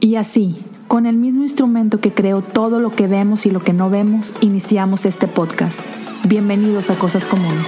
Y 0.00 0.16
así, 0.16 0.56
con 0.88 1.06
el 1.06 1.16
mismo 1.16 1.42
instrumento 1.42 2.00
que 2.00 2.12
creó 2.12 2.42
todo 2.42 2.80
lo 2.80 2.90
que 2.90 3.06
vemos 3.06 3.46
y 3.46 3.50
lo 3.50 3.60
que 3.60 3.72
no 3.72 3.90
vemos, 3.90 4.34
iniciamos 4.40 5.06
este 5.06 5.28
podcast. 5.28 5.80
Bienvenidos 6.24 6.90
a 6.90 6.96
Cosas 6.96 7.26
Comunes. 7.26 7.66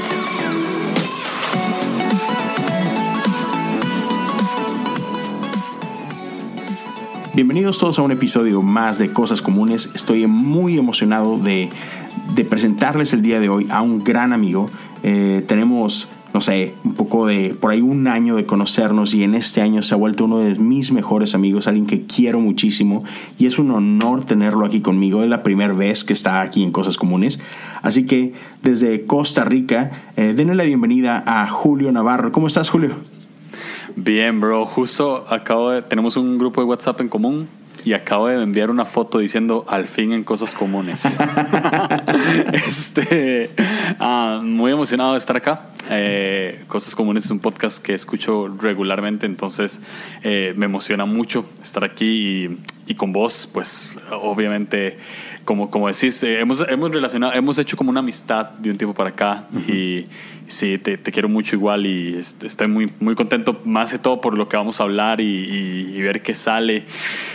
Bienvenidos 7.35 7.79
todos 7.79 7.99
a 7.99 8.03
un 8.03 8.13
episodio 8.13 8.63
más 8.63 8.99
de 8.99 9.13
Cosas 9.13 9.43
Comunes. 9.43 9.91
Estoy 9.95 10.27
muy 10.27 10.79
emocionado 10.79 11.39
de, 11.39 11.71
presentarles 12.49 13.13
el 13.13 13.23
día 13.23 13.41
de 13.41 13.51
hoy 13.51 13.67
a 13.71 13.83
un 13.83 14.03
gran 14.03 14.33
amigo. 14.33 14.71
Eh, 15.03 15.45
tenemos 15.47 16.09
no 16.37 16.43
sé, 16.43 16.75
un 16.85 16.93
poco 16.93 17.27
de, 17.27 17.57
por 17.59 17.71
ahí 17.71 17.81
un 17.81 18.07
año 18.09 18.37
de 18.37 18.45
conocernos 18.45 19.15
y 19.15 19.23
en 19.23 19.35
este 19.35 19.63
año 19.63 19.81
se 19.81 19.95
ha 19.95 19.97
vuelto 19.97 20.27
uno 20.27 20.41
de 20.41 20.55
mis 20.57 20.93
mejores 20.93 21.35
amigos, 21.35 21.67
alguien 21.67 21.87
que 21.87 22.03
quiero 22.03 22.41
muchísimo 22.41 23.05
y 23.39 23.47
es 23.47 23.59
un 23.59 23.71
honor 23.71 24.27
tenerlo 24.27 24.67
aquí 24.67 24.83
conmigo. 24.83 25.23
Es 25.23 25.31
la 25.31 25.43
primera 25.43 25.73
vez 25.73 26.05
que 26.05 26.13
está 26.13 26.43
aquí 26.43 26.63
en 26.63 26.73
Cosas 26.73 26.99
Comunes. 26.99 27.41
Así 27.81 28.05
que 28.05 28.35
desde 28.63 29.07
Costa 29.07 29.45
Rica, 29.45 29.93
eh, 30.19 30.35
denle 30.37 30.57
la 30.57 30.65
bienvenida 30.65 31.25
a 31.27 31.49
Julio 31.49 31.91
Navarro. 31.91 32.33
¿Cómo 32.33 32.49
estás, 32.49 32.69
Julio? 32.69 32.97
Bien, 33.97 34.39
bro. 34.39 34.67
Justo 34.67 35.25
acabo 35.31 35.71
de, 35.71 35.81
tenemos 35.81 36.19
un 36.19 36.37
grupo 36.37 36.61
de 36.61 36.67
WhatsApp 36.67 37.01
en 37.01 37.09
común 37.09 37.49
y 37.87 37.95
acabo 37.95 38.27
de 38.27 38.43
enviar 38.43 38.69
una 38.69 38.85
foto 38.85 39.21
diciendo 39.21 39.65
al 39.69 39.87
fin 39.87 40.13
en 40.13 40.25
cosas 40.25 40.57
comunes. 40.57 41.05
este, 42.53 43.51
ah, 44.01 44.41
muy 44.43 44.73
emocionado 44.73 45.13
de 45.13 45.19
estar 45.19 45.37
acá. 45.37 45.69
Eh, 45.89 46.65
cosas 46.67 46.97
comunes 46.97 47.27
es 47.27 47.31
un 47.31 47.39
podcast 47.39 47.81
que 47.81 47.95
escucho 47.95 48.49
regularmente, 48.49 49.25
entonces 49.25 49.81
eh, 50.25 50.53
me 50.57 50.65
emociona 50.65 51.05
mucho 51.05 51.49
estar 51.63 51.85
aquí 51.85 52.59
y, 52.89 52.95
con 52.97 53.13
vos, 53.13 53.49
pues 53.53 53.93
obviamente 54.11 54.99
como, 55.47 55.71
como 55.71 55.87
decís, 55.87 56.23
eh, 56.25 56.41
hemos, 56.41 56.67
hemos 56.69 56.91
relacionado, 56.91 57.33
hemos 57.33 57.59
hecho 57.59 57.77
como 57.77 57.89
una 57.89 58.01
amistad 58.01 58.51
de 58.51 58.69
un 58.69 58.77
tiempo 58.77 58.95
para 58.95 59.11
acá 59.11 59.45
y 59.69 60.05
sí, 60.49 60.77
te, 60.77 60.99
quiero 60.99 61.29
mucho 61.29 61.55
igual 61.55 61.87
y 61.87 62.17
estoy 62.17 62.67
muy, 62.67 62.91
muy 63.01 63.15
contento, 63.15 63.59
más 63.65 63.93
de 63.93 63.99
todo 63.99 64.21
por 64.21 64.37
lo 64.37 64.49
que 64.49 64.57
vamos 64.57 64.81
a 64.81 64.85
hablar 64.85 65.21
y, 65.21 66.03
ver 66.03 66.21
qué 66.21 66.35
sale. 66.35 66.85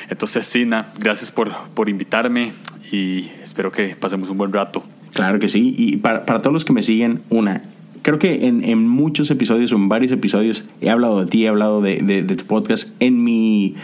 Entonces, 0.10 0.46
sí, 0.46 0.70
gracias 1.00 1.32
por, 1.32 1.52
por 1.74 1.90
invitarme 1.90 2.52
y 2.92 3.30
espero 3.42 3.72
que 3.72 3.96
pasemos 3.96 4.30
un 4.30 4.38
buen 4.38 4.52
rato. 4.54 4.84
Claro 5.14 5.40
que 5.40 5.48
sí, 5.48 5.74
y 5.78 5.98
para, 5.98 6.26
para 6.26 6.42
todos 6.42 6.54
los 6.54 6.66
que 6.66 6.74
me 6.74 6.82
siguen, 6.82 7.22
una, 7.30 7.62
creo 8.02 8.20
que 8.20 8.46
en, 8.46 8.64
en, 8.64 8.88
muchos 8.88 9.32
episodios 9.32 9.72
o 9.72 9.78
en 9.78 9.88
varios 9.88 10.12
episodios 10.12 10.66
he 10.82 10.90
hablado 10.90 11.22
de 11.22 11.32
ti, 11.32 11.46
he 11.46 11.48
hablado 11.48 11.82
de, 11.82 11.98
de, 11.98 12.24
de 12.24 12.36
tu 12.36 12.46
podcast. 12.46 12.90
En 13.00 13.24
mi 13.24 13.76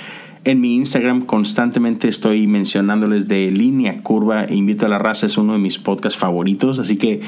en 0.48 0.62
mi 0.62 0.76
Instagram 0.76 1.26
constantemente 1.26 2.08
estoy 2.08 2.48
mencionándoles 2.48 3.28
de 3.28 3.52
Línea 3.52 4.02
Curva 4.02 4.46
e 4.46 4.56
Invito 4.56 4.86
a 4.86 4.90
la 4.90 4.98
Raza, 4.98 5.26
es 5.26 5.38
uno 5.38 5.54
de 5.54 5.60
mis 5.60 5.78
podcasts 5.78 6.18
favoritos, 6.18 6.80
así 6.80 6.96
que 6.96 7.20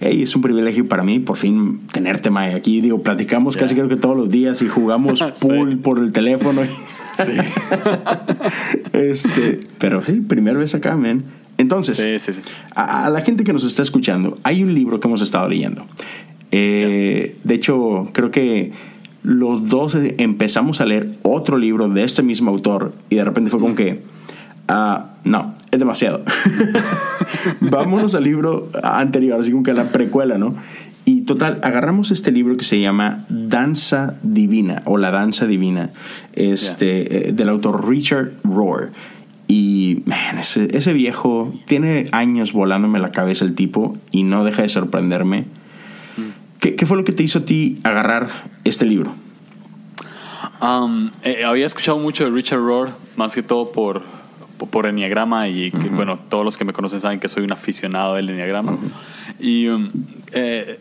hey, 0.00 0.22
es 0.22 0.34
un 0.34 0.42
privilegio 0.42 0.88
para 0.88 1.04
mí 1.04 1.20
por 1.20 1.36
fin 1.36 1.82
tenerte, 1.92 2.30
Mae. 2.30 2.52
Aquí, 2.52 2.80
digo, 2.80 3.00
platicamos 3.00 3.56
casi 3.56 3.76
creo 3.76 3.86
que 3.88 3.94
todos 3.94 4.16
los 4.16 4.28
días 4.28 4.60
y 4.60 4.68
jugamos 4.68 5.22
pool 5.40 5.78
por 5.78 6.00
el 6.00 6.10
teléfono. 6.10 6.62
sí. 6.64 7.32
este, 8.92 9.60
pero 9.78 10.02
sí, 10.04 10.14
primera 10.14 10.58
vez 10.58 10.74
acá, 10.74 10.96
man. 10.96 11.22
Entonces, 11.58 12.42
a, 12.74 13.08
la 13.08 13.20
gente 13.20 13.44
que 13.44 13.52
nos 13.52 13.64
está 13.64 13.82
escuchando, 13.82 14.36
hay 14.42 14.64
un 14.64 14.74
libro 14.74 14.98
que 14.98 15.06
hemos 15.06 15.22
estado 15.22 15.48
leyendo. 15.48 15.86
Eh, 16.50 17.36
de 17.44 17.54
hecho, 17.54 18.08
creo 18.12 18.32
que 18.32 18.72
los 19.24 19.70
dos 19.70 19.96
empezamos 20.18 20.80
a 20.80 20.86
leer 20.86 21.08
otro 21.22 21.56
libro 21.56 21.88
de 21.88 22.04
este 22.04 22.22
mismo 22.22 22.50
autor 22.50 22.92
y 23.08 23.16
de 23.16 23.24
repente 23.24 23.50
fue 23.50 23.58
como 23.58 23.74
que, 23.74 24.02
ah, 24.68 25.14
no, 25.24 25.54
es 25.70 25.78
demasiado. 25.78 26.22
Vámonos 27.60 28.14
al 28.14 28.24
libro 28.24 28.68
anterior, 28.82 29.40
así 29.40 29.50
como 29.50 29.62
que 29.62 29.70
a 29.70 29.74
la 29.74 29.90
precuela, 29.90 30.36
¿no? 30.36 30.54
Y 31.06 31.22
total, 31.22 31.58
agarramos 31.62 32.10
este 32.10 32.32
libro 32.32 32.56
que 32.58 32.64
se 32.64 32.80
llama 32.80 33.24
Danza 33.30 34.14
Divina 34.22 34.82
o 34.84 34.98
La 34.98 35.10
Danza 35.10 35.46
Divina, 35.46 35.90
este, 36.34 37.28
eh, 37.28 37.32
del 37.32 37.48
autor 37.48 37.88
Richard 37.88 38.32
Rohr. 38.44 38.90
Y, 39.48 40.02
man, 40.06 40.38
ese, 40.38 40.68
ese, 40.76 40.92
viejo 40.92 41.52
tiene 41.66 42.06
años 42.12 42.52
volándome 42.52 42.98
la 42.98 43.10
cabeza 43.10 43.44
el 43.44 43.54
tipo 43.54 43.96
y 44.10 44.22
no 44.22 44.44
deja 44.44 44.62
de 44.62 44.68
sorprenderme. 44.68 45.44
¿Qué, 46.72 46.86
fue 46.86 46.96
lo 46.96 47.04
que 47.04 47.12
te 47.12 47.22
hizo 47.22 47.40
a 47.40 47.44
ti 47.44 47.78
agarrar 47.82 48.30
este 48.64 48.86
libro? 48.86 49.14
Um, 50.62 51.10
eh, 51.22 51.44
había 51.44 51.66
escuchado 51.66 51.98
mucho 51.98 52.24
de 52.24 52.30
Richard 52.30 52.60
Rohr, 52.60 52.88
más 53.16 53.34
que 53.34 53.42
todo 53.42 53.70
por, 53.70 54.00
por 54.70 54.86
Enneagrama 54.86 55.46
y 55.48 55.68
bueno, 55.90 56.18
todos 56.30 56.42
los 56.42 56.56
que 56.56 56.64
me 56.64 56.72
conocen 56.72 57.00
saben 57.00 57.20
que 57.20 57.28
soy 57.28 57.44
un 57.44 57.52
aficionado 57.52 58.14
del 58.14 58.30
Enneagrama. 58.30 58.78
Y 59.38 59.68
um, 59.68 59.90
eh, 60.32 60.78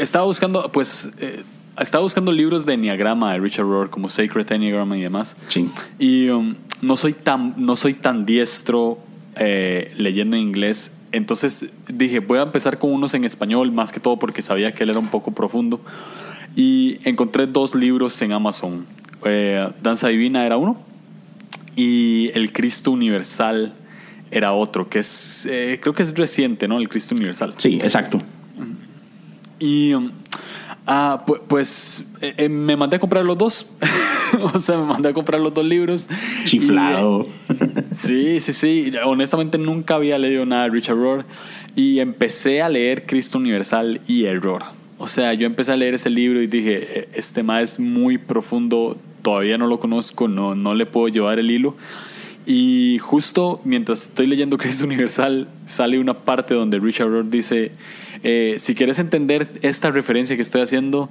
estaba 0.00 0.24
buscando, 0.24 0.70
pues, 0.70 1.10
eh, 1.18 1.42
estaba 1.80 2.04
buscando 2.04 2.30
libros 2.30 2.64
de 2.64 2.74
Enneagrama 2.74 3.32
de 3.32 3.40
Richard 3.40 3.66
Rohr, 3.66 3.90
como 3.90 4.08
Sacred 4.08 4.52
Enneagram 4.52 4.94
y 4.94 5.02
demás. 5.02 5.34
Sí. 5.48 5.68
Y 5.98 6.28
um, 6.28 6.54
no, 6.80 6.96
soy 6.96 7.14
tan, 7.14 7.54
no 7.56 7.74
soy 7.74 7.94
tan 7.94 8.24
diestro 8.24 8.98
leyendo 9.96 10.36
en 10.36 10.42
inglés 10.42 10.92
entonces 11.12 11.70
dije, 11.88 12.20
voy 12.20 12.38
a 12.38 12.42
empezar 12.42 12.78
con 12.78 12.92
unos 12.92 13.14
en 13.14 13.24
español, 13.24 13.70
más 13.70 13.92
que 13.92 14.00
todo 14.00 14.18
porque 14.18 14.42
sabía 14.42 14.72
que 14.72 14.84
él 14.84 14.90
era 14.90 14.98
un 14.98 15.08
poco 15.08 15.30
profundo. 15.32 15.80
Y 16.56 16.98
encontré 17.08 17.46
dos 17.46 17.74
libros 17.74 18.20
en 18.22 18.32
Amazon. 18.32 18.86
Eh, 19.24 19.68
Danza 19.82 20.08
Divina 20.08 20.44
era 20.44 20.56
uno 20.56 20.76
y 21.76 22.30
El 22.34 22.52
Cristo 22.52 22.90
Universal 22.90 23.72
era 24.30 24.52
otro, 24.52 24.88
que 24.88 25.00
es, 25.00 25.46
eh, 25.48 25.78
creo 25.80 25.94
que 25.94 26.02
es 26.02 26.14
reciente, 26.14 26.66
¿no? 26.66 26.78
El 26.78 26.88
Cristo 26.88 27.14
Universal. 27.14 27.54
Sí, 27.58 27.78
exacto. 27.82 28.20
Y 29.58 29.92
um, 29.94 30.10
Ah, 30.86 31.24
pues, 31.48 32.04
eh, 32.20 32.34
eh, 32.36 32.48
me 32.48 32.76
mandé 32.76 32.96
a 32.96 32.98
comprar 32.98 33.24
los 33.24 33.38
dos. 33.38 33.70
o 34.54 34.58
sea, 34.58 34.76
me 34.76 34.84
mandé 34.84 35.10
a 35.10 35.12
comprar 35.12 35.40
los 35.40 35.54
dos 35.54 35.64
libros. 35.64 36.08
Chiflado. 36.44 37.24
sí, 37.92 38.40
sí, 38.40 38.52
sí. 38.52 38.92
Honestamente 39.04 39.58
nunca 39.58 39.94
había 39.94 40.18
leído 40.18 40.44
nada 40.44 40.64
de 40.64 40.70
Richard 40.70 40.96
Rohr. 40.96 41.24
Y 41.76 42.00
empecé 42.00 42.62
a 42.62 42.68
leer 42.68 43.06
Cristo 43.06 43.38
Universal 43.38 44.00
y 44.06 44.24
Error. 44.24 44.64
O 44.98 45.06
sea, 45.08 45.34
yo 45.34 45.46
empecé 45.46 45.72
a 45.72 45.76
leer 45.76 45.94
ese 45.94 46.10
libro 46.10 46.40
y 46.42 46.46
dije, 46.46 46.76
e, 47.00 47.08
este 47.14 47.40
tema 47.40 47.60
es 47.60 47.80
muy 47.80 48.18
profundo, 48.18 48.96
todavía 49.22 49.58
no 49.58 49.66
lo 49.66 49.80
conozco, 49.80 50.28
no, 50.28 50.54
no 50.54 50.74
le 50.74 50.86
puedo 50.86 51.08
llevar 51.08 51.38
el 51.38 51.50
hilo. 51.50 51.76
Y 52.46 52.98
justo 52.98 53.60
mientras 53.64 54.02
estoy 54.02 54.26
leyendo 54.26 54.58
Cristo 54.58 54.84
Universal, 54.84 55.48
sale 55.66 55.98
una 55.98 56.14
parte 56.14 56.54
donde 56.54 56.78
Richard 56.78 57.08
Rohr 57.08 57.28
dice, 57.28 57.72
eh, 58.22 58.56
si 58.58 58.74
quieres 58.74 58.98
entender 58.98 59.48
esta 59.62 59.90
referencia 59.90 60.36
que 60.36 60.42
estoy 60.42 60.60
haciendo, 60.60 61.10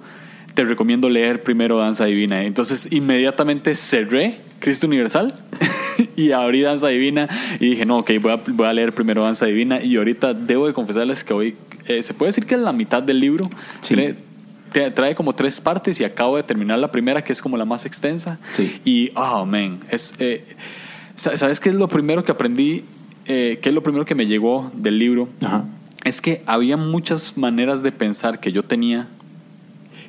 te 0.53 0.63
recomiendo 0.63 1.09
leer 1.09 1.44
primero 1.44 1.77
Danza 1.77 2.05
Divina. 2.05 2.44
Entonces 2.44 2.88
inmediatamente 2.91 3.75
cerré 3.75 4.38
Cristo 4.59 4.88
Universal 4.88 5.33
y 6.16 6.31
abrí 6.31 6.61
Danza 6.61 6.88
Divina 6.88 7.27
y 7.59 7.71
dije, 7.71 7.85
no, 7.85 8.00
ok, 8.00 8.11
voy 8.21 8.31
a, 8.31 8.39
voy 8.47 8.67
a 8.67 8.73
leer 8.73 8.94
primero 8.94 9.23
Danza 9.23 9.45
Divina 9.45 9.81
y 9.81 9.95
ahorita 9.97 10.33
debo 10.33 10.67
de 10.67 10.73
confesarles 10.73 11.23
que 11.23 11.33
hoy, 11.33 11.55
eh, 11.88 12.03
se 12.03 12.13
puede 12.13 12.29
decir 12.29 12.45
que 12.45 12.55
es 12.55 12.61
la 12.61 12.73
mitad 12.73 13.03
del 13.03 13.19
libro. 13.19 13.50
Trae, 14.95 15.16
como 15.16 15.35
tres 15.35 15.59
partes 15.59 16.00
y 16.00 16.05
acabo 16.05 16.38
de 16.38 16.44
terminar 16.44 16.79
la 16.79 16.94
primera 16.94 17.21
que 17.21 17.33
es 17.33 17.41
como 17.41 17.57
la 17.57 17.66
más 17.66 17.85
extensa. 17.85 18.39
Y, 18.85 19.11
oh, 19.16 19.45
man, 19.45 19.79
es... 19.89 20.13
Eh, 20.19 20.45
¿Sabes 21.13 21.59
qué 21.59 21.69
es 21.69 21.75
lo 21.75 21.88
primero 21.88 22.23
que 22.23 22.31
aprendí? 22.31 22.83
¿Qué 23.25 23.59
es 23.61 23.73
lo 23.73 23.83
primero 23.83 24.05
que 24.05 24.16
me 24.16 24.25
llegó 24.25 24.71
del 24.73 24.97
libro? 24.97 25.27
Ajá 25.41 25.66
es 26.03 26.22
que 26.22 26.41
había 26.45 26.78
muchas 26.78 27.38
maneras 27.38 27.84
de 27.84 27.91
pensar 27.91 28.39
que 28.39 28.51
yo 28.51 28.63
tenía 28.63 29.07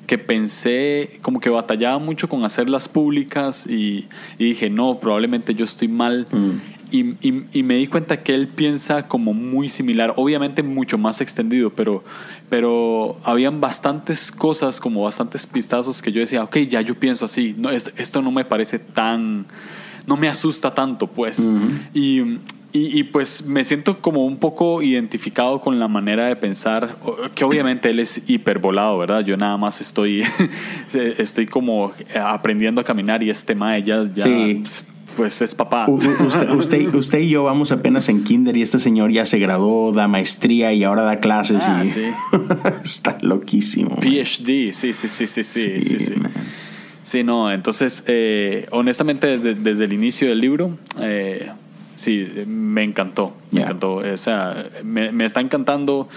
que 0.06 0.18
pensé 0.18 1.20
como 1.22 1.40
que 1.40 1.48
batallaba 1.48 1.98
mucho 1.98 2.28
con 2.28 2.44
hacerlas 2.44 2.88
públicas 2.88 3.66
y, 3.66 4.08
dije, 4.38 4.68
no, 4.68 4.98
probablemente 4.98 5.54
yo 5.54 5.64
estoy 5.64 5.88
mal. 5.88 6.26
Mm. 6.30 6.72
Y, 6.90 7.62
me 7.62 7.76
di 7.76 7.86
cuenta 7.86 8.22
que 8.22 8.34
él 8.34 8.48
piensa 8.48 9.08
como 9.08 9.32
muy 9.32 9.70
similar, 9.70 10.12
obviamente 10.16 10.62
mucho 10.62 10.98
más 10.98 11.22
extendido, 11.22 11.70
pero, 11.70 12.04
pero 12.50 13.18
habían 13.24 13.62
bastantes 13.62 14.30
cosas, 14.30 14.78
como 14.78 15.04
bastantes 15.04 15.46
pistazos 15.46 16.02
que 16.02 16.12
yo 16.12 16.20
decía, 16.20 16.44
ok, 16.44 16.58
ya 16.68 16.82
yo 16.82 16.94
pienso 16.94 17.24
así, 17.24 17.54
no, 17.56 17.70
esto, 17.70 18.20
no 18.20 18.30
me 18.30 18.44
parece 18.44 18.78
tan, 18.78 19.46
no 20.06 20.18
me 20.18 20.28
asusta 20.28 20.74
tanto, 20.74 21.06
pues. 21.06 21.42
Y 21.94 22.20
y, 22.74 23.02
pues 23.04 23.44
me 23.44 23.64
siento 23.64 23.98
como 23.98 24.24
un 24.24 24.38
poco 24.38 24.82
identificado 24.82 25.60
con 25.60 25.78
la 25.78 25.88
manera 25.88 26.26
de 26.26 26.36
pensar, 26.36 26.96
que 27.34 27.44
obviamente 27.44 27.90
él 27.90 28.00
es 28.00 28.22
hiperbolado, 28.26 28.96
¿verdad? 28.96 29.24
Yo 29.24 29.36
nada 29.36 29.58
más 29.58 29.80
estoy, 29.80 30.24
estoy 31.18 31.46
como 31.46 31.92
aprendiendo 32.14 32.80
a 32.80 32.84
caminar 32.84 33.22
y 33.22 33.30
este 33.30 33.54
mae 33.54 33.82
ya, 33.82 34.04
ya 34.12 34.24
pues 35.16 35.42
es 35.42 35.54
papá. 35.54 35.86
usted, 35.88 36.94
usted, 36.94 37.18
y 37.18 37.28
yo 37.28 37.44
vamos 37.44 37.72
apenas 37.72 38.08
en 38.08 38.24
kinder 38.24 38.56
y 38.56 38.62
este 38.62 38.78
señor 38.78 39.10
ya 39.10 39.26
se 39.26 39.38
graduó, 39.38 39.92
da 39.92 40.08
maestría 40.08 40.72
y 40.72 40.84
ahora 40.84 41.02
da 41.02 41.20
clases 41.20 41.68
y 41.68 41.70
ah, 41.70 41.82
está 42.84 43.18
loquísimo. 43.20 43.96
PhD, 43.96 44.72
sí, 44.72 44.94
sí, 44.94 45.08
sí, 45.08 45.26
sí, 45.26 45.44
sí, 45.44 45.82
sí. 45.82 46.14
Sí, 47.02 47.24
no, 47.24 47.50
entonces, 47.50 48.04
eh, 48.06 48.66
honestamente, 48.70 49.26
desde, 49.26 49.54
desde, 49.54 49.84
el 49.84 49.92
inicio 49.92 50.28
del 50.28 50.40
libro, 50.40 50.78
eh, 51.00 51.50
sí, 52.02 52.26
me 52.46 52.82
encantó, 52.82 53.32
me 53.50 53.62
encantó. 53.62 53.96
O 53.96 54.16
sea, 54.16 54.66
me, 54.84 55.12
me, 55.12 55.24
está 55.24 55.40
encantando. 55.40 56.08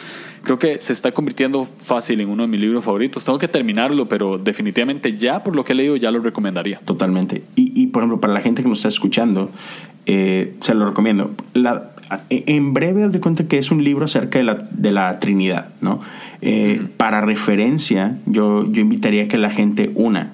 Creo 0.44 0.60
que 0.60 0.80
se 0.80 0.94
está 0.94 1.12
convirtiendo 1.12 1.68
fácil 1.80 2.22
en 2.22 2.30
uno 2.30 2.44
de 2.44 2.48
mis 2.48 2.60
libros 2.60 2.84
favoritos. 2.84 3.26
Tengo 3.26 3.40
que 3.40 3.48
terminarlo, 3.48 4.08
pero 4.08 4.38
definitivamente 4.38 5.18
ya 5.18 5.44
por 5.44 5.56
lo 5.56 5.64
que 5.64 5.74
he 5.74 5.76
leído 5.76 5.96
ya 5.96 6.12
lo 6.12 6.20
recomendaría. 6.20 6.80
Totalmente. 6.80 7.44
Y, 7.56 7.72
y 7.82 7.88
por 7.88 8.02
ejemplo, 8.02 8.20
para 8.20 8.34
la 8.34 8.42
gente 8.42 8.62
que 8.62 8.70
nos 8.70 8.80
está 8.80 8.90
escuchando, 8.90 9.50
eh, 10.06 10.56
se 10.62 10.76
lo 10.76 10.86
recomiendo. 10.86 11.34
La, 11.54 11.92
en 12.30 12.74
breve, 12.74 13.08
de 13.10 13.20
cuenta 13.20 13.48
que 13.48 13.58
es 13.58 13.72
un 13.72 13.84
libro 13.84 14.06
acerca 14.06 14.38
de 14.40 14.46
la, 14.46 14.68
de 14.72 14.92
la 14.92 15.20
Trinidad, 15.20 15.70
¿no? 15.82 16.02
Eh, 16.42 16.82
para 16.98 17.22
referencia, 17.22 18.18
yo, 18.26 18.72
yo 18.72 18.82
invitaría 18.82 19.24
a 19.24 19.28
que 19.28 19.38
la 19.38 19.50
gente, 19.50 19.92
una, 19.96 20.32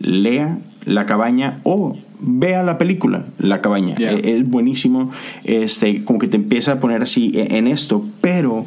lea 0.00 0.58
La 0.84 1.06
cabaña 1.06 1.60
o 1.62 1.96
vea 2.22 2.62
la 2.62 2.78
película 2.78 3.24
La 3.38 3.60
cabaña. 3.60 3.96
Eh, 3.98 4.36
es, 4.36 4.48
buenísimo, 4.48 5.10
este, 5.44 6.04
como 6.04 6.18
que 6.18 6.28
te 6.28 6.36
empieza 6.36 6.72
a 6.72 6.80
poner 6.80 7.02
así 7.02 7.32
e, 7.34 7.58
en 7.58 7.66
esto, 7.66 8.04
pero, 8.20 8.64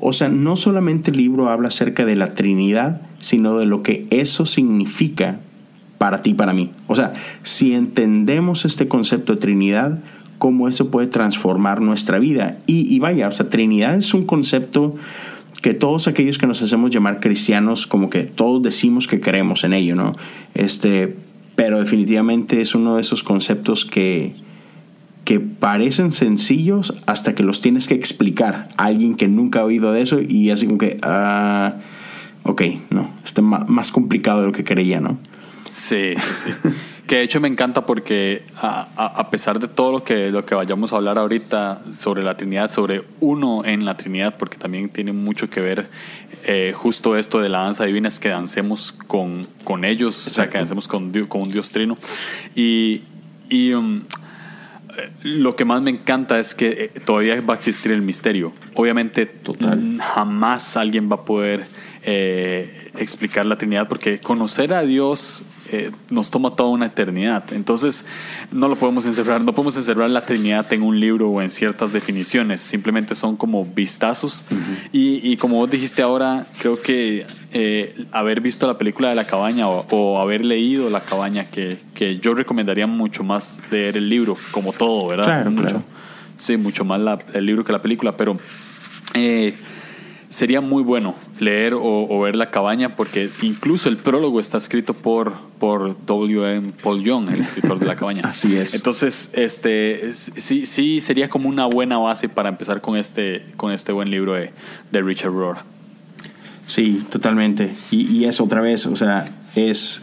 o 0.00 0.12
sea, 0.12 0.28
no 0.28 0.56
solamente 0.56 1.10
el 1.10 1.18
libro 1.18 1.48
habla 1.48 1.68
acerca 1.68 2.04
de 2.04 2.16
la 2.16 2.34
Trinidad, 2.34 3.02
sino 3.20 3.58
de 3.58 3.66
lo 3.66 3.82
que 3.82 4.06
eso 4.10 4.46
significa 4.46 5.38
para 5.98 6.22
ti, 6.22 6.34
para 6.34 6.52
mí. 6.52 6.70
O 6.86 6.96
sea, 6.96 7.12
si 7.42 7.74
entendemos 7.74 8.64
este 8.64 8.88
concepto 8.88 9.34
de 9.34 9.40
Trinidad, 9.40 9.98
cómo 10.38 10.68
eso 10.68 10.90
puede 10.90 11.06
transformar 11.06 11.80
nuestra 11.80 12.18
vida. 12.18 12.58
Y, 12.66 12.92
y 12.92 12.98
vaya, 12.98 13.28
o 13.28 13.32
sea, 13.32 13.48
Trinidad 13.48 13.96
es 13.96 14.12
un 14.14 14.26
concepto 14.26 14.96
que 15.62 15.72
todos 15.72 16.08
aquellos 16.08 16.36
que 16.36 16.46
nos 16.46 16.60
hacemos 16.60 16.90
llamar 16.90 17.20
cristianos, 17.20 17.86
como 17.86 18.10
que 18.10 18.24
todos 18.24 18.62
decimos 18.62 19.06
que 19.06 19.20
creemos 19.20 19.64
en 19.64 19.72
ello, 19.72 19.96
¿no? 19.96 20.12
Este, 20.52 21.16
pero 21.56 21.78
definitivamente 21.78 22.60
es 22.60 22.74
uno 22.74 22.96
de 22.96 23.00
esos 23.00 23.22
conceptos 23.22 23.84
que, 23.84 24.34
que 25.24 25.40
parecen 25.40 26.12
sencillos 26.12 26.94
hasta 27.06 27.34
que 27.34 27.42
los 27.42 27.60
tienes 27.60 27.86
que 27.86 27.94
explicar 27.94 28.68
a 28.76 28.84
alguien 28.84 29.14
que 29.14 29.28
nunca 29.28 29.60
ha 29.60 29.64
oído 29.64 29.92
de 29.92 30.02
eso 30.02 30.20
y 30.20 30.50
así 30.50 30.66
como 30.66 30.78
que, 30.78 30.98
ah, 31.02 31.76
ok, 32.42 32.62
no, 32.90 33.10
está 33.24 33.42
más 33.42 33.92
complicado 33.92 34.40
de 34.40 34.46
lo 34.46 34.52
que 34.52 34.64
creía, 34.64 35.00
¿no? 35.00 35.18
Sí, 35.70 36.14
sí. 36.34 36.50
Que 37.06 37.16
de 37.16 37.22
hecho 37.22 37.38
me 37.38 37.48
encanta 37.48 37.84
porque 37.84 38.44
a, 38.56 38.88
a, 38.96 39.30
pesar 39.30 39.58
de 39.58 39.68
todo 39.68 39.92
lo 39.92 40.04
que, 40.04 40.30
lo 40.30 40.44
que 40.46 40.54
vayamos 40.54 40.92
a 40.92 40.96
hablar 40.96 41.18
ahorita 41.18 41.82
sobre 41.92 42.22
la 42.22 42.36
Trinidad, 42.36 42.70
sobre 42.70 43.02
uno 43.20 43.62
en 43.64 43.84
la 43.84 43.96
Trinidad, 43.96 44.36
porque 44.38 44.56
también 44.56 44.88
tiene 44.88 45.12
mucho 45.12 45.50
que 45.50 45.60
ver 45.60 45.88
eh, 46.44 46.72
justo 46.74 47.16
esto 47.16 47.40
de 47.40 47.48
la 47.48 47.60
danza 47.60 47.84
divina, 47.84 48.08
es 48.08 48.18
que 48.18 48.28
dancemos 48.28 48.92
con, 48.92 49.46
con 49.64 49.84
ellos, 49.84 50.26
o 50.26 50.30
sea, 50.30 50.48
que 50.48 50.58
dancemos 50.58 50.88
con, 50.88 51.12
con 51.26 51.42
un 51.42 51.50
Dios 51.50 51.72
trino. 51.72 51.96
Y, 52.54 53.02
y 53.48 53.72
um, 53.72 54.02
lo 55.22 55.56
que 55.56 55.64
más 55.64 55.82
me 55.82 55.90
encanta 55.90 56.38
es 56.38 56.54
que 56.54 56.90
eh, 56.94 57.00
todavía 57.00 57.40
va 57.40 57.54
a 57.54 57.56
existir 57.56 57.92
el 57.92 58.02
misterio. 58.02 58.52
Obviamente, 58.74 59.26
Total. 59.26 59.98
jamás 59.98 60.76
alguien 60.76 61.10
va 61.10 61.16
a 61.16 61.24
poder 61.24 61.66
eh, 62.02 62.90
explicar 62.98 63.46
la 63.46 63.56
Trinidad, 63.56 63.88
porque 63.88 64.18
conocer 64.18 64.74
a 64.74 64.82
Dios 64.82 65.42
eh, 65.74 65.90
nos 66.08 66.30
toma 66.30 66.54
toda 66.54 66.70
una 66.70 66.86
eternidad. 66.86 67.52
Entonces, 67.52 68.04
no 68.52 68.68
lo 68.68 68.76
podemos 68.76 69.06
encerrar, 69.06 69.40
no 69.42 69.52
podemos 69.52 69.76
encerrar 69.76 70.08
la 70.08 70.24
Trinidad 70.24 70.72
en 70.72 70.82
un 70.82 71.00
libro 71.00 71.30
o 71.30 71.42
en 71.42 71.50
ciertas 71.50 71.92
definiciones, 71.92 72.60
simplemente 72.60 73.16
son 73.16 73.36
como 73.36 73.64
vistazos. 73.64 74.44
y, 74.92 75.36
como 75.38 75.56
vos 75.56 75.70
dijiste 75.70 76.00
ahora, 76.00 76.46
creo 76.58 76.80
que 76.80 77.26
eh, 77.52 78.06
haber 78.12 78.40
visto 78.40 78.68
la 78.68 78.78
película 78.78 79.08
de 79.08 79.16
la 79.16 79.24
cabaña 79.24 79.68
o, 79.68 80.20
haber 80.20 80.44
leído 80.44 80.90
la 80.90 81.00
cabaña, 81.00 81.46
que, 81.46 81.78
que, 81.94 82.18
yo 82.18 82.34
recomendaría 82.34 82.86
mucho 82.86 83.24
más 83.24 83.60
leer 83.72 83.96
el 83.96 84.08
libro, 84.08 84.36
como 84.52 84.72
todo, 84.72 85.08
¿verdad? 85.08 85.46
mucho, 85.46 85.82
Sí, 86.38 86.56
mucho 86.56 86.84
más 86.84 87.00
el 87.32 87.46
libro 87.46 87.64
que 87.64 87.72
la 87.72 87.82
película, 87.82 88.16
pero... 88.16 88.38
Eh, 89.14 89.54
sería 90.34 90.60
muy 90.60 90.82
bueno 90.82 91.14
leer 91.38 91.74
o, 91.76 92.20
ver 92.20 92.34
La 92.34 92.50
cabaña 92.50 92.96
porque 92.96 93.30
incluso 93.42 93.88
el 93.88 93.96
prólogo 93.96 94.40
está 94.40 94.58
escrito 94.58 94.92
por, 94.92 95.34
por 95.60 95.96
W.M. 96.06 96.72
Paul 96.82 97.04
Young, 97.04 97.30
el 97.30 97.40
escritor 97.40 97.78
de 97.78 97.86
La 97.86 97.94
cabaña. 97.94 98.22
Así 98.24 98.56
es. 98.56 98.74
Entonces, 98.74 99.30
este, 99.32 100.12
sí, 100.12 100.66
sí 100.66 100.98
sería 100.98 101.30
como 101.30 101.48
una 101.48 101.66
buena 101.66 101.98
base 101.98 102.28
para 102.28 102.48
empezar 102.48 102.80
con 102.80 102.96
este, 102.96 103.46
con 103.56 103.70
este 103.70 103.92
buen 103.92 104.10
libro 104.10 104.32
de, 104.32 104.50
de 104.90 105.02
Richard 105.02 105.30
Rohr. 105.30 105.58
Sí, 106.66 107.06
totalmente. 107.10 107.72
Y, 107.92 108.08
y 108.08 108.24
es 108.24 108.40
otra 108.40 108.60
vez, 108.60 108.86
o 108.86 108.96
sea, 108.96 109.24
es 109.54 110.02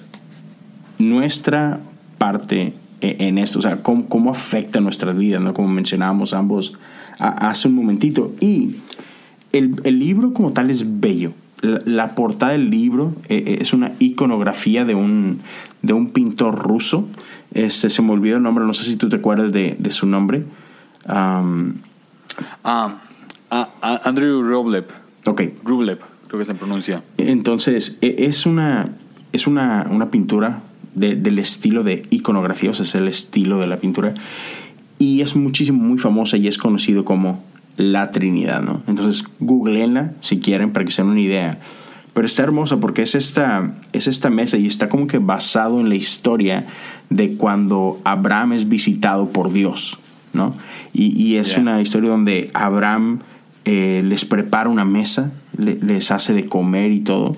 nuestra 0.97 1.81
parte 2.17 2.73
e, 3.01 3.17
en 3.19 3.37
esto, 3.37 3.59
o 3.59 3.61
sea, 3.61 3.83
cómo, 3.83 4.07
cómo 4.07 4.31
afecta 4.31 4.79
nuestras 4.79 5.17
vidas, 5.17 5.41
¿no? 5.41 5.53
Como 5.53 5.67
mencionábamos 5.67 6.33
ambos 6.33 6.77
hace 7.21 7.67
un 7.67 7.75
momentito. 7.75 8.33
Y 8.39 8.77
el, 9.53 9.81
el, 9.83 9.99
libro 9.99 10.33
como 10.33 10.51
tal 10.51 10.69
es 10.69 10.99
bello. 10.99 11.33
La, 11.61 12.15
portada 12.15 12.53
del 12.53 12.71
libro 12.71 13.13
eh, 13.29 13.43
eh, 13.45 13.57
es 13.61 13.73
una 13.73 13.91
iconografía 13.99 14.83
de 14.83 14.95
un, 14.95 15.39
de 15.81 15.93
un 15.93 16.09
pintor 16.09 16.57
ruso. 16.57 17.07
Este, 17.53 17.89
se 17.89 18.01
me 18.01 18.11
olvidó 18.11 18.37
el 18.37 18.43
nombre, 18.43 18.65
no 18.65 18.73
sé 18.73 18.83
si 18.83 18.95
tú 18.95 19.09
te 19.09 19.17
acuerdas 19.17 19.51
de, 19.51 19.75
de 19.77 19.91
su 19.91 20.07
nombre. 20.07 20.43
Um, 21.07 21.75
ah, 22.63 22.95
Andrew 24.03 24.41
Rublev. 24.41 24.85
Ok. 25.25 25.41
Rublev, 25.63 25.99
creo 26.27 26.39
que 26.39 26.45
se 26.45 26.55
pronuncia. 26.55 27.03
Entonces, 27.17 27.97
e, 28.01 28.15
es 28.25 28.45
una, 28.45 28.89
es 29.31 29.45
una, 29.45 29.87
una 29.89 30.09
pintura 30.09 30.61
de, 30.95 31.15
del 31.15 31.39
estilo 31.39 31.83
de 31.83 32.05
iconografía, 32.09 32.71
o 32.71 32.73
sea, 32.73 32.85
es 32.85 32.95
el 32.95 33.07
estilo 33.07 33.59
de 33.59 33.67
la 33.67 33.77
pintura. 33.77 34.13
Y 34.97 35.21
es 35.21 35.35
muchísimo, 35.35 35.83
muy 35.83 35.97
famosa 35.97 36.37
y 36.37 36.47
es 36.47 36.57
conocido 36.57 37.05
como 37.05 37.43
la 37.77 38.11
Trinidad, 38.11 38.61
¿no? 38.61 38.81
Entonces, 38.87 39.25
googleenla 39.39 40.13
si 40.21 40.39
quieren 40.39 40.71
para 40.71 40.85
que 40.85 40.91
se 40.91 41.01
den 41.01 41.11
una 41.11 41.21
idea. 41.21 41.59
Pero 42.13 42.25
está 42.25 42.43
hermosa 42.43 42.79
porque 42.79 43.01
es 43.03 43.15
esta, 43.15 43.73
es 43.93 44.07
esta 44.07 44.29
mesa 44.29 44.57
y 44.57 44.65
está 44.65 44.89
como 44.89 45.07
que 45.07 45.17
basado 45.17 45.79
en 45.79 45.89
la 45.89 45.95
historia 45.95 46.65
de 47.09 47.35
cuando 47.35 47.99
Abraham 48.03 48.53
es 48.53 48.67
visitado 48.67 49.29
por 49.29 49.51
Dios, 49.51 49.97
¿no? 50.33 50.51
Y, 50.93 51.35
es 51.35 51.57
una 51.57 51.81
historia 51.81 52.09
donde 52.09 52.51
Abraham 52.53 53.19
eh, 53.63 54.01
les 54.05 54.25
prepara 54.25 54.69
una 54.69 54.83
mesa, 54.83 55.31
les 55.57 56.11
hace 56.11 56.33
de 56.33 56.45
comer 56.45 56.91
y 56.91 56.99
todo, 56.99 57.33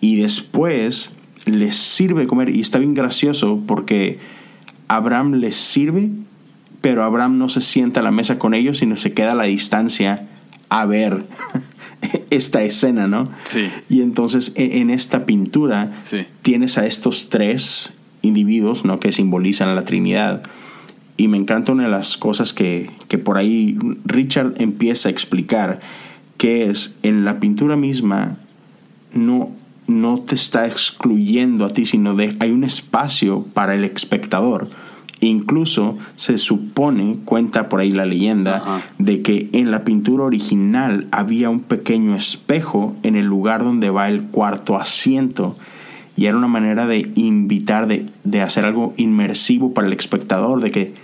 y 0.00 0.16
después 0.16 1.12
les 1.44 1.76
sirve 1.76 2.22
de 2.22 2.26
comer. 2.28 2.48
Y 2.50 2.60
está 2.60 2.78
bien 2.78 2.94
gracioso 2.94 3.60
porque 3.66 4.20
Abraham 4.88 5.34
les 5.34 5.56
sirve 5.56 6.10
pero 6.82 7.04
Abraham 7.04 7.38
no 7.38 7.48
se 7.48 7.62
sienta 7.62 8.00
a 8.00 8.02
la 8.02 8.10
mesa 8.10 8.38
con 8.38 8.52
ellos, 8.52 8.78
sino 8.78 8.96
se 8.96 9.14
queda 9.14 9.32
a 9.32 9.36
la 9.36 9.44
distancia 9.44 10.28
a 10.68 10.84
ver 10.84 11.24
esta 12.30 12.62
escena, 12.64 13.06
¿no? 13.06 13.24
Sí. 13.44 13.70
Y 13.88 14.02
entonces 14.02 14.52
e, 14.56 14.80
en 14.80 14.90
esta 14.90 15.24
pintura 15.24 15.92
tienes 16.42 16.76
a 16.76 16.84
estos 16.84 17.30
tres 17.30 17.94
individuos, 18.20 18.84
¿no? 18.84 19.00
Que 19.00 19.12
simbolizan 19.12 19.68
a 19.68 19.74
la 19.74 19.84
Trinidad. 19.84 20.42
Y 21.16 21.28
me 21.28 21.36
encanta 21.36 21.72
una 21.72 21.84
de 21.84 21.88
las 21.88 22.16
cosas 22.16 22.52
que, 22.52 22.90
que 23.06 23.16
por 23.16 23.38
ahí 23.38 23.78
Richard 24.04 24.54
empieza 24.58 25.08
a 25.08 25.12
explicar, 25.12 25.78
que 26.36 26.68
es 26.68 26.96
en 27.04 27.24
la 27.24 27.38
pintura 27.38 27.76
misma 27.76 28.38
no, 29.12 29.52
no 29.86 30.18
te 30.18 30.34
está 30.34 30.66
excluyendo 30.66 31.64
a 31.64 31.72
ti, 31.72 31.86
sino 31.86 32.16
de, 32.16 32.34
hay 32.40 32.50
un 32.50 32.64
espacio 32.64 33.44
para 33.54 33.76
el 33.76 33.84
espectador 33.84 34.68
Incluso 35.22 35.98
se 36.16 36.36
supone, 36.36 37.18
cuenta 37.24 37.68
por 37.68 37.78
ahí 37.78 37.92
la 37.92 38.06
leyenda, 38.06 38.82
de 38.98 39.22
que 39.22 39.48
en 39.52 39.70
la 39.70 39.84
pintura 39.84 40.24
original 40.24 41.06
había 41.12 41.48
un 41.48 41.60
pequeño 41.60 42.16
espejo 42.16 42.96
en 43.04 43.14
el 43.14 43.26
lugar 43.26 43.62
donde 43.62 43.90
va 43.90 44.08
el 44.08 44.24
cuarto 44.24 44.76
asiento. 44.76 45.54
Y 46.16 46.26
era 46.26 46.36
una 46.36 46.48
manera 46.48 46.88
de 46.88 47.12
invitar, 47.14 47.86
de, 47.86 48.06
de 48.24 48.42
hacer 48.42 48.64
algo 48.64 48.94
inmersivo 48.96 49.72
para 49.72 49.86
el 49.86 49.92
espectador, 49.92 50.60
de 50.60 50.72
que 50.72 50.94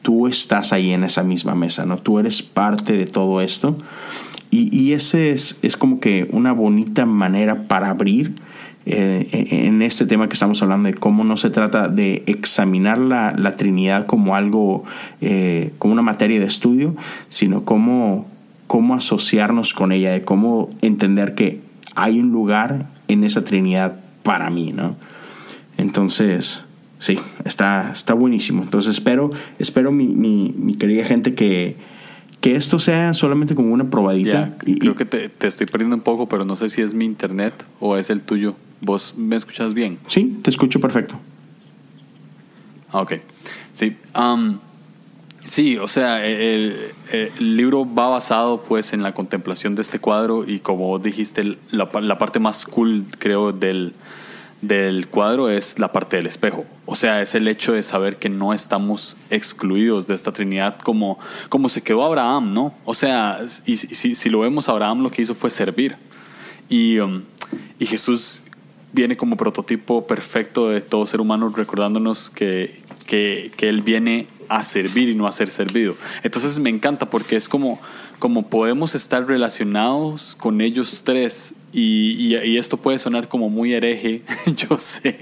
tú 0.00 0.28
estás 0.28 0.72
ahí 0.72 0.92
en 0.92 1.04
esa 1.04 1.22
misma 1.22 1.54
mesa, 1.54 1.84
¿no? 1.84 1.98
Tú 1.98 2.18
eres 2.18 2.40
parte 2.40 2.96
de 2.96 3.04
todo 3.04 3.42
esto. 3.42 3.76
Y, 4.50 4.74
y 4.74 4.94
ese 4.94 5.32
es, 5.32 5.58
es 5.60 5.76
como 5.76 6.00
que 6.00 6.26
una 6.32 6.52
bonita 6.52 7.04
manera 7.04 7.68
para 7.68 7.90
abrir 7.90 8.34
eh, 8.90 9.28
en 9.66 9.82
este 9.82 10.06
tema 10.06 10.28
que 10.28 10.34
estamos 10.34 10.62
hablando 10.62 10.88
de 10.88 10.94
cómo 10.94 11.24
no 11.24 11.36
se 11.36 11.50
trata 11.50 11.88
de 11.88 12.22
examinar 12.26 12.98
la, 12.98 13.32
la 13.36 13.56
Trinidad 13.56 14.06
como 14.06 14.34
algo, 14.34 14.84
eh, 15.20 15.72
como 15.78 15.92
una 15.92 16.02
materia 16.02 16.40
de 16.40 16.46
estudio, 16.46 16.96
sino 17.28 17.64
cómo, 17.64 18.26
cómo 18.66 18.94
asociarnos 18.94 19.74
con 19.74 19.92
ella, 19.92 20.12
de 20.12 20.24
cómo 20.24 20.70
entender 20.82 21.34
que 21.34 21.60
hay 21.94 22.20
un 22.20 22.30
lugar 22.30 22.86
en 23.08 23.24
esa 23.24 23.44
Trinidad 23.44 24.00
para 24.22 24.50
mí, 24.50 24.72
¿no? 24.72 24.96
Entonces, 25.76 26.64
sí, 26.98 27.18
está, 27.44 27.90
está 27.92 28.14
buenísimo. 28.14 28.62
Entonces 28.62 28.94
espero, 28.94 29.30
espero 29.58 29.92
mi, 29.92 30.06
mi, 30.06 30.54
mi 30.56 30.76
querida 30.76 31.04
gente 31.04 31.34
que, 31.34 31.76
que 32.40 32.56
esto 32.56 32.78
sea 32.78 33.14
solamente 33.14 33.54
como 33.54 33.72
una 33.72 33.90
probadita. 33.90 34.56
y, 34.64 34.76
creo 34.76 34.94
que 34.94 35.04
te, 35.04 35.28
te, 35.28 35.46
estoy 35.46 35.66
perdiendo 35.66 35.96
un 35.96 36.02
poco, 36.02 36.28
pero 36.28 36.44
no 36.44 36.56
sé 36.56 36.68
si 36.68 36.82
es 36.82 36.94
mi 36.94 37.04
internet 37.04 37.52
o 37.80 37.96
es 37.96 38.10
el 38.10 38.22
tuyo. 38.22 38.54
¿Vos 38.80 39.14
me 39.16 39.36
escuchas 39.36 39.74
bien? 39.74 39.98
Sí, 40.06 40.38
te 40.42 40.50
escucho 40.50 40.80
perfecto. 40.80 41.18
Ah, 42.90 43.02
ok, 43.02 43.14
sí. 43.72 43.96
sí, 45.44 45.76
o 45.76 45.88
sea, 45.88 46.24
el, 46.24 46.92
libro 47.38 47.86
va 47.92 48.08
basado 48.08 48.62
pues 48.62 48.92
en 48.92 49.02
la 49.02 49.12
contemplación 49.12 49.74
de 49.74 49.82
este 49.82 49.98
cuadro 49.98 50.48
y 50.48 50.60
como 50.60 50.98
dijiste, 50.98 51.58
la, 51.70 51.90
la 52.00 52.18
parte 52.18 52.38
más 52.38 52.64
cool 52.64 53.04
creo 53.18 53.52
del, 53.52 53.92
del 54.62 55.08
cuadro 55.08 55.50
es 55.50 55.78
la 55.78 55.92
parte 55.92 56.16
del 56.16 56.26
espejo. 56.26 56.64
O 56.86 56.96
sea, 56.96 57.20
es 57.20 57.34
el 57.34 57.46
hecho 57.46 57.72
de 57.72 57.82
saber 57.82 58.16
que 58.16 58.28
no 58.28 58.52
estamos 58.52 59.16
excluidos 59.30 60.06
de 60.06 60.14
esta 60.14 60.32
Trinidad 60.32 60.78
como, 60.78 61.18
como 61.48 61.68
se 61.68 61.82
quedó 61.82 62.04
Abraham, 62.04 62.54
¿no? 62.54 62.74
O 62.84 62.94
sea, 62.94 63.40
y 63.66 63.76
si, 63.76 64.14
si 64.14 64.28
lo 64.30 64.40
vemos, 64.40 64.68
Abraham 64.68 65.02
lo 65.02 65.10
que 65.10 65.22
hizo 65.22 65.34
fue 65.34 65.50
servir. 65.50 65.96
Y, 66.68 66.98
um, 66.98 67.22
y 67.78 67.86
Jesús 67.86 68.42
viene 68.92 69.16
como 69.16 69.36
prototipo 69.36 70.06
perfecto 70.06 70.68
de 70.68 70.80
todo 70.80 71.06
ser 71.06 71.20
humano, 71.20 71.52
recordándonos 71.54 72.30
que, 72.30 72.80
que, 73.06 73.50
que 73.56 73.68
Él 73.68 73.82
viene 73.82 74.26
a 74.48 74.62
servir 74.62 75.08
y 75.08 75.14
no 75.14 75.26
a 75.26 75.32
ser 75.32 75.50
servido. 75.50 75.94
Entonces 76.22 76.58
me 76.58 76.70
encanta 76.70 77.10
porque 77.10 77.36
es 77.36 77.48
como, 77.48 77.80
como 78.18 78.48
podemos 78.48 78.94
estar 78.94 79.26
relacionados 79.26 80.34
con 80.38 80.60
ellos 80.60 81.02
tres 81.04 81.54
y, 81.70 82.34
y, 82.34 82.56
esto 82.56 82.78
puede 82.78 82.98
sonar 82.98 83.28
como 83.28 83.50
muy 83.50 83.74
hereje, 83.74 84.22
yo 84.56 84.78
sé, 84.78 85.18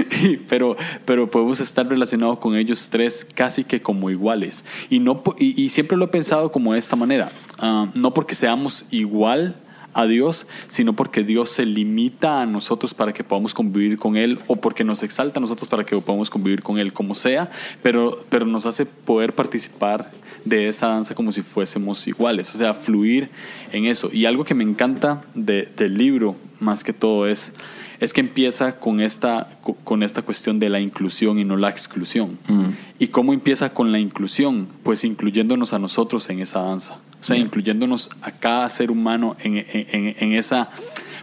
pero, 0.48 0.76
pero 1.04 1.30
podemos 1.30 1.60
estar 1.60 1.86
relacionados 1.86 2.38
con 2.38 2.56
ellos 2.56 2.88
tres 2.88 3.26
casi 3.34 3.64
que 3.64 3.82
como 3.82 4.08
iguales. 4.08 4.64
Y, 4.88 4.98
no, 4.98 5.22
y, 5.38 5.68
siempre 5.68 5.98
lo 5.98 6.06
he 6.06 6.08
pensado 6.08 6.50
como 6.50 6.72
de 6.72 6.78
esta 6.78 6.96
manera, 6.96 7.30
ah, 7.58 7.90
no 7.94 8.14
porque 8.14 8.34
seamos 8.34 8.86
igual, 8.90 9.56
a 9.94 10.06
Dios, 10.06 10.46
sino 10.68 10.94
porque 10.94 11.24
Dios 11.24 11.50
se 11.50 11.66
limita 11.66 12.42
a 12.42 12.46
nosotros 12.46 12.94
para 12.94 13.12
que 13.12 13.24
podamos 13.24 13.54
convivir 13.54 13.98
con 13.98 14.16
Él 14.16 14.38
o 14.46 14.56
porque 14.56 14.84
nos 14.84 15.02
exalta 15.02 15.38
a 15.38 15.42
nosotros 15.42 15.68
para 15.68 15.84
que 15.84 15.96
podamos 16.00 16.30
convivir 16.30 16.62
con 16.62 16.78
Él 16.78 16.92
como 16.92 17.14
sea, 17.14 17.50
pero, 17.82 18.24
pero 18.28 18.46
nos 18.46 18.66
hace 18.66 18.86
poder 18.86 19.34
participar 19.34 20.10
de 20.44 20.68
esa 20.68 20.88
danza 20.88 21.14
como 21.14 21.32
si 21.32 21.42
fuésemos 21.42 22.06
iguales, 22.06 22.54
o 22.54 22.58
sea, 22.58 22.74
fluir 22.74 23.30
en 23.72 23.86
eso. 23.86 24.10
Y 24.12 24.26
algo 24.26 24.44
que 24.44 24.54
me 24.54 24.64
encanta 24.64 25.22
de, 25.34 25.68
del 25.76 25.94
libro, 25.94 26.36
más 26.60 26.84
que 26.84 26.92
todo, 26.92 27.26
es 27.26 27.52
es 28.00 28.14
que 28.14 28.20
empieza 28.20 28.80
con 28.80 29.00
esta, 29.00 29.48
con 29.84 30.02
esta 30.02 30.22
cuestión 30.22 30.58
de 30.58 30.70
la 30.70 30.80
inclusión 30.80 31.38
y 31.38 31.44
no 31.44 31.56
la 31.56 31.68
exclusión. 31.68 32.38
Mm. 32.48 32.70
¿Y 32.98 33.08
cómo 33.08 33.34
empieza 33.34 33.74
con 33.74 33.92
la 33.92 33.98
inclusión? 33.98 34.68
Pues 34.82 35.04
incluyéndonos 35.04 35.74
a 35.74 35.78
nosotros 35.78 36.28
en 36.30 36.40
esa 36.40 36.60
danza. 36.60 36.94
O 37.20 37.24
sea, 37.24 37.36
incluyéndonos 37.36 38.10
a 38.22 38.32
cada 38.32 38.66
ser 38.70 38.90
humano 38.90 39.36
en, 39.42 39.58
en, 39.58 40.16
en 40.18 40.32
esa 40.32 40.70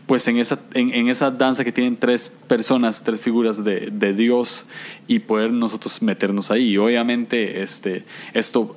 pues 0.07 0.25
en 0.29 0.37
esa, 0.37 0.57
en, 0.73 1.09
esa 1.09 1.31
danza 1.31 1.65
que 1.65 1.73
tienen 1.73 1.97
tres 1.97 2.29
personas, 2.47 3.03
tres 3.03 3.19
figuras 3.19 3.63
de, 3.65 3.89
de, 3.91 4.13
Dios 4.13 4.65
y 5.05 5.19
poder 5.19 5.51
nosotros 5.51 6.01
meternos 6.01 6.49
ahí. 6.49 6.69
Y 6.69 6.77
obviamente 6.77 7.61
este, 7.61 8.05
esto, 8.33 8.73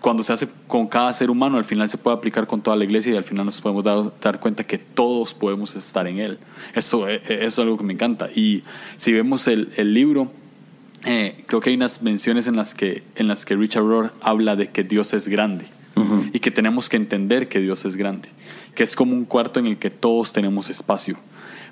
cuando 0.00 0.22
se 0.22 0.32
hace 0.32 0.48
con 0.68 0.86
cada 0.86 1.12
ser 1.12 1.30
humano, 1.30 1.58
al 1.58 1.64
final 1.64 1.90
se 1.90 1.98
puede 1.98 2.16
aplicar 2.16 2.46
con 2.46 2.62
toda 2.62 2.76
la 2.76 2.84
iglesia 2.84 3.12
y 3.12 3.16
al 3.16 3.24
final 3.24 3.44
nos 3.44 3.60
podemos 3.60 3.82
dar, 3.82 4.12
dar 4.22 4.38
cuenta 4.38 4.62
que 4.62 4.78
todos 4.78 5.34
podemos 5.34 5.74
estar 5.74 6.06
en 6.06 6.20
Él. 6.20 6.38
Esto, 6.76 7.08
e, 7.08 7.20
e, 7.26 7.44
es 7.44 7.58
algo 7.58 7.76
que 7.76 7.82
me 7.82 7.94
encanta. 7.94 8.30
Y 8.32 8.62
si 8.98 9.12
vemos 9.12 9.48
el, 9.48 9.70
el 9.76 9.94
libro, 9.94 10.30
eh, 11.04 11.42
creo 11.46 11.60
que 11.60 11.70
hay 11.70 11.76
unas 11.76 12.02
menciones 12.02 12.46
en 12.46 12.54
las 12.54 12.72
que, 12.72 13.02
en 13.16 13.26
las 13.26 13.44
que 13.44 13.56
Richard 13.56 13.82
Rohr 13.82 14.12
habla 14.20 14.54
de 14.54 14.70
que 14.70 14.84
Dios 14.84 15.12
es 15.12 15.26
grande 15.26 15.66
y 16.34 16.40
que 16.40 16.50
tenemos 16.50 16.90
que 16.90 16.98
entender 16.98 17.48
que 17.48 17.58
Dios 17.58 17.86
es 17.86 17.96
grande 17.96 18.28
que 18.76 18.84
es 18.84 18.94
como 18.94 19.14
un 19.14 19.24
cuarto 19.24 19.58
en 19.58 19.66
el 19.66 19.78
que 19.78 19.90
todos 19.90 20.32
tenemos 20.32 20.70
espacio. 20.70 21.16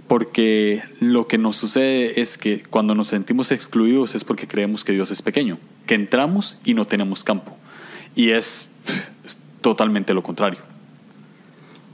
Porque 0.09 0.83
lo 1.01 1.29
que 1.29 1.39
nos 1.39 1.57
sucede 1.57 2.21
es 2.21 2.37
que 2.37 2.63
cuando 2.63 2.95
nos 2.97 3.09
sentimos 3.09 3.53
excluidos 3.53 4.17
es 4.17 4.25
porque 4.25 4.49
creemos 4.49 4.83
que 4.83 4.93
Dios 4.93 5.11
es 5.13 5.23
pequeño, 5.23 5.59
que 5.87 5.95
entramos 5.95 6.59
y 6.65 6.75
no 6.75 6.87
tenemos 6.87 7.23
campo. 7.23 7.57
Y 8.17 8.31
es, 8.31 8.69
totalmente 9.61 10.13
lo 10.13 10.23
contrario. 10.23 10.59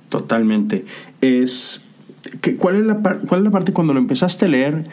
Totalmente. 0.08 0.86
Es, 1.20 1.84
¿cuál, 2.58 2.76
es 2.76 2.82
la, 2.82 2.96
¿Cuál 2.96 3.40
es 3.40 3.44
la 3.44 3.50
parte 3.50 3.72
cuando 3.72 3.92
lo 3.92 4.00
empezaste 4.00 4.46
a 4.46 4.48
leer? 4.48 4.84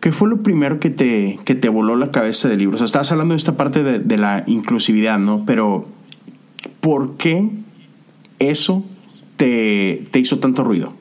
¿Qué 0.00 0.10
fue 0.10 0.28
lo 0.28 0.42
primero 0.42 0.80
que 0.80 0.90
te, 0.90 1.38
que 1.44 1.54
te 1.54 1.68
voló 1.68 1.94
la 1.96 2.10
cabeza 2.10 2.48
del 2.48 2.58
libro? 2.58 2.74
O 2.74 2.78
sea, 2.78 2.86
estabas 2.86 3.12
hablando 3.12 3.34
de 3.34 3.38
esta 3.38 3.56
parte 3.56 3.82
de, 3.82 4.00
de 4.00 4.16
la 4.16 4.42
inclusividad, 4.46 5.18
¿no? 5.18 5.44
Pero, 5.46 5.86
¿por 6.80 7.16
qué 7.16 7.48
eso 8.50 8.84
te, 9.36 10.08
hizo 10.14 10.38
tanto 10.38 10.64
ruido? 10.64 10.92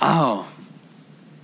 Ah, 0.00 0.42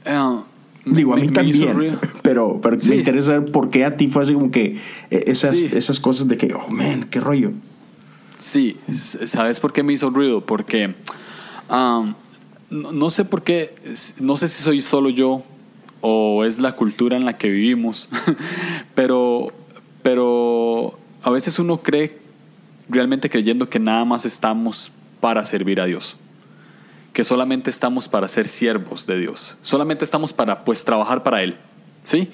eh, 0.05 0.39
Digo, 0.87 1.15
a 1.15 1.17
mí 1.17 1.29
también, 1.29 1.99
pero, 2.23 2.61
pero 2.63 2.77
me 2.89 2.97
interesa 2.97 3.29
saber 3.29 3.51
por 3.51 3.71
qué 3.71 3.85
a 3.85 3.97
ti 3.97 4.09
fue 4.09 4.23
así 4.23 4.35
como 4.35 4.51
que 4.51 4.77
eh, 5.11 5.25
esas, 5.27 5.55
esas 5.55 5.99
cosas 5.99 6.29
de 6.29 6.37
que, 6.37 6.53
oh, 6.55 6.71
man, 6.71 7.09
qué 7.11 7.21
rollo. 7.21 7.53
Sí, 8.39 8.77
¿sabes 9.27 9.61
por 9.61 9.73
qué 9.73 9.83
me 9.83 9.95
hizo 9.95 10.11
ruido? 10.11 10.45
Porque 10.45 10.95
no, 11.71 12.15
no, 12.71 13.11
sé 13.11 13.25
por 13.25 13.43
qué, 13.43 13.75
no 14.21 14.37
sé 14.37 14.49
si 14.49 14.63
soy 14.63 14.83
solo 14.83 15.09
yo 15.09 15.43
o 16.03 16.45
es 16.45 16.59
la 16.59 16.73
cultura 16.73 17.17
en 17.17 17.25
la 17.25 17.39
que 17.39 17.49
vivimos, 17.49 18.11
pero, 18.95 19.53
pero 20.03 20.99
a 21.23 21.31
veces 21.31 21.59
uno 21.59 21.79
cree 21.79 22.19
realmente 22.89 23.31
creyendo 23.31 23.69
que 23.69 23.79
nada 23.79 24.05
más 24.05 24.25
estamos 24.25 24.91
para 25.21 25.45
servir 25.45 25.81
a 25.81 25.87
Dios, 25.87 26.17
que 27.13 27.25
solamente 27.25 27.71
estamos 27.71 28.09
para 28.09 28.29
ser 28.29 28.49
siervos 28.49 29.07
de 29.07 29.19
Dios, 29.19 29.57
solamente 29.63 30.05
estamos 30.05 30.33
para 30.33 30.65
pues 30.65 30.85
trabajar 30.85 31.23
para 31.23 31.43
Él, 31.43 31.57
¿sí? 32.05 32.29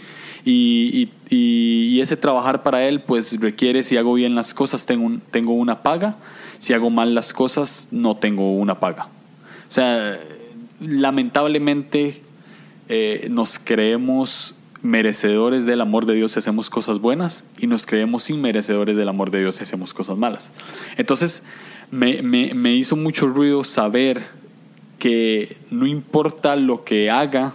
Y, 0.44 1.10
y, 1.28 2.00
ese 2.00 2.16
trabajar 2.16 2.62
para 2.62 2.88
Él 2.88 3.02
pues 3.02 3.38
requiere 3.40 3.82
si 3.82 3.98
hago 3.98 4.14
bien 4.14 4.34
las 4.34 4.54
cosas 4.54 4.86
tengo, 4.86 5.18
tengo 5.30 5.52
una 5.52 5.82
paga, 5.82 6.16
si 6.58 6.72
hago 6.72 6.88
mal 6.88 7.14
las 7.14 7.34
cosas 7.34 7.88
no 7.90 8.16
tengo 8.16 8.54
una 8.54 8.80
paga. 8.80 9.08
O 9.68 9.72
sea, 9.72 10.18
lamentablemente 10.80 12.22
eh, 12.88 13.28
nos 13.30 13.58
creemos 13.58 14.54
merecedores 14.82 15.66
del 15.66 15.80
amor 15.80 16.06
de 16.06 16.14
Dios 16.14 16.32
si 16.32 16.38
hacemos 16.38 16.70
cosas 16.70 17.00
buenas 17.00 17.44
y 17.58 17.66
nos 17.66 17.86
creemos 17.86 18.30
inmerecedores 18.30 18.96
del 18.96 19.08
amor 19.08 19.30
de 19.30 19.40
Dios 19.40 19.56
si 19.56 19.62
hacemos 19.62 19.92
cosas 19.92 20.16
malas. 20.16 20.50
Entonces, 20.96 21.42
me, 21.90 22.22
me, 22.22 22.54
me 22.54 22.74
hizo 22.74 22.96
mucho 22.96 23.26
ruido 23.26 23.64
saber 23.64 24.24
que 24.98 25.56
no 25.70 25.86
importa 25.86 26.56
lo 26.56 26.84
que 26.84 27.10
haga, 27.10 27.54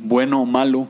bueno 0.00 0.42
o 0.42 0.46
malo, 0.46 0.88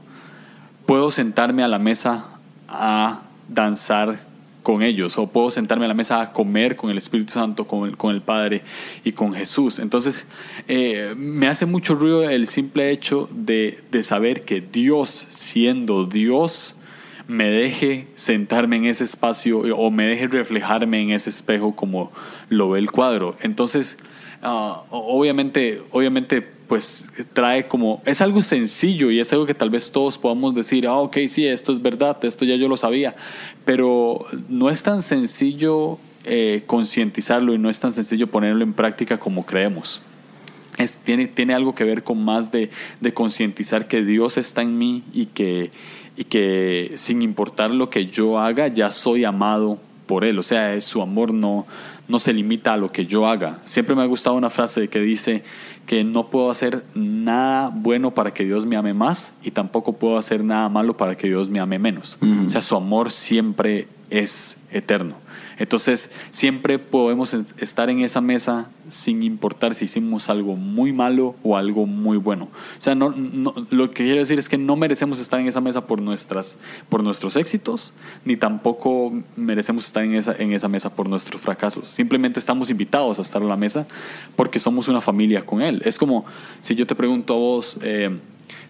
puedo 0.86 1.10
sentarme 1.10 1.62
a 1.62 1.68
la 1.68 1.78
mesa 1.78 2.24
a 2.68 3.22
danzar 3.48 4.29
con 4.70 4.82
ellos 4.82 5.18
o 5.18 5.26
puedo 5.26 5.50
sentarme 5.50 5.86
a 5.86 5.88
la 5.88 5.94
mesa 5.94 6.20
a 6.20 6.32
comer 6.32 6.76
con 6.76 6.90
el 6.90 6.98
Espíritu 6.98 7.32
Santo, 7.32 7.66
con 7.66 7.88
el, 7.88 7.96
con 7.96 8.14
el 8.14 8.20
Padre 8.20 8.62
y 9.02 9.10
con 9.10 9.34
Jesús. 9.34 9.80
Entonces, 9.80 10.28
eh, 10.68 11.12
me 11.16 11.48
hace 11.48 11.66
mucho 11.66 11.96
ruido 11.96 12.22
el 12.30 12.46
simple 12.46 12.92
hecho 12.92 13.28
de, 13.32 13.80
de, 13.90 14.04
saber 14.04 14.42
que 14.42 14.60
Dios, 14.60 15.26
siendo 15.30 16.04
Dios, 16.04 16.76
me 17.26 17.50
deje 17.50 18.06
sentarme 18.14 18.76
en 18.76 18.84
ese 18.84 19.02
espacio 19.02 19.58
o 19.58 19.90
me 19.90 20.06
deje 20.06 20.28
reflejarme 20.28 21.02
en 21.02 21.10
ese 21.10 21.30
espejo 21.30 21.74
como 21.74 22.12
lo 22.48 22.70
ve 22.70 22.78
el 22.78 22.92
cuadro. 22.92 23.34
Entonces, 23.40 23.98
ah, 24.40 24.84
obviamente, 24.90 25.82
obviamente 25.90 26.46
pues 26.70 27.10
trae 27.32 27.66
como, 27.66 28.00
es 28.06 28.20
algo 28.20 28.42
sencillo 28.42 29.10
y 29.10 29.18
es 29.18 29.32
algo 29.32 29.44
que 29.44 29.54
tal 29.54 29.70
vez 29.70 29.90
todos 29.90 30.18
podamos 30.18 30.54
decir, 30.54 30.86
ah, 30.86 30.98
ok, 30.98 31.16
sí, 31.26 31.44
esto 31.44 31.72
es 31.72 31.82
verdad, 31.82 32.24
esto 32.24 32.44
ya 32.44 32.54
yo 32.54 32.68
lo 32.68 32.76
sabía, 32.76 33.16
pero 33.64 34.24
no 34.48 34.70
es 34.70 34.84
tan 34.84 35.02
sencillo 35.02 35.98
eh, 36.22 36.62
concientizarlo 36.68 37.54
y 37.54 37.58
no 37.58 37.70
es 37.70 37.80
tan 37.80 37.90
sencillo 37.90 38.28
ponerlo 38.28 38.62
en 38.62 38.72
práctica 38.72 39.18
como 39.18 39.44
creemos. 39.46 40.00
Es, 40.78 40.98
tiene, 40.98 41.26
tiene 41.26 41.54
algo 41.54 41.74
que 41.74 41.82
ver 41.82 42.04
con 42.04 42.24
más 42.24 42.52
de, 42.52 42.70
de 43.00 43.12
concientizar 43.12 43.88
que 43.88 44.04
Dios 44.04 44.38
está 44.38 44.62
en 44.62 44.78
mí 44.78 45.02
y 45.12 45.26
que, 45.26 45.72
y 46.16 46.22
que 46.22 46.92
sin 46.94 47.22
importar 47.22 47.72
lo 47.72 47.90
que 47.90 48.06
yo 48.06 48.38
haga, 48.38 48.68
ya 48.68 48.90
soy 48.90 49.24
amado 49.24 49.80
por 50.06 50.24
Él. 50.24 50.38
O 50.38 50.44
sea, 50.44 50.80
su 50.80 51.02
amor 51.02 51.34
no, 51.34 51.66
no 52.10 52.18
se 52.18 52.32
limita 52.32 52.72
a 52.74 52.76
lo 52.76 52.92
que 52.92 53.06
yo 53.06 53.26
haga. 53.26 53.60
Siempre 53.64 53.94
me 53.94 54.02
ha 54.02 54.06
gustado 54.06 54.36
una 54.36 54.50
frase 54.50 54.88
que 54.88 55.00
dice 55.00 55.42
que 55.86 56.04
no 56.04 56.28
puedo 56.28 56.50
hacer 56.50 56.84
nada 56.94 57.70
bueno 57.72 58.12
para 58.12 58.34
que 58.34 58.44
Dios 58.44 58.66
me 58.66 58.76
ame 58.76 58.92
más 58.92 59.32
y 59.42 59.52
tampoco 59.52 59.94
puedo 59.94 60.18
hacer 60.18 60.44
nada 60.44 60.68
malo 60.68 60.96
para 60.96 61.16
que 61.16 61.28
Dios 61.28 61.48
me 61.48 61.60
ame 61.60 61.78
menos. 61.78 62.18
O 62.46 62.50
sea, 62.50 62.60
su 62.60 62.76
amor 62.76 63.10
siempre 63.10 63.88
es 64.10 64.58
eterno. 64.70 65.16
Entonces, 65.60 66.10
siempre 66.30 66.78
podemos 66.78 67.34
estar 67.34 67.90
en 67.90 68.00
esa 68.00 68.22
mesa 68.22 68.70
sin 68.88 69.22
importar 69.22 69.74
si 69.74 69.84
hicimos 69.84 70.30
algo 70.30 70.56
muy 70.56 70.90
malo 70.90 71.36
o 71.42 71.54
algo 71.54 71.86
muy 71.86 72.16
bueno. 72.16 72.46
O 72.46 72.80
sea, 72.80 72.94
no, 72.94 73.14
lo 73.70 73.90
que 73.90 74.04
quiero 74.04 74.20
decir 74.20 74.38
es 74.38 74.48
que 74.48 74.56
no 74.56 74.74
merecemos 74.74 75.20
estar 75.20 75.38
en 75.38 75.48
esa 75.48 75.60
mesa 75.60 75.86
por, 75.86 76.00
nuestras, 76.00 76.56
por 76.88 77.04
nuestros 77.04 77.36
éxitos, 77.36 77.92
ni 78.24 78.38
tampoco 78.38 79.12
merecemos 79.36 79.84
estar 79.84 80.02
en 80.02 80.14
esa, 80.14 80.34
en 80.34 80.54
esa 80.54 80.66
mesa 80.66 80.96
por 80.96 81.10
nuestros 81.10 81.42
fracasos. 81.42 81.88
simplemente 81.88 82.40
estamos 82.40 82.70
invitados 82.70 83.18
a 83.18 83.22
estar 83.22 83.42
a 83.42 83.44
la 83.44 83.56
mesa 83.56 83.86
porque 84.36 84.58
somos 84.58 84.88
una 84.88 85.02
familia 85.02 85.44
con 85.44 85.60
Él. 85.60 85.82
Es 85.84 85.98
como 85.98 86.24
si 86.62 86.74
yo 86.74 86.86
te 86.86 86.94
pregunto 86.94 87.34
a 87.34 87.36
vos 87.36 87.76
eh, 87.82 88.18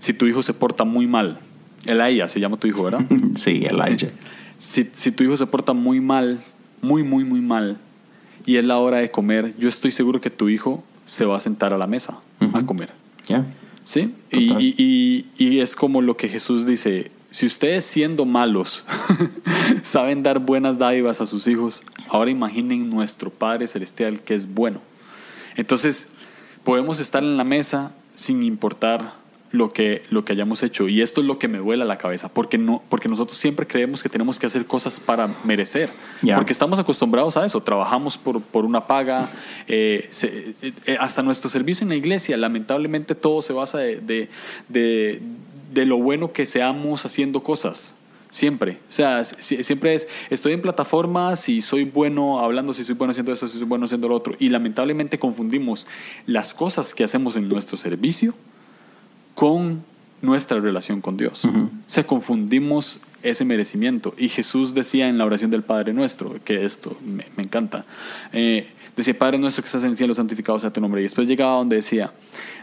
si 0.01 0.13
tu 0.13 0.27
hijo 0.27 0.43
se 0.43 0.55
porta 0.55 0.83
muy 0.83 1.07
mal. 1.07 1.39
Elijah 1.87 2.27
se 2.27 2.41
llama 2.41 2.57
tu 2.57 2.67
hijo, 2.67 2.83
¿verdad? 2.83 3.07
sí, 3.37 3.63
Elijah. 3.65 4.11
si, 4.59 4.91
si 4.93 5.13
tu 5.13 5.23
hijo 5.23 5.37
se 5.37 5.47
porta 5.47 5.73
muy 5.73 6.01
mal, 6.01 6.41
muy, 6.81 7.03
muy, 7.03 7.25
muy 7.25 7.41
mal, 7.41 7.79
y 8.47 8.57
es 8.57 8.65
la 8.65 8.79
hora 8.79 8.99
de 8.99 9.11
comer, 9.11 9.55
yo 9.59 9.69
estoy 9.69 9.91
seguro 9.91 10.21
que 10.21 10.31
tu 10.31 10.49
hijo 10.49 10.83
se 11.07 11.25
va 11.25 11.37
a 11.37 11.41
sentar 11.41 11.73
a 11.73 11.79
la 11.79 11.87
mesa 11.87 12.19
a 12.55 12.65
comer. 12.65 12.91
¿Sí? 13.85 14.15
Y, 14.31 15.27
y, 15.37 15.61
es 15.61 15.75
como 15.75 16.01
lo 16.03 16.17
que 16.17 16.29
Jesús 16.29 16.67
dice, 16.67 17.11
si 17.31 17.47
ustedes 17.47 17.85
siendo 17.85 18.25
malos 18.25 18.85
saben 19.83 20.23
dar 20.23 20.39
buenas 20.39 20.79
dádivas 20.79 21.21
a 21.21 21.27
sus 21.27 21.47
hijos, 21.49 21.83
ahora 22.09 22.31
imaginen 22.31 22.91
nuestro 22.91 23.31
Padre 23.31 23.67
Celestial 23.67 24.21
que 24.21 24.35
es 24.35 24.53
bueno. 24.53 24.81
Entonces, 25.57 26.09
podemos 26.65 27.01
estar 27.01 27.23
en 27.23 27.37
la 27.37 27.45
mesa 27.45 27.93
sin 28.15 28.43
importar 28.43 29.15
lo 29.53 29.73
que, 29.73 30.03
lo 30.11 30.25
que 30.25 30.33
hayamos 30.33 30.63
hecho. 30.63 30.89
Y 30.89 31.03
esto 31.03 31.21
es 31.21 31.27
lo 31.27 31.39
que 31.39 31.49
me 31.49 31.61
vuela 31.61 31.85
la 31.85 31.99
cabeza, 31.99 32.29
porque, 32.29 32.59
no, 32.59 32.83
porque 32.89 33.09
nosotros 33.09 33.37
siempre 33.39 33.67
creemos 33.67 34.03
que 34.03 34.09
tenemos 34.09 34.39
que 34.39 34.47
hacer 34.47 34.65
cosas 34.67 35.01
para 35.01 35.29
merecer, 35.45 35.91
porque 36.35 36.53
estamos 36.53 36.79
acostumbrados 36.79 37.37
a 37.37 37.45
eso, 37.45 37.63
trabajamos 37.63 38.17
por, 38.17 38.41
por 38.41 38.65
una 38.65 38.87
paga, 38.87 39.29
eh, 39.67 40.09
eh, 40.63 40.97
hasta 40.99 41.23
nuestro 41.23 41.51
servicio 41.51 41.85
en 41.85 41.91
la 41.91 41.97
iglesia, 41.97 42.37
lamentablemente 42.37 43.15
todo 43.15 43.43
se 43.43 43.53
basa 43.53 43.79
de, 43.79 44.29
de, 44.69 45.21
de, 45.73 45.87
lo 45.87 45.99
bueno 45.99 46.33
que 46.33 46.47
seamos 46.47 47.05
haciendo 47.05 47.43
cosas. 47.43 47.97
Siempre. 48.33 48.79
O 48.89 48.93
sea, 48.93 49.25
siempre 49.25 49.93
es, 49.93 50.07
estoy 50.31 50.53
en 50.53 50.63
plataformas 50.63 51.49
y 51.49 51.61
soy 51.61 51.83
bueno 51.83 52.39
hablando, 52.39 52.73
si 52.73 52.85
soy 52.85 52.95
bueno 52.95 53.11
haciendo 53.11 53.33
esto, 53.33 53.49
si 53.49 53.59
soy 53.59 53.67
bueno 53.67 53.87
haciendo 53.87 54.09
lo 54.09 54.15
otro. 54.15 54.37
Y 54.39 54.51
lamentablemente 54.51 55.19
confundimos 55.19 55.89
las 56.27 56.55
cosas 56.55 56.95
que 56.95 57.03
hacemos 57.03 57.35
en 57.35 57.49
nuestro 57.49 57.77
servicio 57.77 58.35
con 59.35 59.85
nuestra 60.23 60.61
relación 60.61 61.01
con 61.01 61.17
Dios. 61.17 61.43
Se 61.87 62.05
confundimos 62.05 63.01
ese 63.23 63.45
merecimiento. 63.45 64.15
Y 64.17 64.29
Jesús 64.29 64.75
decía 64.75 65.09
en 65.09 65.19
la 65.19 65.25
oración 65.25 65.51
del 65.51 65.63
Padre 65.63 65.93
Nuestro, 65.93 66.37
que 66.45 66.65
esto 66.65 66.97
me, 67.05 67.25
encanta, 67.43 67.85
eh, 68.33 68.69
decía, 68.97 69.19
Padre 69.19 69.39
Nuestro 69.39 69.63
que 69.63 69.67
estás 69.67 69.85
en 69.85 69.91
el 69.91 69.97
cielo, 69.97 70.15
santificado 70.15 70.59
sea 70.59 70.73
tu 70.73 70.81
nombre. 70.81 71.01
Y 71.01 71.05
después 71.05 71.29
llegaba 71.29 71.57
donde 71.57 71.77
decía, 71.77 72.13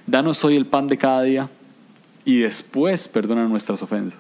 danos 0.06 0.44
hoy 0.44 0.56
el 0.56 0.66
pan 0.66 0.88
de 0.88 0.98
cada 0.98 1.24
día 1.24 1.50
y 2.28 2.40
después 2.40 3.08
perdona 3.08 3.48
nuestras 3.48 3.82
ofensas. 3.82 4.20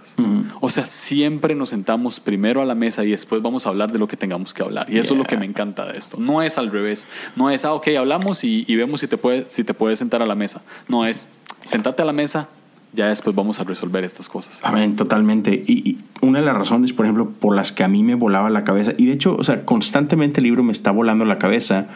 O 0.61 0.69
sea, 0.69 0.85
siempre 0.85 1.55
nos 1.55 1.71
sentamos 1.71 2.21
primero 2.21 2.61
a 2.61 2.65
la 2.65 2.73
mesa 2.73 3.03
y 3.03 3.11
después 3.11 3.41
vamos 3.41 3.65
a 3.65 3.69
hablar 3.69 3.91
de 3.91 3.99
lo 3.99 4.07
que 4.07 4.15
tengamos 4.15 4.53
que 4.53 4.63
hablar. 4.63 4.87
Y 4.89 4.97
eso 4.97 5.13
es 5.13 5.17
lo 5.17 5.25
que 5.25 5.35
me 5.35 5.45
encanta 5.45 5.83
de 5.83 5.97
esto. 5.97 6.15
No 6.17 6.41
es 6.41 6.57
al 6.57 6.71
revés. 6.71 7.05
No 7.35 7.49
es, 7.49 7.65
ah, 7.65 7.73
ok, 7.73 7.89
hablamos 7.99 8.45
y, 8.45 8.63
vemos 8.77 9.01
si 9.01 9.09
te, 9.09 9.17
puedes, 9.17 9.51
si 9.51 9.65
te 9.65 9.73
puedes 9.73 9.99
sentar 9.99 10.21
a 10.21 10.25
la 10.25 10.35
mesa. 10.35 10.61
No 10.87 11.05
es, 11.05 11.27
sentate 11.65 12.01
a 12.01 12.05
la 12.05 12.13
mesa, 12.13 12.47
ya 12.93 13.07
después 13.07 13.35
vamos 13.35 13.59
a 13.59 13.65
resolver 13.65 14.05
estas 14.05 14.29
cosas. 14.29 14.57
Amén, 14.63 14.95
totalmente. 14.95 15.53
Y, 15.67 15.97
una 16.21 16.39
de 16.39 16.45
las 16.45 16.55
razones, 16.55 16.93
por 16.93 17.05
ejemplo, 17.05 17.29
por 17.29 17.57
las 17.57 17.73
que 17.73 17.83
a 17.83 17.89
mí 17.89 18.03
me 18.03 18.15
volaba 18.15 18.49
la 18.49 18.63
cabeza, 18.63 18.93
y 18.97 19.07
de 19.07 19.11
hecho, 19.11 19.35
o 19.37 19.43
sea, 19.43 19.65
constantemente 19.65 20.39
el 20.39 20.45
libro 20.45 20.63
me 20.63 20.71
está 20.71 20.91
volando 20.91 21.25
la 21.25 21.39
cabeza, 21.39 21.87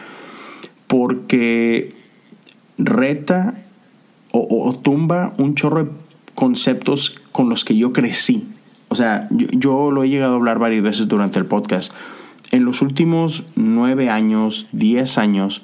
porque 0.88 1.88
reta 2.76 3.54
o, 4.32 4.78
tumba 4.82 5.32
un 5.38 5.54
chorro 5.54 5.84
de 5.84 5.90
conceptos 6.34 7.20
con 7.32 7.48
los 7.48 7.64
que 7.64 7.76
yo 7.76 7.92
crecí. 7.92 8.46
O 8.88 8.94
sea, 8.94 9.26
yo, 9.30 9.90
lo 9.90 10.04
he 10.04 10.08
llegado 10.08 10.34
a 10.34 10.36
hablar 10.36 10.58
varias 10.58 10.82
veces 10.82 11.08
durante 11.08 11.38
el 11.38 11.46
podcast. 11.46 11.92
En 12.50 12.64
los 12.64 12.82
últimos 12.82 13.44
nueve 13.56 14.10
años, 14.10 14.66
diez 14.72 15.16
años, 15.16 15.62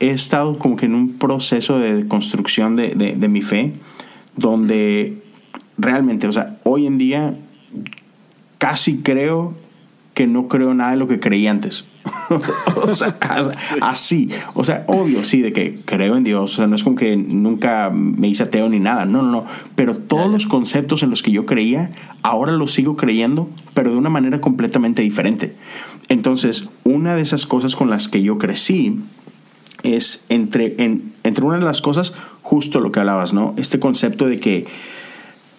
he 0.00 0.10
estado 0.10 0.58
como 0.58 0.76
que 0.76 0.86
en 0.86 0.94
un 0.94 1.18
proceso 1.18 1.78
de 1.78 2.08
construcción 2.08 2.76
de, 2.76 2.94
de, 2.94 3.28
mi 3.28 3.42
fe, 3.42 3.74
donde 4.36 5.22
realmente, 5.76 6.26
o 6.26 6.32
sea, 6.32 6.58
hoy 6.64 6.86
en 6.86 6.98
día 6.98 7.34
casi 8.58 9.02
creo 9.02 9.54
que 10.14 10.26
no 10.26 10.48
creo 10.48 10.72
nada 10.74 10.92
de 10.92 10.96
lo 10.96 11.06
que 11.06 11.20
creí 11.20 11.46
antes. 11.46 11.84
o 12.76 12.94
sea, 12.94 13.16
así. 13.80 14.30
O 14.54 14.64
sea, 14.64 14.84
obvio, 14.88 15.24
sí, 15.24 15.40
de 15.40 15.52
que 15.52 15.78
creo 15.84 16.16
en 16.16 16.24
Dios. 16.24 16.54
O 16.54 16.56
sea, 16.56 16.66
no 16.66 16.76
es 16.76 16.84
como 16.84 16.96
que 16.96 17.16
nunca 17.16 17.90
me 17.92 18.28
hice 18.28 18.44
ateo 18.44 18.68
ni 18.68 18.80
nada. 18.80 19.04
No, 19.04 19.22
no, 19.22 19.30
no. 19.30 19.44
Pero 19.74 19.96
todos 19.96 20.30
los 20.30 20.46
conceptos 20.46 21.02
en 21.02 21.10
los 21.10 21.22
que 21.22 21.30
yo 21.30 21.46
creía, 21.46 21.90
ahora 22.22 22.52
los 22.52 22.72
sigo 22.72 22.96
creyendo, 22.96 23.48
pero 23.74 23.90
de 23.90 23.96
una 23.96 24.10
manera 24.10 24.40
completamente 24.40 25.02
diferente. 25.02 25.54
Entonces, 26.08 26.68
una 26.84 27.14
de 27.14 27.22
esas 27.22 27.46
cosas 27.46 27.76
con 27.76 27.90
las 27.90 28.08
que 28.08 28.22
yo 28.22 28.38
crecí 28.38 28.98
es 29.82 30.24
entre, 30.28 30.76
entre 30.78 31.44
una 31.44 31.58
de 31.58 31.64
las 31.64 31.80
cosas, 31.80 32.14
justo 32.42 32.80
lo 32.80 32.92
que 32.92 33.00
hablabas, 33.00 33.32
¿no? 33.32 33.54
Este 33.56 33.78
concepto 33.78 34.26
de 34.26 34.38
que, 34.38 34.66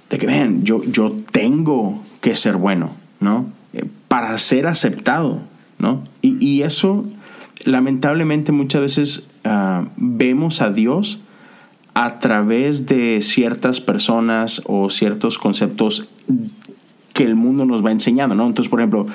de 0.09 0.17
que, 0.17 0.27
ven, 0.27 0.63
yo, 0.63 0.83
yo 0.83 1.15
tengo 1.31 2.01
que 2.21 2.35
ser 2.35 2.57
bueno, 2.57 2.91
¿no? 3.19 3.47
Eh, 3.73 3.85
para 4.07 4.37
ser 4.37 4.67
aceptado, 4.67 5.41
¿no? 5.83 6.01
Y, 6.21 6.63
eso, 6.63 7.05
lamentablemente, 7.65 8.51
muchas 8.51 8.81
veces 8.81 9.27
ah, 9.43 9.85
vemos 9.97 10.61
a 10.61 10.71
Dios 10.71 11.19
a 11.93 12.17
través 12.17 12.87
de 12.87 13.21
ciertas 13.21 13.79
personas 13.79 14.63
o 14.65 14.89
ciertos 14.89 15.37
conceptos 15.37 16.07
que 17.13 17.23
el 17.23 17.35
mundo 17.35 17.65
nos 17.65 17.85
va 17.85 17.91
enseñando, 17.91 18.33
¿no? 18.33 18.47
Entonces, 18.47 18.69
por 18.69 18.79
ejemplo, 18.79 19.05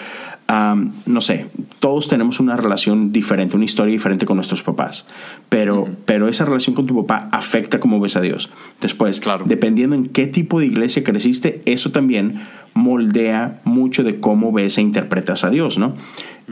no 1.07 1.20
sé, 1.20 1.50
todos 1.78 2.09
tenemos 2.09 2.40
una 2.40 2.57
relación 2.57 3.12
diferente, 3.12 3.57
una 3.57 3.66
historia 3.66 3.92
diferente 3.92 4.24
con 4.24 4.37
nuestros 4.37 4.62
papás, 4.62 5.07
pero, 5.48 5.88
pero 6.07 6.28
esa 6.28 6.46
relación 6.46 6.74
con 6.74 6.87
tu 6.87 7.04
papá 7.04 7.28
afecta 7.33 7.81
cómo 7.81 8.00
ves 8.00 8.16
a 8.16 8.22
Dios. 8.22 8.48
Después, 8.81 9.20
claro. 9.20 9.44
dependiendo 9.46 9.94
en 9.94 10.07
qué 10.09 10.26
tipo 10.26 10.61
de 10.61 10.66
iglesia 10.66 11.04
creciste, 11.04 11.61
eso 11.66 11.90
también 11.90 12.40
moldea 12.72 13.61
mucho 13.64 14.04
de 14.04 14.20
cómo 14.20 14.52
ves 14.52 14.78
e 14.78 14.83
interpretas 14.83 15.44
a 15.44 15.50
Dios, 15.50 15.76
¿no? 15.76 15.94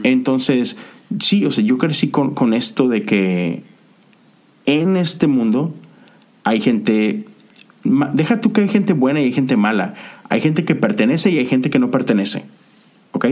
Entonces, 0.03 0.77
sí, 1.19 1.45
o 1.45 1.51
sea, 1.51 1.63
yo 1.63 1.77
crecí 1.77 2.09
con, 2.09 2.33
con 2.33 2.53
esto 2.53 2.87
de 2.87 3.03
que 3.03 3.63
en 4.65 4.97
este 4.97 5.27
mundo 5.27 5.73
hay 6.43 6.59
gente, 6.61 7.25
deja 7.83 8.41
tú 8.41 8.53
que 8.53 8.61
hay 8.61 8.69
gente 8.69 8.93
buena 8.93 9.21
y 9.21 9.25
hay 9.25 9.31
gente 9.31 9.57
mala, 9.57 9.95
hay 10.29 10.41
gente 10.41 10.65
que 10.65 10.75
pertenece 10.75 11.29
y 11.31 11.37
hay 11.37 11.47
gente 11.47 11.69
que 11.69 11.79
no 11.79 11.91
pertenece. 11.91 12.45
¿ok? 13.17 13.25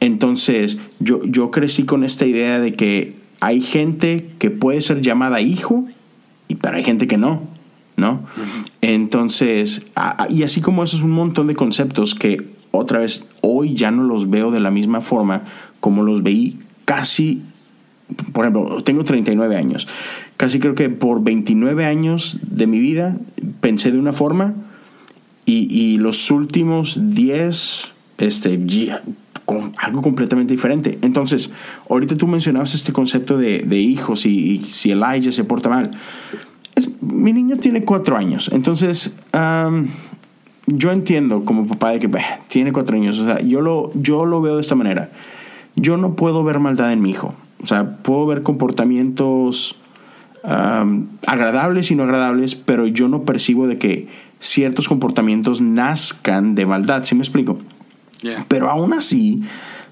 Entonces, 0.00 0.78
yo, 0.98 1.24
yo 1.24 1.50
crecí 1.50 1.84
con 1.84 2.04
esta 2.04 2.26
idea 2.26 2.60
de 2.60 2.74
que 2.74 3.16
hay 3.40 3.60
gente 3.60 4.30
que 4.38 4.50
puede 4.50 4.80
ser 4.82 5.00
llamada 5.00 5.40
hijo, 5.40 5.86
y 6.48 6.56
pero 6.56 6.76
hay 6.76 6.84
gente 6.84 7.06
que 7.06 7.16
no, 7.16 7.42
¿no? 7.96 8.24
Entonces, 8.80 9.86
y 10.28 10.42
así 10.42 10.60
como 10.60 10.82
eso 10.82 10.96
es 10.96 11.02
un 11.02 11.12
montón 11.12 11.46
de 11.46 11.54
conceptos 11.54 12.14
que 12.14 12.48
otra 12.72 12.98
vez 12.98 13.26
hoy 13.40 13.74
ya 13.74 13.90
no 13.90 14.02
los 14.02 14.28
veo 14.28 14.50
de 14.50 14.60
la 14.60 14.70
misma 14.70 15.00
forma 15.00 15.44
como 15.80 16.02
los 16.02 16.22
veí 16.22 16.58
casi, 16.84 17.42
por 18.32 18.44
ejemplo, 18.44 18.82
tengo 18.82 19.04
39 19.04 19.56
años, 19.56 19.88
casi 20.36 20.58
creo 20.58 20.74
que 20.74 20.88
por 20.88 21.22
29 21.22 21.84
años 21.84 22.38
de 22.42 22.66
mi 22.66 22.80
vida 22.80 23.16
pensé 23.60 23.92
de 23.92 23.98
una 23.98 24.12
forma 24.12 24.54
y, 25.46 25.66
y 25.74 25.98
los 25.98 26.30
últimos 26.30 26.98
10 27.14 27.92
este, 28.20 28.60
con 29.44 29.72
algo 29.78 30.02
completamente 30.02 30.54
diferente. 30.54 30.98
Entonces, 31.02 31.52
ahorita 31.88 32.16
tú 32.16 32.28
mencionabas 32.28 32.74
este 32.74 32.92
concepto 32.92 33.36
de, 33.36 33.78
hijos 33.78 34.26
y, 34.26 34.58
si 34.58 34.92
Elijah 34.92 35.32
se 35.32 35.42
porta 35.42 35.68
mal. 35.68 35.90
mi 37.00 37.32
niño 37.32 37.56
tiene 37.56 37.84
cuatro 37.84 38.16
años, 38.16 38.50
entonces 38.52 39.16
yo 40.66 40.92
entiendo 40.92 41.44
como 41.44 41.66
papá 41.66 41.90
de 41.90 41.98
que 41.98 42.08
tiene 42.48 42.72
cuatro 42.72 42.96
años, 42.96 43.18
o 43.18 43.24
sea, 43.24 43.40
yo 43.40 43.60
lo, 43.60 43.90
yo 43.94 44.24
lo 44.24 44.40
veo 44.40 44.54
de 44.54 44.60
esta 44.60 44.76
manera. 44.76 45.10
Yo 45.76 45.96
no 45.96 46.14
puedo 46.14 46.44
ver 46.44 46.58
maldad 46.58 46.92
en 46.92 47.02
mi 47.02 47.10
hijo, 47.10 47.34
o 47.62 47.66
sea, 47.66 47.96
puedo 47.98 48.26
ver 48.26 48.42
comportamientos 48.42 49.76
agradables 50.42 51.90
y 51.90 51.94
no 51.94 52.04
agradables, 52.04 52.54
pero 52.54 52.86
yo 52.86 53.08
no 53.08 53.24
percibo 53.24 53.66
de 53.66 53.76
que 53.78 54.08
ciertos 54.40 54.88
comportamientos 54.88 55.60
nazcan 55.60 56.54
de 56.54 56.64
maldad, 56.64 57.04
¿sí 57.04 57.14
me 57.14 57.20
explico? 57.20 57.58
Pero 58.48 58.70
aún 58.70 58.94
así, 58.94 59.42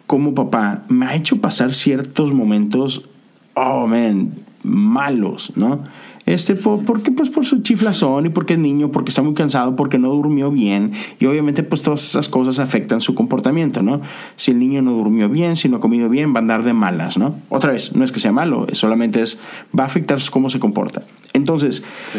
como 0.07 0.35
papá, 0.35 0.85
me 0.89 1.07
ha 1.07 1.15
hecho 1.15 1.41
pasar 1.41 1.75
ciertos 1.75 2.33
momentos, 2.33 3.09
oh, 3.55 3.87
man, 3.87 4.33
malos, 4.63 5.53
¿no? 5.55 5.85
Este, 6.29 6.57
por, 6.57 6.85
porque 6.85 7.11
pues 7.11 7.31
por 7.31 7.47
su 7.47 7.63
chiflazón 7.63 8.27
y 8.27 8.29
porque 8.29 8.53
es 8.53 8.59
niño, 8.59 8.93
porque 8.93 9.09
está 9.09 9.23
muy 9.23 9.33
cansado, 9.33 9.77
porque 9.77 9.97
no 9.97 10.11
durmió 10.11 10.51
bien 10.51 10.93
y 11.19 11.25
obviamente 11.25 11.63
pues 11.63 11.83
todas 11.83 12.05
esas 12.05 12.29
cosas 12.29 12.59
afectan 12.59 13.01
su 13.01 13.15
comportamiento, 13.15 13.83
¿no? 13.83 14.03
Si 14.37 14.51
el 14.51 14.59
niño 14.59 14.83
no 14.83 14.93
durmió 14.93 15.31
bien, 15.31 15.57
si 15.57 15.71
no 15.71 15.79
ha 15.79 15.81
comido 15.81 16.11
bien, 16.11 16.35
va 16.35 16.41
a 16.41 16.43
andar 16.43 16.65
de 16.65 16.75
malas, 16.75 17.17
¿no? 17.17 17.37
Otra 17.49 17.73
vez, 17.73 17.97
no 17.97 18.05
es 18.05 18.13
que 18.13 18.21
sea 18.21 18.31
malo, 18.31 18.67
solamente 18.73 19.23
es, 19.23 19.39
va 19.77 19.85
a 19.85 19.87
afectar 19.87 20.19
cómo 20.31 20.51
se 20.51 20.61
comporta. 20.61 21.03
Entonces, 21.33 21.83
sí. 22.09 22.19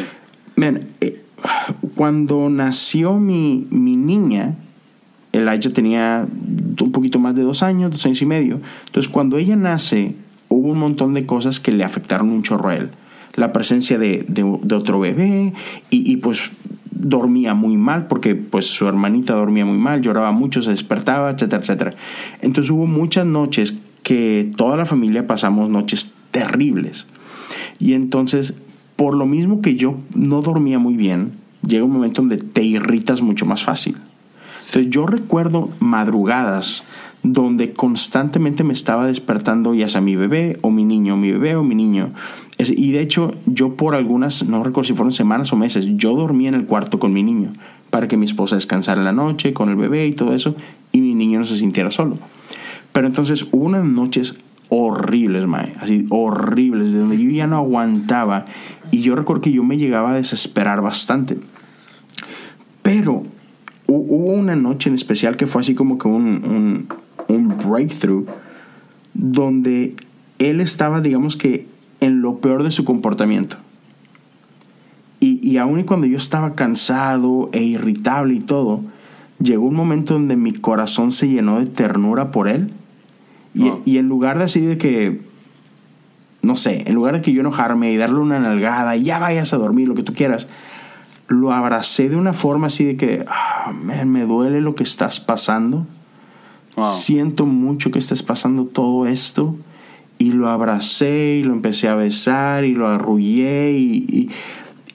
Eh, 1.02 1.22
cuando 1.94 2.50
nació 2.50 3.20
mi, 3.20 3.68
mi 3.70 3.96
niña, 3.96 4.56
Elijah 5.34 5.72
tenía 5.72 6.26
un 6.82 6.92
poquito 6.92 7.20
más 7.20 7.36
de 7.36 7.44
dos 7.44 7.62
años, 7.62 7.92
dos 7.92 8.04
años 8.08 8.24
y 8.24 8.26
medio. 8.26 8.60
Entonces, 8.88 9.12
cuando 9.12 9.38
ella 9.38 9.56
nace, 9.56 10.16
hubo 10.48 10.60
hubo 10.60 10.72
un 10.72 10.80
montón 10.80 11.14
de 11.14 11.28
cosas 11.28 11.60
que 11.60 11.72
le 11.72 11.84
afectaron 11.84 12.32
un 12.32 12.42
chorro 12.42 12.70
a 12.70 12.76
él. 12.76 12.90
La 13.40 13.54
presencia 13.54 13.98
de, 13.98 14.26
otro 14.72 15.00
bebé 15.00 15.54
y, 15.90 16.12
y, 16.12 16.18
pues 16.18 16.52
dormía 16.92 17.54
muy 17.54 17.78
mal 17.78 18.08
porque 18.08 18.36
pues 18.36 18.66
su 18.66 18.88
hermanita 18.88 19.34
dormía 19.34 19.66
muy 19.66 19.78
mal, 19.78 20.02
lloraba 20.02 20.32
mucho, 20.32 20.62
se 20.62 20.72
despertaba, 20.72 21.32
etcétera, 21.32 21.62
etcétera. 21.62 21.92
Entonces 22.42 22.70
hubo 22.72 22.86
muchas 22.86 23.26
noches 23.26 23.78
que 24.04 24.52
toda 24.58 24.76
la 24.76 24.86
familia 24.86 25.28
pasamos 25.28 25.70
noches 25.70 26.14
terribles. 26.32 27.08
Y 27.80 27.94
entonces, 27.94 28.56
por 28.96 29.16
lo 29.16 29.26
mismo 29.26 29.62
que 29.62 29.76
yo 29.76 29.98
no 30.14 30.42
dormía 30.42 30.80
muy 30.80 30.96
bien, 30.96 31.32
llega 31.66 31.86
un 31.86 31.92
momento 31.92 32.22
donde 32.22 32.38
te 32.38 32.64
irritas 32.64 33.22
mucho 33.22 33.46
más 33.46 33.64
fácil. 33.64 33.96
Entonces 34.58 34.90
yo 34.90 35.06
recuerdo 35.06 35.70
madrugadas 35.80 36.84
donde 37.24 37.74
constantemente 37.74 38.64
me 38.64 38.74
estaba 38.74 39.06
despertando 39.06 39.74
ya 39.74 39.90
sea 39.90 40.02
mi 40.02 40.16
bebé 40.16 40.58
o 40.62 40.70
mi 40.70 40.86
niño, 40.86 41.18
mi 41.18 41.32
bebé 41.32 41.56
o 41.56 41.64
mi 41.64 41.76
niño. 41.76 42.12
Y 42.58 42.92
de 42.92 43.02
hecho 43.02 43.34
yo 43.46 43.76
por 43.76 43.96
algunas, 43.96 44.48
no 44.48 44.64
recuerdo 44.64 44.88
si 44.88 44.94
fueron 44.94 45.12
semanas 45.12 45.52
o 45.52 45.56
meses, 45.56 45.88
yo 45.96 46.16
dormía 46.16 46.50
en 46.50 46.56
el 46.56 46.66
cuarto 46.66 47.00
con 47.00 47.14
mi 47.14 47.24
niño 47.24 47.54
para 47.90 48.08
que 48.08 48.18
mi 48.18 48.26
esposa 48.26 48.56
descansara 48.56 49.02
en 49.02 49.06
la 49.06 49.12
noche 49.12 49.54
con 49.54 49.70
el 49.70 49.76
bebé 49.76 50.08
y 50.08 50.14
todo 50.14 50.34
eso 50.34 50.56
y 50.92 51.02
mi 51.02 51.16
niño 51.16 51.40
no 51.40 51.46
se 51.46 51.58
sintiera 51.58 51.92
solo. 51.92 52.18
Pero 52.92 53.08
entonces 53.08 53.48
hubo 53.52 53.66
unas 53.66 53.86
noches 53.86 54.38
horribles, 54.70 55.48
mae, 55.48 55.74
así 55.80 56.06
horribles, 56.10 56.92
de 56.92 57.00
donde 57.00 57.18
yo 57.18 57.30
ya 57.32 57.48
no 57.48 57.58
aguantaba 57.58 58.46
y 58.92 59.02
yo 59.02 59.16
recuerdo 59.16 59.42
que 59.42 59.52
yo 59.52 59.64
me 59.64 59.78
llegaba 59.78 60.12
a 60.12 60.16
desesperar 60.16 60.82
bastante. 60.82 61.38
Pero 62.82 63.24
hubo 63.88 64.34
una 64.34 64.56
noche 64.56 64.90
en 64.90 64.96
especial 64.96 65.36
que 65.36 65.48
fue 65.48 65.62
así 65.62 65.76
como 65.76 65.98
que 65.98 66.08
un, 66.08 66.26
un, 66.26 66.88
breakthrough 67.38 68.28
donde 69.14 69.96
él 70.40 70.62
estaba, 70.62 71.02
digamos 71.02 71.36
que, 71.36 71.68
en 72.00 72.22
lo 72.22 72.38
peor 72.38 72.64
de 72.64 72.72
su 72.72 72.86
comportamiento. 72.86 73.58
Y, 75.20 75.46
y 75.48 75.58
aun 75.58 75.82
y 75.82 75.84
cuando 75.84 76.08
yo 76.08 76.18
estaba 76.18 76.56
cansado 76.56 77.50
e 77.52 77.62
irritable 77.62 78.36
y 78.36 78.40
todo, 78.40 78.82
llegó 79.40 79.68
un 79.68 79.76
momento 79.76 80.14
donde 80.14 80.38
mi 80.38 80.54
corazón 80.54 81.12
se 81.12 81.28
llenó 81.28 81.60
de 81.60 81.66
ternura 81.66 82.32
por 82.32 82.48
él. 82.48 82.72
Y, 83.54 83.72
y, 83.84 83.98
en 83.98 84.08
lugar 84.08 84.38
de 84.38 84.46
así 84.46 84.62
de 84.62 84.78
que, 84.78 85.22
no 86.42 86.56
sé, 86.56 86.84
en 86.88 86.96
lugar 86.96 87.16
de 87.16 87.22
que 87.22 87.34
yo 87.34 87.42
enojarme 87.42 87.92
y 87.92 87.98
darle 87.98 88.20
una 88.20 88.40
nalgada 88.40 88.96
y 88.96 89.04
ya 89.04 89.20
vayas 89.20 89.54
a 89.54 89.58
dormir, 89.58 89.88
lo 89.88 89.96
que 89.96 90.04
tú 90.04 90.14
quieras, 90.14 90.48
lo 91.28 91.52
abracé 91.52 92.10
de 92.10 92.16
una 92.16 92.34
forma 92.34 92.68
así 92.68 92.86
de 92.86 92.96
que, 92.96 93.26
ah, 93.28 93.74
me 94.06 94.24
duele 94.26 94.62
lo 94.62 94.76
que 94.76 94.84
estás 94.84 95.20
pasando. 95.20 95.86
Siento 96.86 97.46
mucho 97.46 97.92
que 97.92 98.00
estés 98.00 98.24
pasando 98.24 98.66
todo 98.66 99.08
esto. 99.08 99.56
Y 100.18 100.34
lo 100.34 100.50
abracé 100.50 101.38
y 101.40 101.44
lo 101.44 101.54
empecé 101.54 101.88
a 101.88 101.96
besar 101.96 102.66
y 102.66 102.74
lo 102.74 102.88
arrullé 102.88 103.72
y, 103.72 104.30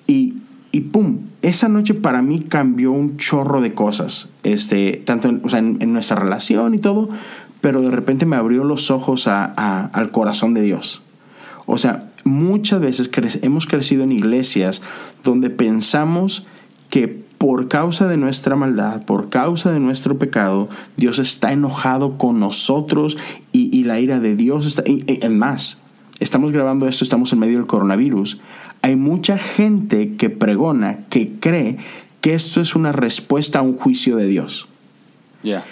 y, 0.06 0.34
y, 0.70 0.80
pum. 0.82 1.20
Esa 1.40 1.68
noche 1.68 1.94
para 1.94 2.20
mí 2.20 2.40
cambió 2.40 2.92
un 2.92 3.16
chorro 3.16 3.62
de 3.62 3.72
cosas, 3.72 4.28
este, 4.42 5.02
tanto 5.04 5.28
en, 5.28 5.78
en, 5.80 5.92
nuestra 5.94 6.16
relación 6.16 6.74
y 6.74 6.78
todo, 6.78 7.08
pero 7.62 7.80
de 7.80 7.90
repente 7.90 8.26
me 8.26 8.36
abrió 8.36 8.64
los 8.64 8.90
ojos 8.90 9.26
a, 9.26 9.44
al 9.86 10.10
corazón 10.10 10.52
de 10.52 10.60
Dios. 10.60 11.02
O 11.64 11.78
sea, 11.78 12.10
muchas 12.24 12.80
veces 12.80 13.10
hemos 13.42 13.66
crecido 13.66 14.04
en 14.04 14.12
iglesias 14.12 14.82
donde 15.22 15.48
pensamos 15.48 16.46
que 16.90 17.24
por 17.44 17.68
causa 17.68 18.08
de 18.08 18.16
nuestra 18.16 18.56
maldad, 18.56 19.04
por 19.04 19.28
causa 19.28 19.70
de 19.70 19.78
nuestro 19.78 20.18
pecado, 20.18 20.70
Dios 20.96 21.18
está 21.18 21.52
enojado 21.52 22.16
con 22.16 22.40
nosotros 22.40 23.18
y, 23.52 23.84
la 23.84 24.00
ira 24.00 24.18
de 24.18 24.34
Dios 24.34 24.64
está... 24.64 24.82
En 24.86 25.38
más, 25.38 25.82
estamos 26.20 26.52
grabando 26.52 26.88
esto, 26.88 27.04
estamos 27.04 27.34
en 27.34 27.40
medio 27.40 27.58
del 27.58 27.66
coronavirus. 27.66 28.40
Hay 28.80 28.96
mucha 28.96 29.36
gente 29.36 30.14
que 30.16 30.30
pregona, 30.30 31.00
que 31.10 31.32
cree 31.38 31.76
que 32.22 32.32
esto 32.32 32.62
es 32.62 32.74
una 32.74 32.92
respuesta 32.92 33.58
a 33.58 33.62
un 33.62 33.76
juicio 33.76 34.16
de 34.16 34.26
Dios. 34.26 34.66
Ya. 35.42 35.66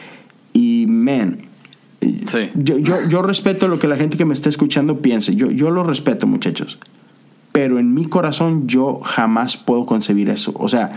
Y, 0.52 0.84
man, 0.88 1.38
yo, 2.02 2.76
yo, 2.76 3.08
yo, 3.08 3.22
respeto 3.22 3.66
lo 3.68 3.78
que 3.78 3.88
la 3.88 3.96
gente 3.96 4.18
que 4.18 4.26
me 4.26 4.34
está 4.34 4.50
escuchando 4.50 5.00
piense. 5.00 5.36
Yo, 5.36 5.50
yo 5.50 5.70
lo 5.70 5.84
respeto, 5.84 6.26
muchachos. 6.26 6.78
Pero 7.50 7.78
en 7.78 7.94
mi 7.94 8.04
corazón 8.04 8.68
yo 8.68 9.00
jamás 9.00 9.56
puedo 9.56 9.86
concebir 9.86 10.28
eso. 10.28 10.52
O 10.56 10.68
sea, 10.68 10.92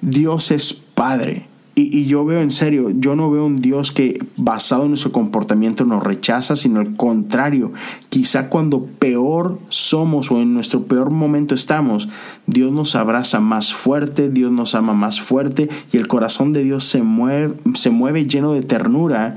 Dios 0.00 0.50
es 0.50 0.74
Padre. 0.74 1.46
Y, 1.76 1.96
y, 1.96 2.06
yo 2.06 2.24
veo 2.24 2.40
en 2.40 2.50
serio, 2.50 2.90
yo 2.90 3.14
no 3.14 3.30
veo 3.30 3.46
un 3.46 3.56
Dios 3.56 3.92
que 3.92 4.22
basado 4.36 4.82
en 4.82 4.90
nuestro 4.90 5.12
comportamiento 5.12 5.84
nos 5.84 6.02
rechaza, 6.02 6.56
sino 6.56 6.80
al 6.80 6.96
contrario. 6.96 7.72
Quizá 8.08 8.48
cuando 8.48 8.86
peor 8.98 9.58
somos 9.68 10.30
o 10.30 10.40
en 10.42 10.52
nuestro 10.52 10.82
peor 10.82 11.10
momento 11.10 11.54
estamos, 11.54 12.08
Dios 12.46 12.72
nos 12.72 12.96
abraza 12.96 13.40
más 13.40 13.72
fuerte, 13.72 14.28
Dios 14.30 14.50
nos 14.50 14.74
ama 14.74 14.94
más 14.94 15.20
fuerte 15.20 15.70
y 15.92 15.96
el 15.96 16.08
corazón 16.08 16.52
de 16.52 16.64
Dios 16.64 16.84
se 16.84 17.02
mueve, 17.02 17.54
se 17.74 17.90
mueve 17.90 18.26
lleno 18.26 18.52
de 18.52 18.62
ternura 18.62 19.36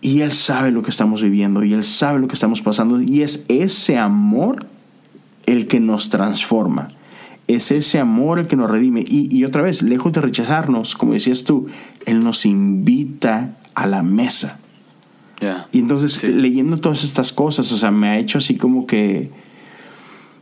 y 0.00 0.22
Él 0.22 0.32
sabe 0.32 0.70
lo 0.70 0.82
que 0.82 0.90
estamos 0.90 1.22
viviendo 1.22 1.62
y 1.62 1.74
Él 1.74 1.84
sabe 1.84 2.18
lo 2.18 2.28
que 2.28 2.34
estamos 2.34 2.62
pasando. 2.62 3.00
Y 3.00 3.22
es 3.22 3.44
ese 3.48 3.98
amor 3.98 4.66
el 5.46 5.66
que 5.66 5.80
nos 5.80 6.08
transforma. 6.10 6.88
Es 7.54 7.70
ese 7.70 7.98
amor 7.98 8.38
el 8.38 8.46
que 8.46 8.56
nos 8.56 8.70
redime. 8.70 9.02
Y, 9.06 9.44
otra 9.44 9.62
vez, 9.62 9.82
lejos 9.82 10.12
de 10.12 10.20
rechazarnos, 10.20 10.94
como 10.94 11.14
decías 11.14 11.44
tú, 11.44 11.66
Él 12.06 12.22
nos 12.22 12.46
invita 12.46 13.56
a 13.74 13.86
la 13.86 14.02
mesa. 14.02 14.58
Y 15.72 15.78
entonces, 15.78 16.22
leyendo 16.22 16.78
todas 16.78 17.02
estas 17.02 17.32
cosas, 17.32 17.72
o 17.72 17.78
sea, 17.78 17.90
me 17.90 18.08
ha 18.08 18.18
hecho 18.18 18.38
así 18.38 18.56
como 18.56 18.86
que, 18.86 19.30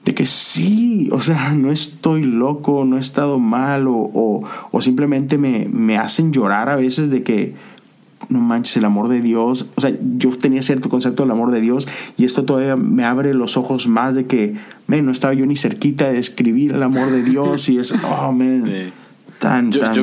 de 0.05 0.15
que 0.15 0.27
sí, 0.27 1.09
o 1.13 1.21
sea, 1.21 1.55
no 1.55 1.71
estoy 1.71 2.25
loco, 2.25 2.85
no 2.85 2.97
he 2.97 3.01
estado 3.01 3.39
mal, 3.39 3.87
o, 3.87 4.43
o 4.71 4.81
simplemente 4.81 5.39
me, 5.39 5.67
me 5.69 5.97
hacen 5.97 6.33
llorar 6.33 6.69
a 6.69 6.77
veces 6.77 7.11
de 7.11 7.23
que, 7.23 7.55
no 8.29 8.41
manches, 8.41 8.77
el 8.77 8.85
amor 8.85 9.09
de 9.09 9.21
Dios. 9.21 9.67
O 9.75 9.81
sea, 9.81 9.93
yo 10.17 10.31
tenía 10.31 10.63
cierto 10.63 10.89
concepto 10.89 11.23
del 11.23 11.33
amor 11.33 11.51
de 11.51 11.61
Dios 11.61 11.89
y 12.17 12.25
esto 12.25 12.45
todavía 12.45 12.77
me 12.77 13.05
abre 13.05 13.35
los 13.35 13.57
ojos 13.57 13.89
más 13.89 14.15
de 14.15 14.27
que, 14.27 14.57
man, 14.87 15.05
no 15.05 15.13
estaba 15.13 15.35
yo 15.35 15.47
ni 15.47 15.57
cerquita 15.57 16.09
de 16.09 16.15
describir 16.15 16.73
el 16.73 16.83
amor 16.83 17.11
de 17.11 17.23
Dios 17.23 17.69
y 17.69 17.79
es, 17.79 17.93
oh, 18.05 18.33
man. 18.33 18.93
Tan, 19.39 19.71
yo, 19.71 19.81
tan 19.81 19.95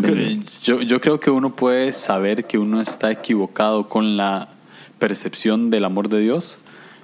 yo, 0.63 0.81
yo, 0.81 1.01
creo 1.01 1.19
que 1.19 1.29
uno 1.29 1.55
puede 1.55 1.91
saber 1.91 2.45
que 2.45 2.57
uno 2.57 2.79
está 2.79 3.11
equivocado 3.11 3.89
con 3.89 4.15
la 4.15 4.47
percepción 4.97 5.69
del 5.69 5.83
amor 5.83 6.07
de 6.07 6.21
Dios 6.21 6.59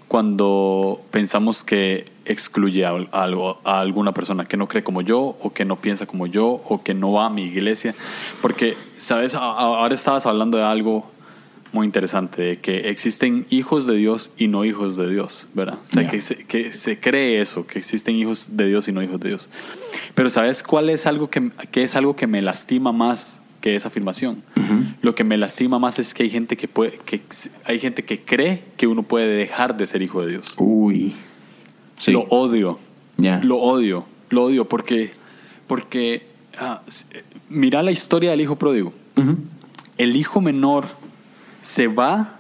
cuando 0.07 1.01
pensamos 1.12 1.63
que 1.63 2.12
excluye 2.25 2.86
a, 2.86 2.89
algo, 3.12 3.60
a 3.63 3.79
alguna 3.79 4.13
persona 4.13 4.45
que 4.45 4.57
no 4.57 4.67
cree 4.67 4.84
como 4.84 5.01
yo 5.01 5.38
o 5.41 5.53
que 5.53 5.65
no 5.65 5.77
piensa 5.77 6.05
como 6.05 6.27
yo 6.27 6.62
o 6.67 6.84
que 6.84 6.93
no 6.93 7.13
va 7.13 7.27
a 7.27 7.29
mi 7.29 7.43
iglesia. 7.43 7.95
Porque, 8.41 8.75
¿sabes? 8.97 9.36
Ahora 9.36 9.93
estabas 9.93 10.25
hablando 10.25 10.57
de 10.57 10.63
algo 10.63 11.10
muy 11.71 11.86
interesante, 11.86 12.41
de 12.41 12.60
que 12.60 12.89
existen 12.89 13.45
hijos 13.49 13.86
de 13.86 13.95
Dios 13.95 14.31
y 14.38 14.47
no 14.47 14.65
hijos 14.65 14.97
de 14.97 15.10
Dios, 15.10 15.47
¿verdad? 15.53 15.79
O 15.86 15.89
sea, 15.89 16.10
que, 16.10 16.21
se, 16.21 16.43
que 16.45 16.73
se 16.73 16.99
cree 16.99 17.41
eso, 17.41 17.65
que 17.65 17.79
existen 17.79 18.15
hijos 18.15 18.57
de 18.57 18.67
Dios 18.67 18.88
y 18.88 18.91
no 18.91 19.01
hijos 19.01 19.19
de 19.19 19.29
Dios. 19.29 19.49
Pero 20.13 20.29
¿sabes 20.29 20.63
cuál 20.63 20.89
es 20.89 21.05
algo 21.05 21.29
que, 21.29 21.49
que 21.71 21.84
es 21.84 21.95
algo 21.95 22.15
que 22.15 22.27
me 22.27 22.41
lastima 22.41 22.91
más 22.91 23.39
que 23.62 23.75
esa 23.75 23.88
afirmación? 23.88 24.43
Lo 25.01 25.15
que 25.15 25.23
me 25.23 25.38
lastima 25.38 25.79
más 25.79 25.99
es 25.99 26.13
que 26.13 26.23
hay 26.23 26.29
gente 26.29 26.57
que 26.57 26.67
puede, 26.67 26.99
que 27.05 27.21
hay 27.65 27.79
gente 27.79 28.03
que 28.03 28.19
cree 28.21 28.63
que 28.75 28.88
uno 28.88 29.03
puede 29.03 29.27
dejar 29.27 29.77
de 29.77 29.88
ser 29.88 30.01
hijo 30.01 30.23
de 30.25 30.31
Dios. 30.31 30.53
Uy. 30.57 31.13
Lo 32.07 32.21
odio. 32.23 32.79
Lo 33.17 33.57
odio. 33.57 34.05
Lo 34.29 34.43
odio 34.43 34.67
porque, 34.67 35.12
porque 35.67 36.25
ah, 36.57 36.81
mira 37.49 37.84
la 37.84 37.91
historia 37.91 38.31
del 38.31 38.41
hijo 38.41 38.57
pródigo. 38.57 38.93
El 39.97 40.15
hijo 40.15 40.41
menor 40.41 40.88
se 41.62 41.88
va, 41.88 42.39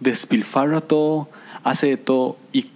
despilfarra 0.00 0.80
todo, 0.80 1.28
hace 1.64 1.88
de 1.88 1.96
todo 1.96 2.36
y 2.52 2.66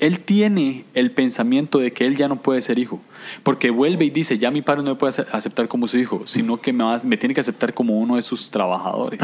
él 0.00 0.20
tiene 0.20 0.84
el 0.94 1.10
pensamiento 1.10 1.78
de 1.78 1.92
que 1.92 2.06
él 2.06 2.16
ya 2.16 2.28
no 2.28 2.36
puede 2.36 2.62
ser 2.62 2.78
hijo. 2.78 3.00
Porque 3.42 3.70
vuelve 3.70 4.06
y 4.06 4.10
dice, 4.10 4.38
ya 4.38 4.50
mi 4.50 4.62
padre 4.62 4.82
no 4.82 4.90
me 4.90 4.96
puede 4.96 5.24
aceptar 5.32 5.68
como 5.68 5.86
su 5.86 5.98
hijo, 5.98 6.22
sino 6.26 6.56
que 6.56 6.72
me, 6.72 6.84
me 7.04 7.16
tiene 7.16 7.34
que 7.34 7.40
aceptar 7.40 7.74
como 7.74 7.98
uno 7.98 8.16
de 8.16 8.22
sus 8.22 8.50
trabajadores. 8.50 9.20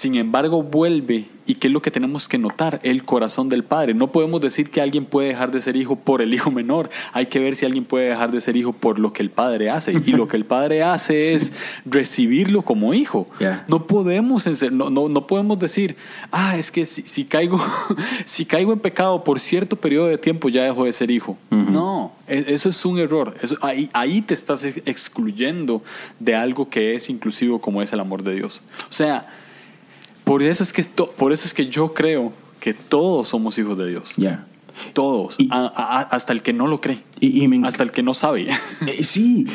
Sin 0.00 0.14
embargo, 0.14 0.62
vuelve 0.62 1.26
y 1.44 1.56
qué 1.56 1.66
es 1.66 1.74
lo 1.74 1.82
que 1.82 1.90
tenemos 1.90 2.26
que 2.26 2.38
notar, 2.38 2.80
el 2.84 3.04
corazón 3.04 3.50
del 3.50 3.64
padre. 3.64 3.92
No 3.92 4.10
podemos 4.12 4.40
decir 4.40 4.70
que 4.70 4.80
alguien 4.80 5.04
puede 5.04 5.28
dejar 5.28 5.50
de 5.50 5.60
ser 5.60 5.76
hijo 5.76 5.94
por 5.94 6.22
el 6.22 6.32
hijo 6.32 6.50
menor. 6.50 6.88
Hay 7.12 7.26
que 7.26 7.38
ver 7.38 7.54
si 7.54 7.66
alguien 7.66 7.84
puede 7.84 8.08
dejar 8.08 8.30
de 8.30 8.40
ser 8.40 8.56
hijo 8.56 8.72
por 8.72 8.98
lo 8.98 9.12
que 9.12 9.22
el 9.22 9.28
padre 9.28 9.68
hace. 9.68 9.92
Y 9.92 10.12
lo 10.12 10.26
que 10.26 10.38
el 10.38 10.46
padre 10.46 10.82
hace 10.82 11.34
es 11.34 11.52
recibirlo 11.84 12.62
como 12.62 12.94
hijo. 12.94 13.26
No 13.68 13.86
podemos 13.86 14.46
no, 14.72 14.88
no, 14.88 15.10
no, 15.10 15.26
podemos 15.26 15.58
decir, 15.58 15.96
ah, 16.32 16.56
es 16.56 16.70
que 16.70 16.86
si, 16.86 17.02
si, 17.02 17.26
caigo, 17.26 17.60
si 18.24 18.46
caigo 18.46 18.72
en 18.72 18.78
pecado 18.78 19.22
por 19.22 19.38
cierto 19.38 19.76
periodo 19.76 20.06
de 20.06 20.16
tiempo 20.16 20.48
ya 20.48 20.62
dejo 20.62 20.86
de 20.86 20.92
ser 20.92 21.10
hijo. 21.10 21.36
No, 21.50 22.12
e, 22.26 22.42
eso 22.48 22.70
es 22.70 22.82
un 22.86 22.98
error. 22.98 23.34
Eso, 23.42 23.58
ahí, 23.60 23.90
ahí 23.92 24.22
te 24.22 24.32
estás 24.32 24.64
excluyendo 24.64 25.82
de 26.18 26.36
algo 26.36 26.70
que 26.70 26.94
es 26.94 27.10
inclusivo 27.10 27.60
como 27.60 27.82
es 27.82 27.92
el 27.92 28.00
amor 28.00 28.22
de 28.22 28.34
Dios. 28.36 28.62
O 28.88 28.92
sea, 28.94 29.28
por 30.30 30.44
eso 30.44 30.62
es 30.62 30.72
que, 30.72 30.84
por 30.84 31.32
eso 31.32 31.44
es 31.44 31.54
que 31.54 31.66
yo 31.66 31.92
creo 31.92 32.32
que 32.60 32.72
todos 32.72 33.30
somos 33.30 33.58
hijos 33.58 33.76
de 33.76 33.88
Dios. 33.88 34.10
Ya. 34.16 34.46
Todos, 34.92 35.36
hasta 35.50 36.32
el 36.32 36.42
que 36.42 36.52
no 36.52 36.68
lo 36.68 36.80
cree, 36.80 37.00
y, 37.18 37.52
hasta 37.64 37.82
el 37.82 37.90
que 37.90 38.04
no 38.04 38.14
sabe. 38.14 38.46
Eh, 38.86 39.02
sí, 39.02 39.48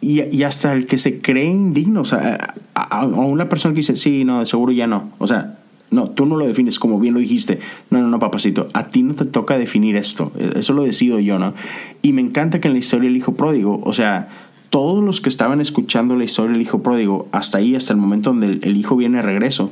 y, 0.00 0.42
hasta 0.42 0.72
el 0.72 0.86
que 0.86 0.96
se 0.96 1.20
cree 1.20 1.44
indigno, 1.44 2.00
o 2.00 2.06
sea, 2.06 2.54
a, 2.72 3.04
una 3.04 3.50
persona 3.50 3.74
que 3.74 3.80
dice, 3.80 3.94
sí, 3.94 4.24
no, 4.24 4.40
de 4.40 4.46
seguro 4.46 4.72
ya 4.72 4.86
no, 4.86 5.10
o 5.18 5.26
sea, 5.26 5.58
no, 5.90 6.08
tú 6.08 6.24
no 6.24 6.38
lo 6.38 6.46
defines 6.46 6.78
como 6.78 6.98
bien 6.98 7.12
lo 7.12 7.20
dijiste, 7.20 7.58
no, 7.90 8.00
no, 8.00 8.08
no, 8.08 8.18
papacito, 8.18 8.68
a 8.72 8.88
ti 8.88 9.02
no 9.02 9.14
te 9.14 9.26
toca 9.26 9.58
definir 9.58 9.96
esto, 9.96 10.32
e, 10.38 10.60
eso 10.60 10.72
lo 10.72 10.82
decido 10.82 11.20
yo, 11.20 11.38
¿no? 11.38 11.52
Y 12.00 12.14
me 12.14 12.22
encanta 12.22 12.58
que 12.58 12.68
en 12.68 12.72
la 12.72 12.80
historia 12.80 13.10
del 13.10 13.18
hijo 13.18 13.34
pródigo, 13.34 13.82
o 13.84 13.92
sea, 13.92 14.30
todos 14.70 15.04
los 15.04 15.20
que 15.20 15.28
estaban 15.28 15.60
escuchando 15.60 16.16
la 16.16 16.24
historia 16.24 16.52
del 16.52 16.62
hijo 16.62 16.82
pródigo, 16.82 17.28
hasta 17.32 17.58
ahí, 17.58 17.76
hasta 17.76 17.92
el 17.92 17.98
momento 17.98 18.30
donde 18.30 18.58
el, 18.62 18.76
hijo 18.78 18.96
viene 18.96 19.18
de 19.18 19.22
regreso, 19.22 19.70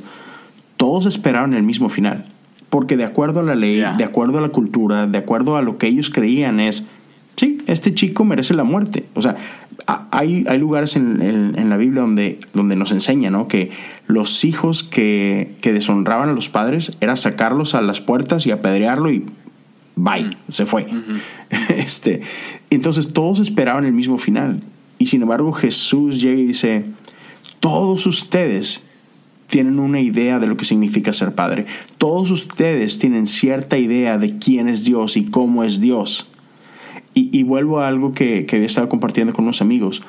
todos 0.81 1.05
esperaron 1.05 1.53
el 1.53 1.61
mismo 1.61 1.89
final. 1.89 2.25
Porque 2.71 2.97
de 2.97 3.03
acuerdo 3.03 3.41
a 3.41 3.43
la 3.43 3.53
ley, 3.53 3.83
de 3.99 4.03
acuerdo 4.03 4.39
a 4.39 4.41
la 4.41 4.49
cultura, 4.49 5.05
de 5.05 5.19
acuerdo 5.19 5.55
a 5.55 5.61
lo 5.61 5.77
que 5.77 5.85
ellos 5.85 6.09
creían 6.09 6.59
es, 6.59 6.85
sí, 7.35 7.59
este 7.67 7.93
chico 7.93 8.25
merece 8.25 8.55
la 8.55 8.63
muerte. 8.63 9.05
O 9.13 9.21
sea, 9.21 9.35
hay, 10.09 10.43
hay 10.47 10.57
lugares 10.57 10.95
en, 10.95 11.69
la 11.69 11.77
Biblia 11.77 12.01
donde, 12.01 12.39
donde 12.55 12.75
nos 12.75 12.91
enseña 12.91 13.29
¿no? 13.29 13.47
que 13.47 13.69
los 14.07 14.43
hijos 14.43 14.83
que, 14.83 15.53
que, 15.61 15.71
deshonraban 15.71 16.29
a 16.29 16.33
los 16.33 16.49
padres 16.49 16.97
era 16.99 17.15
sacarlos 17.15 17.75
a 17.75 17.83
las 17.83 18.01
puertas 18.01 18.47
y 18.47 18.51
apedrearlo 18.51 19.11
y 19.11 19.23
bye, 19.95 20.23
mm. 20.23 20.35
se 20.49 20.65
fue. 20.65 20.87
este, 21.69 22.21
entonces 22.71 23.13
todos 23.13 23.39
esperaban 23.39 23.85
el 23.85 23.93
mismo 23.93 24.17
final. 24.17 24.63
Y 24.97 25.05
sin 25.05 25.21
embargo 25.21 25.51
Jesús 25.51 26.19
llega 26.19 26.39
y 26.39 26.47
dice, 26.47 26.85
todos 27.59 28.07
ustedes 28.07 28.83
tienen 29.51 29.79
una 29.79 29.99
idea 29.99 30.39
de 30.39 30.47
lo 30.47 30.57
que 30.57 30.65
significa 30.65 31.13
ser 31.13 31.35
padre. 31.35 31.65
Todos 31.97 32.31
ustedes 32.31 32.97
tienen 32.97 33.27
cierta 33.27 33.77
idea 33.77 34.17
de 34.17 34.37
quién 34.37 34.67
es 34.67 34.83
Dios 34.83 35.17
y 35.17 35.25
cómo 35.25 35.63
es 35.63 35.79
Dios. 35.79 36.27
Y, 37.13 37.43
vuelvo 37.43 37.81
a 37.81 37.89
algo 37.89 38.13
que, 38.13 38.45
que 38.45 38.55
había 38.55 38.67
estado 38.67 38.87
compartiendo 38.87 39.33
con 39.33 39.43
unos 39.43 39.61
amigos. 39.61 40.01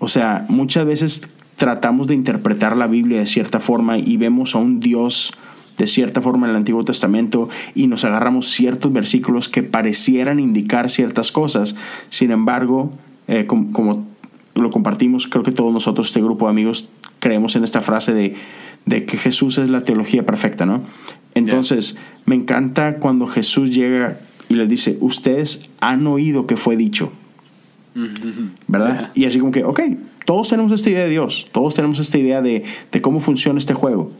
O 0.00 0.08
sea, 0.08 0.44
muchas 0.48 0.84
veces 0.84 1.22
tratamos 1.54 2.08
de 2.08 2.14
interpretar 2.14 2.76
la 2.76 2.88
Biblia 2.88 3.20
de 3.20 3.26
cierta 3.26 3.60
forma 3.60 3.96
y 3.96 4.16
vemos 4.16 4.56
a 4.56 4.58
un 4.58 4.80
Dios 4.80 5.32
de 5.78 5.86
cierta 5.86 6.20
forma 6.20 6.46
en 6.46 6.50
el 6.50 6.56
Antiguo 6.56 6.84
Testamento 6.84 7.48
y 7.76 7.86
nos 7.86 8.04
agarramos 8.04 8.50
ciertos 8.50 8.92
versículos 8.92 9.48
que 9.48 9.62
parecieran 9.62 10.40
indicar 10.40 10.90
ciertas 10.90 11.30
cosas. 11.30 11.76
Sin 12.08 12.32
embargo, 12.32 12.90
eh, 13.28 13.46
como, 13.46 14.04
lo 14.56 14.70
compartimos, 14.72 15.28
creo 15.28 15.44
que 15.44 15.52
todos 15.52 15.72
nosotros, 15.72 16.08
este 16.08 16.20
grupo 16.20 16.46
de 16.46 16.50
amigos, 16.50 16.88
creemos 17.20 17.54
en 17.56 17.64
esta 17.64 17.80
frase 17.80 18.12
de 18.12 18.34
de 18.88 19.04
que 19.04 19.18
Jesús 19.18 19.58
es 19.58 19.68
la 19.68 19.84
teología 19.84 20.24
perfecta, 20.24 20.64
¿no? 20.64 20.82
Entonces, 21.34 21.96
me 22.24 22.34
encanta 22.34 22.96
cuando 22.96 23.26
Jesús 23.26 23.70
llega 23.70 24.18
y 24.48 24.54
les 24.54 24.68
dice, 24.68 24.96
ustedes 25.00 25.68
han 25.80 26.06
oído 26.06 26.46
que 26.46 26.56
fue 26.56 26.76
dicho, 26.76 27.12
¿verdad? 28.66 29.10
Y 29.14 29.26
así 29.26 29.38
como 29.38 29.52
que, 29.52 29.64
ok, 29.64 29.80
todos 30.24 30.48
tenemos 30.48 30.72
esta 30.72 30.88
idea 30.88 31.04
de 31.04 31.10
Dios, 31.10 31.48
todos 31.52 31.74
tenemos 31.74 31.98
esta 31.98 32.16
idea 32.16 32.40
de, 32.40 32.64
de 32.90 33.02
cómo 33.02 33.20
funciona 33.20 33.58
este 33.58 33.74
juego. 33.74 34.10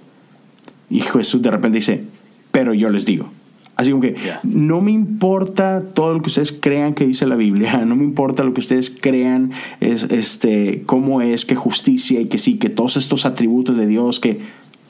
Y 0.90 1.00
Jesús 1.00 1.40
de 1.40 1.50
repente 1.50 1.76
dice, 1.76 2.04
pero 2.52 2.74
yo 2.74 2.90
les 2.90 3.06
digo. 3.06 3.30
Así 3.78 3.92
como 3.92 4.02
que 4.02 4.16
no 4.42 4.80
me 4.80 4.90
importa 4.90 5.80
todo 5.94 6.12
lo 6.12 6.20
que 6.20 6.26
ustedes 6.26 6.50
crean 6.50 6.94
que 6.94 7.06
dice 7.06 7.26
la 7.26 7.36
Biblia, 7.36 7.76
no 7.86 7.94
me 7.94 8.02
importa 8.02 8.42
lo 8.42 8.52
que 8.52 8.58
ustedes 8.58 8.90
crean 8.90 9.52
es 9.80 10.02
este 10.02 10.82
cómo 10.84 11.22
es 11.22 11.46
que 11.46 11.54
justicia 11.54 12.20
y 12.20 12.26
que 12.26 12.38
sí, 12.38 12.58
que 12.58 12.70
todos 12.70 12.96
estos 12.96 13.24
atributos 13.24 13.76
de 13.76 13.86
Dios 13.86 14.18
que 14.18 14.40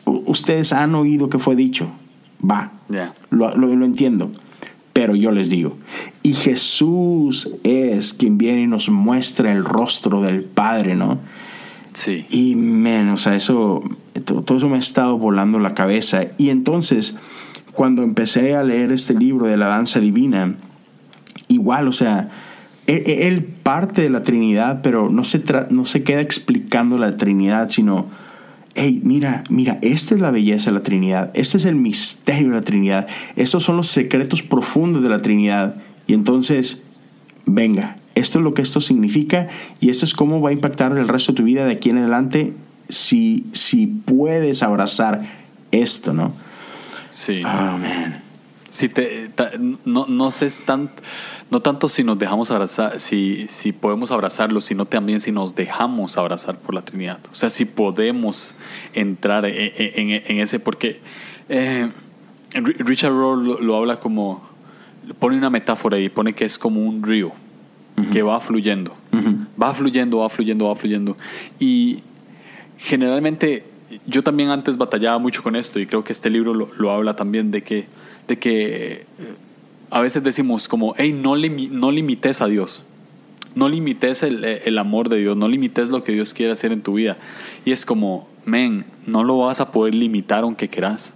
ustedes 0.07 0.72
han 0.72 0.94
oído 0.94 1.29
que 1.29 1.38
fue 1.38 1.55
dicho. 1.55 1.87
Va. 2.42 2.72
Lo, 3.29 3.55
lo, 3.55 3.85
entiendo. 3.85 4.31
Pero 4.94 5.14
yo 5.14 5.33
les 5.33 5.51
digo, 5.51 5.77
y 6.22 6.33
Jesús 6.33 7.51
es 7.64 8.14
quien 8.14 8.38
viene 8.38 8.62
y 8.62 8.66
nos 8.66 8.88
muestra 8.88 9.53
el 9.53 9.64
rostro 9.64 10.22
del 10.22 10.44
Padre, 10.44 10.94
¿no? 10.96 11.18
Sí. 11.92 12.24
Y, 12.31 12.55
men, 12.55 13.11
o 13.11 13.18
sea, 13.18 13.37
eso, 13.37 13.83
todo 14.24 14.57
eso 14.57 14.68
me 14.68 14.77
ha 14.77 14.81
estado 14.81 15.18
volando 15.18 15.59
la 15.59 15.74
cabeza. 15.74 16.22
Y 16.38 16.48
entonces, 16.48 17.18
cuando 17.78 18.02
empecé 18.02 18.56
a 18.56 18.64
leer 18.64 18.90
este 18.90 19.14
libro 19.14 19.46
de 19.46 19.56
la 19.56 19.68
danza 19.68 20.00
divina, 20.00 20.56
igual, 21.46 21.86
o 21.86 21.92
sea, 21.92 22.28
e, 22.88 23.04
e, 23.06 23.28
él, 23.28 23.44
parte 23.44 24.02
de 24.02 24.10
la 24.10 24.24
Trinidad, 24.24 24.80
pero 24.82 25.10
no 25.10 25.22
se, 25.22 25.44
no 25.70 25.86
se 25.86 26.02
queda 26.02 26.20
explicando 26.20 26.98
la 26.98 27.16
Trinidad, 27.16 27.70
sino, 27.70 28.08
hey, 28.74 29.00
mira, 29.04 29.44
mira, 29.48 29.78
esta 29.80 30.16
es 30.16 30.20
la 30.20 30.32
belleza 30.32 30.70
de 30.70 30.78
la 30.78 30.82
Trinidad, 30.82 31.30
este 31.34 31.58
es 31.58 31.66
el 31.66 31.76
misterio 31.76 32.48
de 32.48 32.56
la 32.56 32.62
Trinidad, 32.62 33.06
estos 33.36 33.62
son 33.62 33.76
los 33.76 33.86
secretos 33.86 34.42
profundos 34.42 35.04
de 35.04 35.10
la 35.10 35.22
Trinidad. 35.22 35.76
Y 36.08 36.14
entonces, 36.14 36.82
venga, 37.46 37.94
esto 38.16 38.40
es 38.40 38.44
lo 38.44 38.54
que 38.54 38.62
esto 38.62 38.80
significa 38.80 39.46
y 39.80 39.90
esto 39.90 40.04
es 40.04 40.14
cómo 40.14 40.40
va 40.40 40.50
a 40.50 40.52
impactar 40.52 40.98
el 40.98 41.06
resto 41.06 41.30
de 41.30 41.36
tu 41.36 41.44
vida 41.44 41.64
de 41.64 41.74
aquí 41.74 41.90
en 41.90 41.98
adelante 41.98 42.54
si, 42.88 43.46
si 43.52 43.86
puedes 43.86 44.64
abrazar 44.64 45.22
esto, 45.70 46.12
¿no? 46.12 46.32
Sí. 47.10 47.42
Oh, 47.44 47.78
Si 48.70 48.88
te, 48.88 49.30
no, 49.84 50.06
no 50.06 50.30
sé 50.30 50.50
tan, 50.64 50.90
no 51.50 51.60
tanto 51.60 51.88
si 51.88 52.04
nos 52.04 52.18
dejamos 52.18 52.50
abrazar, 52.50 53.00
si, 53.00 53.46
si 53.48 53.72
podemos 53.72 54.10
abrazarlo, 54.10 54.60
sino 54.60 54.84
también 54.84 55.20
si 55.20 55.32
nos 55.32 55.54
dejamos 55.54 56.18
abrazar 56.18 56.58
por 56.58 56.74
la 56.74 56.82
Trinidad. 56.82 57.18
O 57.32 57.34
sea, 57.34 57.48
si 57.48 57.64
podemos 57.64 58.54
entrar 58.92 59.46
e, 59.46 59.66
e, 59.66 60.22
en, 60.26 60.40
ese, 60.40 60.60
porque 60.60 61.00
eh, 61.48 61.90
Richard 62.52 63.12
Rohr 63.12 63.38
lo, 63.38 63.76
habla 63.76 63.98
como, 63.98 64.46
pone 65.18 65.36
una 65.36 65.50
metáfora 65.50 65.98
y 65.98 66.08
pone 66.10 66.34
que 66.34 66.44
es 66.44 66.58
como 66.58 66.80
un 66.80 67.02
río 67.02 67.32
que 68.12 68.22
va 68.22 68.38
fluyendo, 68.40 68.94
va 69.60 69.74
fluyendo, 69.74 70.18
va 70.18 70.28
fluyendo, 70.28 70.66
va 70.66 70.76
fluyendo. 70.76 71.16
Y 71.58 72.02
generalmente 72.78 73.64
yo 74.07 74.22
también 74.22 74.51
antes 74.51 74.77
batallaba 74.77 75.18
mucho 75.18 75.42
con 75.42 75.57
esto 75.57 75.79
y 75.79 75.87
creo 75.87 76.05
que 76.05 76.12
este 76.12 76.31
libro 76.31 76.55
lo, 76.55 76.90
habla 76.90 77.16
también 77.16 77.51
de 77.51 77.62
que, 77.62 77.87
de 78.27 78.38
que 78.38 79.07
eh, 79.18 79.35
a 79.90 80.01
veces 80.01 80.22
decimos 80.22 80.68
como, 80.68 80.94
hey, 80.98 81.12
no, 81.12 81.37
no 81.37 81.92
limites 81.92 82.40
a 82.40 82.46
Dios, 82.46 82.83
no 83.55 83.68
limites 83.68 84.22
el, 84.22 84.44
el, 84.44 84.79
amor 84.79 85.09
de 85.09 85.18
Dios, 85.18 85.37
no 85.37 85.48
limites 85.48 85.90
lo 85.90 86.05
que 86.05 86.12
Dios 86.12 86.35
quiere 86.35 86.53
hacer 86.53 86.72
en 86.72 86.83
tu 86.83 86.94
vida. 86.94 87.16
Y 87.64 87.72
es 87.72 87.87
como, 87.87 88.29
men, 88.44 88.85
no 89.07 89.24
lo 89.24 89.38
vas 89.38 89.61
a 89.61 89.72
poder 89.72 89.94
limitar 89.94 90.44
aunque 90.44 90.68
quieras. 90.68 91.14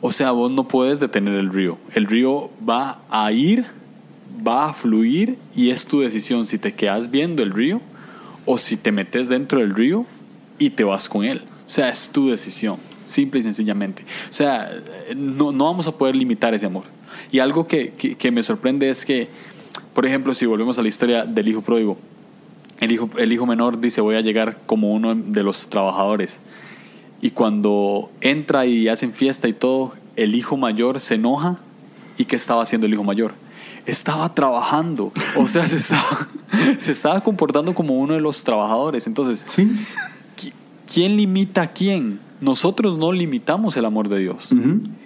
O 0.00 0.12
sea, 0.12 0.30
vos 0.32 0.50
no 0.50 0.66
puedes 0.66 0.98
detener 0.98 1.34
el 1.34 1.52
río. 1.52 1.78
El 1.94 2.06
río 2.06 2.50
va 2.66 3.00
a 3.10 3.30
ir, 3.32 3.66
va 4.46 4.70
a 4.70 4.72
fluir 4.72 5.36
y 5.54 5.70
es 5.70 5.86
tu 5.86 6.00
decisión 6.00 6.46
si 6.46 6.58
te 6.58 6.72
quedas 6.72 7.10
viendo 7.10 7.42
el 7.42 7.52
río 7.52 7.80
o 8.46 8.58
si 8.58 8.76
te 8.76 8.92
metes 8.92 9.28
dentro 9.28 9.60
del 9.60 9.74
río 9.74 10.06
y 10.58 10.70
te 10.70 10.84
vas 10.84 11.08
con 11.08 11.24
él. 11.24 11.42
O 11.70 11.72
sea, 11.72 11.88
es 11.88 12.10
tu 12.10 12.30
decisión, 12.30 12.78
simple 13.06 13.38
y 13.38 13.44
sencillamente. 13.44 14.02
O 14.28 14.32
sea, 14.32 14.72
no, 15.14 15.52
no 15.52 15.66
vamos 15.66 15.86
a 15.86 15.92
poder 15.96 16.16
limitar 16.16 16.52
ese 16.52 16.66
amor. 16.66 16.82
Y 17.30 17.38
algo 17.38 17.68
que, 17.68 17.92
que, 17.92 18.30
me 18.32 18.42
sorprende 18.42 18.90
es 18.90 19.04
que, 19.04 19.28
por 19.94 20.04
ejemplo, 20.04 20.34
si 20.34 20.46
volvemos 20.46 20.80
a 20.80 20.82
la 20.82 20.88
historia 20.88 21.24
del 21.24 21.46
hijo 21.46 21.62
pródigo, 21.62 21.96
el 22.80 22.90
hijo, 22.90 23.08
el 23.18 23.32
hijo 23.32 23.46
menor 23.46 23.80
dice 23.80 24.00
voy 24.00 24.16
a 24.16 24.20
llegar 24.20 24.58
como 24.66 24.92
uno 24.92 25.14
de 25.14 25.44
los 25.44 25.68
trabajadores. 25.68 26.40
Y 27.22 27.30
cuando 27.30 28.10
entra 28.20 28.66
y 28.66 28.88
hacen 28.88 29.12
fiesta 29.12 29.46
y 29.46 29.52
todo, 29.52 29.92
el 30.16 30.34
hijo 30.34 30.56
mayor 30.56 30.98
se 30.98 31.14
enoja. 31.14 31.60
¿Y 32.18 32.24
qué 32.24 32.34
estaba 32.34 32.64
haciendo 32.64 32.88
el 32.88 32.94
hijo 32.94 33.04
mayor? 33.04 33.34
Estaba 33.86 34.34
trabajando. 34.34 35.12
O 35.36 35.46
sea, 35.46 35.68
se 35.68 35.76
estaba, 35.76 36.28
se 36.78 36.90
estaba 36.90 37.20
comportando 37.20 37.76
como 37.76 37.96
uno 37.96 38.14
de 38.14 38.20
los 38.20 38.42
trabajadores. 38.42 39.06
Entonces, 39.06 39.44
¿Sí? 39.46 39.70
¿Quién 40.92 41.16
limita 41.16 41.62
a 41.62 41.72
quién? 41.72 42.20
Nosotros 42.40 42.98
no 42.98 43.12
limitamos 43.12 43.76
el 43.76 43.84
amor 43.84 44.08
de 44.08 44.20
Dios. 44.20 44.50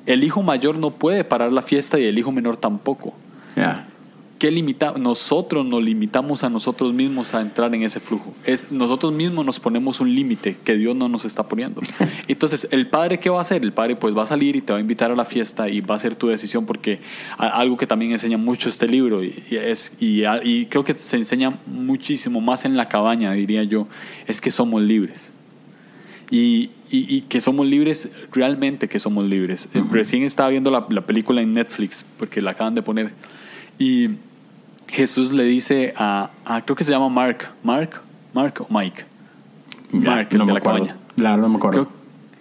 El 0.06 0.24
hijo 0.24 0.42
mayor 0.42 0.78
no 0.78 0.90
puede 0.90 1.24
parar 1.24 1.52
la 1.52 1.62
fiesta 1.62 1.98
y 1.98 2.04
el 2.04 2.18
hijo 2.18 2.32
menor 2.32 2.56
tampoco. 2.56 3.14
¿Qué 4.38 4.50
limita? 4.50 4.92
Nosotros 4.98 5.64
nos 5.64 5.82
limitamos 5.82 6.44
a 6.44 6.50
nosotros 6.50 6.92
mismos 6.92 7.34
a 7.34 7.40
entrar 7.40 7.74
en 7.74 7.82
ese 7.82 8.00
flujo. 8.00 8.34
Es, 8.44 8.70
nosotros 8.72 9.12
mismos 9.12 9.46
nos 9.46 9.60
ponemos 9.60 10.00
un 10.00 10.14
límite 10.14 10.56
que 10.64 10.76
Dios 10.76 10.94
no 10.94 11.08
nos 11.08 11.24
está 11.24 11.44
poniendo. 11.44 11.80
Entonces, 12.28 12.68
¿el 12.70 12.88
padre 12.88 13.20
qué 13.20 13.30
va 13.30 13.38
a 13.38 13.40
hacer? 13.40 13.62
El 13.62 13.72
padre 13.72 13.96
pues 13.96 14.14
va 14.16 14.24
a 14.24 14.26
salir 14.26 14.56
y 14.56 14.60
te 14.60 14.72
va 14.72 14.78
a 14.78 14.82
invitar 14.82 15.10
a 15.10 15.16
la 15.16 15.24
fiesta 15.24 15.68
y 15.68 15.80
va 15.80 15.94
a 15.94 15.98
ser 15.98 16.16
tu 16.16 16.28
decisión 16.28 16.66
porque 16.66 17.00
algo 17.38 17.76
que 17.76 17.86
también 17.86 18.12
enseña 18.12 18.36
mucho 18.36 18.68
este 18.68 18.86
libro 18.86 19.22
y, 19.24 19.42
es, 19.50 19.92
y, 20.00 20.24
y 20.42 20.66
creo 20.66 20.84
que 20.84 20.98
se 20.98 21.16
enseña 21.16 21.56
muchísimo 21.66 22.40
más 22.40 22.64
en 22.64 22.76
la 22.76 22.88
cabaña, 22.88 23.32
diría 23.32 23.62
yo, 23.62 23.86
es 24.26 24.40
que 24.40 24.50
somos 24.50 24.82
libres 24.82 25.33
y, 26.30 26.70
y, 26.90 27.22
que 27.22 27.40
somos 27.40 27.66
libres, 27.66 28.10
realmente 28.32 28.88
que 28.88 28.98
somos 28.98 29.24
libres. 29.24 29.68
Eh, 29.74 29.82
recién 29.90 30.22
estaba 30.22 30.48
viendo 30.48 30.70
la, 30.70 30.86
la, 30.88 31.02
película 31.02 31.42
en 31.42 31.54
Netflix, 31.54 32.04
porque 32.18 32.40
la 32.40 32.52
acaban 32.52 32.74
de 32.74 32.82
poner, 32.82 33.12
y 33.78 34.10
Jesús 34.88 35.32
le 35.32 35.44
dice 35.44 35.92
a, 35.96 36.30
creo 36.64 36.76
que 36.76 36.84
se 36.84 36.92
llama 36.92 37.08
Mark, 37.08 37.48
Mark, 37.62 38.00
Mark 38.32 38.54
o 38.60 38.66
Mike, 38.72 39.04
Mark, 39.90 40.28
no 40.32 40.46
de 40.46 40.52
la 40.52 40.58
acuerdo. 40.58 40.86
cabaña. 40.86 40.96
Claro, 41.16 41.42
no 41.42 41.48
me 41.48 41.56
acuerdo. 41.56 41.88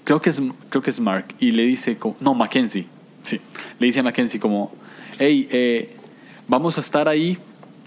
Creo, 0.04 0.22
que 0.22 0.30
es, 0.30 0.42
creo 0.70 0.82
que 0.82 0.90
es 0.90 1.00
Mark, 1.00 1.34
y 1.40 1.52
le 1.52 1.64
dice, 1.64 1.98
no, 2.20 2.34
Mackenzie, 2.34 2.86
sí. 3.24 3.40
le 3.80 3.88
dice 3.88 4.02
a 4.02 4.04
Mackenzie 4.04 4.40
como, 4.40 4.72
hey, 5.20 5.48
eh, 5.52 5.96
vamos 6.48 6.78
a 6.78 6.82
estar 6.82 7.08
ahí, 7.08 7.38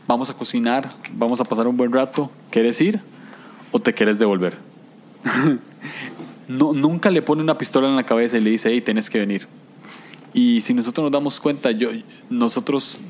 vamos 0.06 0.30
a 0.30 0.34
cocinar, 0.34 0.88
vamos 1.12 1.40
a 1.40 1.44
pasar 1.44 1.68
un 1.68 1.76
buen 1.76 1.92
rato, 1.92 2.30
¿quieres 2.50 2.80
ir 2.80 3.00
o 3.70 3.78
te 3.78 3.92
quieres 3.92 4.18
devolver? 4.18 4.56
no, 6.48 6.72
nunca 6.72 7.10
le 7.10 7.22
pone 7.22 7.42
una 7.42 7.58
pistola 7.58 7.88
en 7.88 7.96
la 7.96 8.04
cabeza 8.04 8.38
y 8.38 8.40
le 8.40 8.50
dice, 8.50 8.70
hey, 8.70 8.80
tienes 8.80 9.10
que 9.10 9.18
venir. 9.18 9.46
Y 10.32 10.60
si 10.60 10.74
nosotros 10.74 11.04
nos 11.04 11.12
damos 11.12 11.40
cuenta, 11.40 11.70
yo, 11.70 11.90
nosotros 12.28 13.00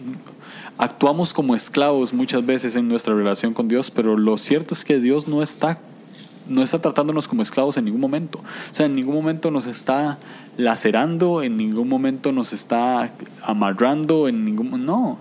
actuamos 0.78 1.32
como 1.32 1.54
esclavos 1.54 2.12
muchas 2.12 2.44
veces 2.44 2.76
en 2.76 2.88
nuestra 2.88 3.14
relación 3.14 3.54
con 3.54 3.68
Dios, 3.68 3.90
pero 3.90 4.16
lo 4.16 4.38
cierto 4.38 4.74
es 4.74 4.84
que 4.84 5.00
Dios 5.00 5.26
no 5.26 5.42
está 5.42 5.80
no 6.48 6.62
está 6.62 6.78
tratándonos 6.80 7.26
como 7.26 7.42
esclavos 7.42 7.76
en 7.76 7.86
ningún 7.86 8.00
momento. 8.00 8.38
O 8.38 8.74
sea, 8.74 8.86
en 8.86 8.94
ningún 8.94 9.14
momento 9.14 9.50
nos 9.50 9.66
está 9.66 10.18
lacerando, 10.56 11.42
en 11.42 11.56
ningún 11.56 11.88
momento 11.88 12.32
nos 12.32 12.52
está 12.52 13.12
amarrando, 13.42 14.28
en 14.28 14.44
ningún 14.44 14.86
no. 14.86 15.18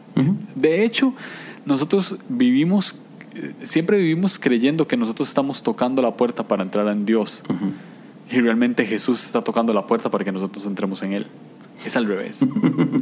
De 0.54 0.86
hecho, 0.86 1.14
nosotros 1.66 2.18
vivimos 2.30 2.96
siempre 3.63 3.98
vivimos 3.98 4.39
creyendo 4.39 4.88
que 4.88 4.98
nosotros 4.98 5.28
estamos 5.28 5.63
tocando 5.63 6.02
la 6.02 6.15
puerta 6.15 6.43
para 6.43 6.63
entrar 6.63 6.88
en 6.88 7.06
Dios. 7.06 7.43
Y 8.32 8.39
realmente 8.39 8.86
Jesús 8.86 9.24
está 9.24 9.43
tocando 9.43 9.74
la 9.74 9.86
puerta 9.86 10.10
para 10.10 10.24
que 10.24 10.32
nosotros 10.32 10.65
entremos 10.65 11.02
en 11.04 11.13
él. 11.13 11.28
Es 11.86 11.95
al 11.95 12.06
revés. 12.06 12.39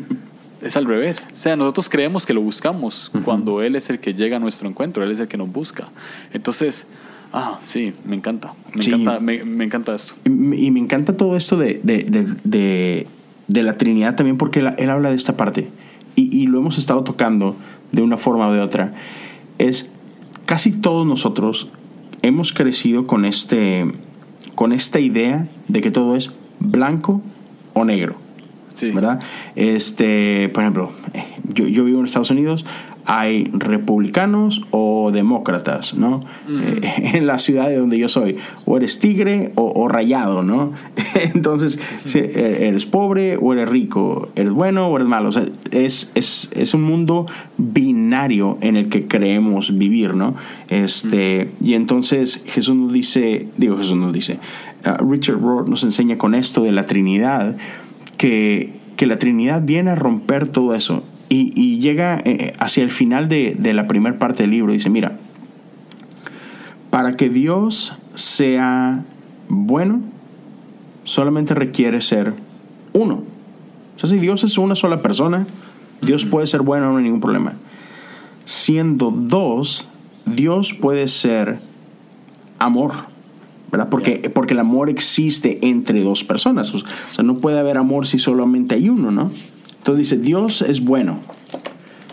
es 0.62 0.78
al 0.78 0.86
revés. 0.86 1.28
O 1.32 1.36
sea, 1.36 1.56
nosotros 1.56 1.89
creemos 1.89 2.26
que 2.26 2.34
lo 2.34 2.41
buscamos 2.41 3.12
cuando 3.24 3.62
Él 3.62 3.76
es 3.76 3.89
el 3.89 4.00
que 4.00 4.13
llega 4.13 4.38
a 4.38 4.39
nuestro 4.39 4.67
encuentro, 4.67 5.04
Él 5.04 5.12
es 5.12 5.19
el 5.19 5.28
que 5.28 5.38
nos 5.38 5.52
busca. 5.52 5.89
Entonces, 6.34 6.88
ah, 7.34 7.60
sí, 7.63 7.93
me 8.06 8.15
encanta. 8.15 8.54
Me, 8.74 8.86
encanta, 8.86 9.19
me, 9.19 9.63
encanta 9.63 9.96
esto. 9.96 10.13
Y, 10.26 10.30
me 10.30 10.80
encanta 10.80 11.15
todo 11.15 11.36
esto 11.36 11.58
de, 11.58 11.80
de, 11.84 13.08
de, 13.48 13.63
la 13.63 13.78
Trinidad 13.78 14.15
también 14.15 14.38
porque 14.38 14.60
él, 14.60 14.89
habla 14.89 15.10
de 15.10 15.15
esta 15.15 15.38
parte. 15.38 15.69
Y, 16.15 16.36
y, 16.36 16.48
lo 16.48 16.60
hemos 16.60 16.78
estado 16.78 17.04
tocando 17.04 17.56
de 17.91 18.02
una 18.02 18.17
forma 18.17 18.48
o 18.48 18.54
de 18.54 18.62
otra. 18.62 18.93
Es 19.60 19.89
casi 20.46 20.72
todos 20.72 21.06
nosotros 21.06 21.70
hemos 22.22 22.54
crecido 22.54 23.08
con, 23.08 23.26
este, 23.26 23.86
con 24.56 24.72
esta 24.72 25.00
idea 25.00 25.48
de 25.68 25.82
que 25.82 25.92
todo 25.92 26.16
es 26.16 26.34
blanco 26.60 27.22
o 27.74 27.86
negro. 27.86 28.16
¿Verdad? 28.82 29.22
Este, 29.56 30.50
por 30.50 30.64
ejemplo, 30.64 30.92
yo, 31.54 31.68
yo 31.68 31.86
vivo 31.86 32.00
en 32.00 32.06
Estados 32.06 32.32
Unidos, 32.32 32.66
hay 33.06 33.46
republicanos 33.54 34.63
o 34.72 35.12
demócratas, 35.12 35.94
¿no? 35.94 36.22
Eh, 36.50 36.82
en 37.16 37.28
la 37.28 37.39
ciudad 37.39 37.68
de 37.68 37.78
donde 37.78 37.98
yo 37.98 38.08
soy. 38.08 38.38
O 38.66 38.78
eres 38.78 39.00
tigre 39.00 39.52
o, 39.56 39.88
rayado, 39.88 40.44
¿no? 40.44 40.72
Entonces, 41.34 41.80
eh, 42.16 42.68
eres 42.68 42.86
pobre 42.86 43.38
o 43.38 43.54
eres 43.54 43.68
rico, 43.68 44.30
eres 44.36 44.54
bueno 44.54 44.88
o 44.88 44.96
eres 44.96 45.08
malo. 45.08 45.30
O 45.30 45.32
sea, 45.32 45.44
es, 45.72 46.12
es, 46.16 46.50
es, 46.56 46.74
un 46.74 46.84
mundo 46.84 47.26
binario 47.58 48.58
en 48.62 48.78
el 48.78 48.89
que 48.89 49.08
creemos 49.08 49.78
vivir, 49.78 50.16
¿no? 50.16 50.36
Este, 50.70 51.50
Y 51.62 51.74
entonces 51.74 52.44
Jesús 52.48 52.76
nos 52.76 52.94
dice, 52.94 53.48
digo 53.58 53.78
Jesús 53.78 53.98
nos 53.98 54.13
dice, 54.13 54.39
uh, 54.86 55.04
Richard 55.10 55.39
Rohr 55.39 55.68
nos 55.68 55.84
enseña 55.84 56.18
con 56.18 56.36
esto 56.36 56.63
de 56.63 56.72
la 56.72 56.86
Trinidad 56.86 57.56
que, 58.18 58.74
que 58.96 59.06
la 59.06 59.18
Trinidad 59.18 59.62
viene 59.63 59.92
a 59.92 59.96
romper 59.96 60.48
todo 60.48 60.74
eso 60.74 61.04
y, 61.34 61.80
llega 61.80 62.22
eh, 62.24 62.54
hacia 62.60 62.84
el 62.84 62.91
final 62.91 63.28
de, 63.28 63.58
la 63.74 63.88
primera 63.88 64.17
parte 64.19 64.43
del 64.43 64.52
libro. 64.52 64.72
Dice, 64.72 64.89
mira, 64.89 65.17
para 66.89 67.15
que 67.15 67.30
Dios 67.30 67.93
sea 68.15 69.04
bueno, 69.50 70.02
solamente 71.04 71.54
requiere 71.54 72.02
ser 72.02 72.34
uno. 72.93 73.24
O 73.96 74.00
sea, 74.00 74.10
si 74.10 74.17
Dios 74.17 74.43
es 74.43 74.58
una 74.58 74.76
sola 74.76 75.02
persona, 75.02 75.48
Dios 76.02 76.26
puede 76.26 76.48
ser 76.48 76.62
bueno, 76.62 76.91
no 76.91 76.98
hay 76.98 77.04
ningún 77.04 77.22
problema. 77.22 77.54
Siendo 78.46 79.12
dos, 79.12 79.88
Dios 80.26 80.74
puede 80.74 81.08
ser 81.08 81.60
amor. 82.60 82.91
¿verdad? 83.72 83.89
Porque, 83.89 84.30
porque 84.32 84.54
el 84.54 84.60
amor 84.60 84.89
existe 84.89 85.58
entre 85.63 86.04
dos 86.04 86.24
personas. 86.24 86.76
O 86.76 86.80
sea, 87.12 87.24
no 87.24 87.38
puede 87.38 87.58
haber 87.58 87.78
amor 87.78 88.06
si 88.06 88.19
solamente 88.19 88.76
hay 88.76 88.88
uno, 88.88 89.10
¿no? 89.10 89.32
Entonces 89.84 90.12
dice, 90.12 90.24
Dios 90.24 90.62
es 90.62 90.80
bueno, 90.80 91.19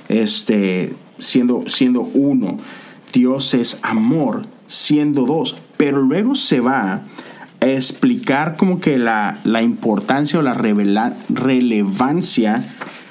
este, 0.09 0.93
siendo, 1.21 1.69
siendo 1.69 2.01
uno. 2.01 2.57
Dios 3.13 3.55
es 3.55 3.79
amor, 3.83 4.43
siendo 4.67 5.25
dos. 5.25 5.55
Pero 5.77 6.03
luego 6.03 6.35
se 6.35 6.59
va 6.59 7.03
a 7.61 7.67
explicar 7.69 8.57
como 8.57 8.81
que 8.81 8.99
la, 8.99 9.39
importancia 9.63 10.41
o 10.41 10.43
la 10.43 10.55
relevancia 11.29 12.65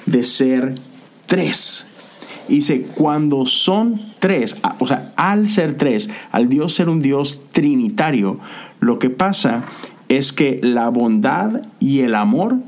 de 0.04 0.24
ser 0.24 0.74
tres. 1.24 1.86
Dice, 2.46 2.82
cuando 2.82 3.46
son 3.46 3.98
tres, 4.18 4.58
o 4.78 4.86
sea, 4.86 5.10
al 5.16 5.48
ser 5.48 5.78
tres, 5.78 6.10
al 6.32 6.50
Dios 6.50 6.74
ser 6.74 6.90
un 6.90 7.00
Dios 7.00 7.44
trinitario, 7.52 8.40
lo 8.78 8.98
que 8.98 9.08
pasa 9.08 9.64
es 10.10 10.34
que 10.34 10.60
la 10.62 10.90
bondad 10.90 11.62
y 11.78 12.00
el 12.00 12.14
amor 12.14 12.58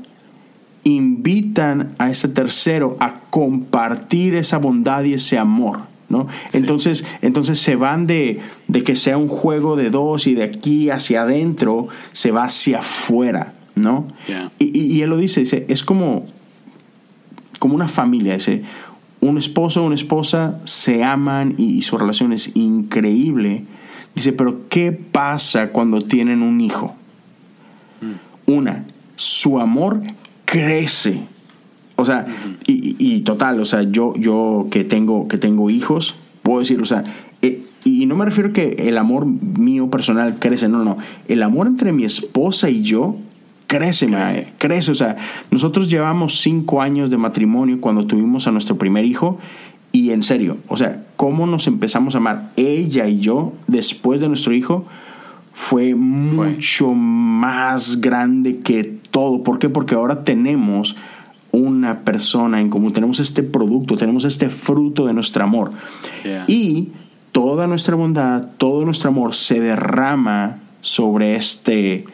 invitan 0.83 1.95
a 1.97 2.09
ese 2.09 2.27
tercero 2.27 2.97
a 2.99 3.21
compartir 3.29 4.35
esa 4.35 4.57
bondad 4.57 5.03
y 5.03 5.13
ese 5.13 5.37
amor. 5.37 5.81
¿no? 6.09 6.27
Entonces, 6.51 7.05
entonces 7.21 7.59
se 7.59 7.75
van 7.75 8.05
de, 8.05 8.39
de, 8.67 8.83
que 8.83 8.95
sea 8.95 9.17
un 9.17 9.27
juego 9.27 9.75
de 9.75 9.89
dos 9.89 10.27
y 10.27 10.35
de 10.35 10.43
aquí 10.43 10.89
hacia 10.89 11.23
adentro 11.23 11.87
se 12.11 12.31
va 12.31 12.43
hacia 12.43 12.79
afuera. 12.79 13.53
¿no? 13.75 14.07
Y, 14.59 14.79
y, 14.79 15.01
él 15.01 15.09
lo 15.09 15.17
dice, 15.17 15.39
dice, 15.39 15.65
es 15.67 15.83
como, 15.83 16.25
como 17.59 17.75
una 17.75 17.87
familia. 17.87 18.35
Dice, 18.35 18.63
un 19.21 19.37
esposo 19.37 19.81
o 19.81 19.85
una 19.85 19.95
esposa 19.95 20.59
se 20.65 21.03
aman 21.03 21.55
y, 21.57 21.81
su 21.81 21.97
relación 21.97 22.33
es 22.33 22.55
increíble. 22.55 23.63
Dice, 24.15 24.33
pero 24.33 24.67
¿qué 24.69 24.91
pasa 24.91 25.69
cuando 25.69 26.01
tienen 26.01 26.43
un 26.43 26.61
hijo? 26.61 26.95
Mm. 28.01 28.51
Una, 28.51 28.85
su 29.15 29.59
amor 29.59 30.01
crece. 30.53 31.19
O 31.95 32.05
sea, 32.05 32.25
y, 32.67 33.21
total, 33.21 33.59
o 33.59 33.65
sea, 33.65 33.83
yo, 33.83 34.13
yo 34.17 34.67
que, 34.69 34.83
tengo, 34.83 35.27
que 35.27 35.39
tengo 35.39 35.71
hijos, 35.71 36.15
puedo 36.43 36.59
decir, 36.59 36.79
o 36.79 36.85
sea, 36.85 37.03
eh, 37.41 37.63
y 37.83 38.05
no 38.05 38.15
me 38.15 38.25
refiero 38.25 38.53
que 38.53 38.75
el 38.77 38.99
amor 38.99 39.25
mío 39.25 39.89
personal 39.89 40.37
crece, 40.39 40.69
no, 40.69 40.83
no, 40.83 40.97
el 41.27 41.41
amor 41.41 41.65
entre 41.65 41.91
mi 41.91 42.05
esposa 42.05 42.69
y 42.69 42.83
yo 42.83 43.15
crece, 43.65 44.07
crece. 44.07 44.53
crece. 44.59 44.91
O 44.91 44.95
sea, 44.95 45.17
nosotros 45.49 45.89
llevamos 45.89 46.41
cinco 46.41 46.83
años 46.83 47.09
de 47.09 47.17
matrimonio 47.17 47.81
cuando 47.81 48.05
tuvimos 48.05 48.45
a 48.45 48.51
nuestro 48.51 48.77
primer 48.77 49.05
hijo 49.05 49.39
y 49.91 50.11
en 50.11 50.21
serio, 50.21 50.57
o 50.67 50.77
sea, 50.77 51.03
cómo 51.15 51.47
nos 51.47 51.65
empezamos 51.65 52.13
a 52.13 52.19
amar 52.19 52.51
ella 52.57 53.07
y 53.07 53.19
yo 53.19 53.53
después 53.65 54.21
de 54.21 54.27
nuestro 54.27 54.53
hijo 54.53 54.85
fue 55.51 55.95
mucho 55.95 56.93
más 56.93 58.01
grande 58.01 58.59
que 58.59 59.02
todo. 59.13 59.43
¿Por 59.43 59.59
qué? 59.59 59.69
Porque 59.69 59.93
ahora 59.93 60.23
tenemos 60.23 60.97
una 61.51 61.99
persona 61.99 62.59
en 62.59 62.71
común, 62.71 62.93
tenemos 62.93 63.19
este 63.19 63.43
producto, 63.43 63.95
tenemos 63.95 64.25
este 64.25 64.49
fruto 64.49 65.05
de 65.05 65.13
nuestro 65.13 65.43
amor. 65.43 65.71
Y 66.47 66.89
toda 67.31 67.67
nuestra 67.67 67.95
bondad, 67.95 68.47
todo 68.57 68.83
nuestro 68.83 69.09
amor 69.09 69.35
se 69.35 69.59
derrama 69.59 70.57
sobre 70.81 71.35
este, 71.35 72.05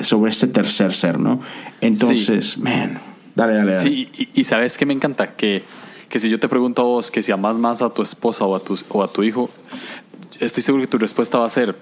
sobre 0.00 0.30
este 0.30 0.46
tercer 0.46 0.94
ser, 0.94 1.20
¿no? 1.20 1.40
Entonces, 1.82 2.56
man, 2.56 2.98
dale, 3.34 3.52
dale, 3.52 3.72
dale. 3.74 3.88
Sí, 3.88 4.08
y, 4.34 4.44
sabes 4.44 4.78
que 4.78 4.86
me 4.86 4.94
encanta 4.94 5.32
que, 5.32 5.62
que 6.08 6.18
si 6.18 6.30
yo 6.30 6.40
te 6.40 6.48
pregunto 6.48 6.80
a 6.80 6.84
vos 6.86 7.10
que 7.10 7.22
si 7.22 7.30
amas 7.30 7.58
más 7.58 7.82
a 7.82 7.90
tu 7.90 8.00
esposa 8.00 8.46
o 8.46 8.56
a 8.56 8.60
tu, 8.60 8.78
o 8.88 9.02
a 9.02 9.08
tu 9.08 9.22
hijo, 9.22 9.50
estoy 10.40 10.62
seguro 10.62 10.82
que 10.84 10.88
tu 10.88 10.98
respuesta 10.98 11.38
va 11.38 11.44
a 11.44 11.50
ser, 11.50 11.76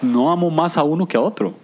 no 0.00 0.32
amo 0.32 0.50
más 0.50 0.78
a 0.78 0.84
uno 0.84 1.06
que 1.06 1.18
a 1.18 1.20
otro 1.20 1.54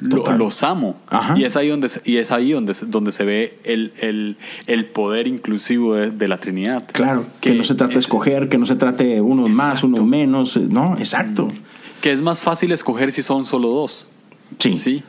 los 0.00 0.62
amo. 0.62 0.96
Y 1.36 1.44
es 1.44 1.56
ahí 1.56 1.68
donde, 1.68 1.90
y 2.04 2.16
es 2.16 2.32
ahí 2.32 2.52
donde, 2.52 2.74
donde 2.86 3.12
se 3.12 3.24
ve 3.24 3.58
el, 3.64 4.36
el, 4.66 4.84
poder 4.86 5.26
inclusivo 5.26 5.94
de, 5.94 6.28
la 6.28 6.38
Trinidad. 6.38 6.84
Claro, 6.92 7.26
que, 7.40 7.52
no 7.52 7.64
se 7.64 7.74
trata 7.74 7.94
de 7.94 8.00
escoger, 8.00 8.48
que 8.48 8.58
no 8.58 8.66
se 8.66 8.76
trate 8.76 9.20
unos 9.20 9.50
más, 9.54 9.82
unos 9.82 10.04
menos. 10.04 10.56
No, 10.56 10.96
exacto. 10.98 11.48
Que 12.00 12.12
es 12.12 12.22
más 12.22 12.42
fácil 12.42 12.72
escoger 12.72 13.12
si 13.12 13.22
son 13.22 13.44
solo 13.44 13.68
dos. 13.68 14.06
Sí. 14.58 14.74
Sí. 14.74 15.02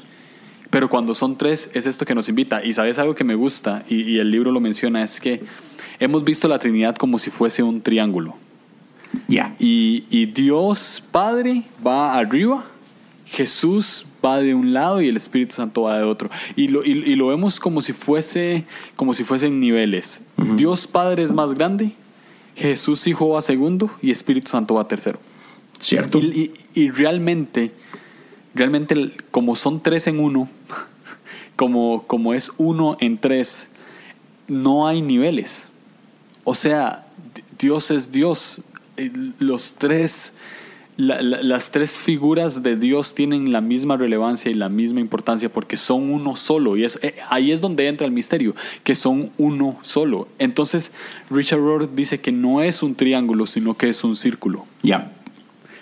Pero 0.69 0.89
cuando 0.89 1.13
son 1.13 1.37
tres, 1.37 1.69
es 1.73 1.85
esto 1.85 2.05
que 2.05 2.15
nos 2.15 2.29
invita. 2.29 2.63
Y 2.63 2.73
sabes 2.73 2.97
algo 2.97 3.13
que 3.13 3.25
me 3.25 3.35
gusta, 3.35 3.83
y, 3.89 4.17
el 4.19 4.31
libro 4.31 4.51
lo 4.51 4.61
menciona, 4.61 5.03
es 5.03 5.19
que 5.19 5.43
hemos 5.99 6.23
visto 6.23 6.47
la 6.47 6.59
Trinidad 6.59 6.95
como 6.95 7.19
si 7.19 7.29
fuese 7.29 7.61
un 7.61 7.81
triángulo. 7.81 8.35
Ya. 9.27 9.53
Y, 9.59 10.05
y 10.09 10.27
Dios 10.27 11.03
Padre 11.11 11.63
va 11.85 12.17
arriba, 12.17 12.65
Jesús 13.31 14.05
va 14.23 14.39
de 14.39 14.53
un 14.53 14.73
lado 14.73 15.01
y 15.01 15.07
el 15.07 15.15
Espíritu 15.15 15.55
Santo 15.55 15.83
va 15.83 15.97
de 15.97 16.03
otro. 16.03 16.29
Y 16.57 16.67
lo, 16.67 16.83
y, 16.83 17.15
lo 17.15 17.27
vemos 17.27 17.61
como 17.61 17.81
si 17.81 17.93
fuese, 17.93 18.65
como 18.97 19.13
si 19.13 19.23
fuesen 19.23 19.61
niveles. 19.61 20.21
Dios 20.57 20.85
Padre 20.85 21.23
es 21.23 21.31
más 21.31 21.53
grande, 21.53 21.93
Jesús 22.55 23.07
Hijo 23.07 23.29
va 23.29 23.41
segundo 23.41 23.89
y 24.01 24.11
Espíritu 24.11 24.51
Santo 24.51 24.75
va 24.75 24.87
tercero. 24.87 25.17
Cierto. 25.79 26.19
Y, 26.19 26.89
realmente, 26.89 27.71
realmente, 28.53 29.13
como 29.31 29.55
son 29.55 29.81
tres 29.81 30.07
en 30.07 30.19
uno, 30.19 30.49
como, 31.55 32.03
como 32.07 32.33
es 32.33 32.51
uno 32.57 32.97
en 32.99 33.17
tres, 33.17 33.69
no 34.49 34.87
hay 34.87 35.01
niveles. 35.01 35.69
O 36.43 36.53
sea, 36.53 37.07
Dios 37.57 37.91
es 37.91 38.11
Dios. 38.11 38.61
Los 39.39 39.75
tres 39.75 40.33
las 41.01 41.71
tres 41.71 41.97
figuras 41.97 42.63
de 42.63 42.75
Dios 42.75 43.15
tienen 43.15 43.51
la 43.51 43.61
misma 43.61 43.97
relevancia 43.97 44.51
y 44.51 44.53
la 44.53 44.69
misma 44.69 44.99
importancia 44.99 45.49
porque 45.49 45.77
son 45.77 46.11
uno 46.11 46.35
solo. 46.35 46.77
Y 46.77 46.83
es, 46.83 46.99
eh, 47.01 47.15
ahí 47.29 47.51
es 47.51 47.61
donde 47.61 47.87
entra 47.87 48.05
el 48.05 48.13
misterio, 48.13 48.55
que 48.83 48.93
son 48.93 49.31
uno 49.37 49.77
solo. 49.81 50.27
Entonces, 50.37 50.91
Richard 51.29 51.59
Rohr 51.59 51.93
dice 51.93 52.19
que 52.19 52.31
no 52.31 52.61
es 52.61 52.83
un 52.83 52.95
triángulo, 52.95 53.47
sino 53.47 53.75
que 53.75 53.89
es 53.89 54.03
un 54.03 54.15
círculo. 54.15 54.65
Ya. 54.83 55.11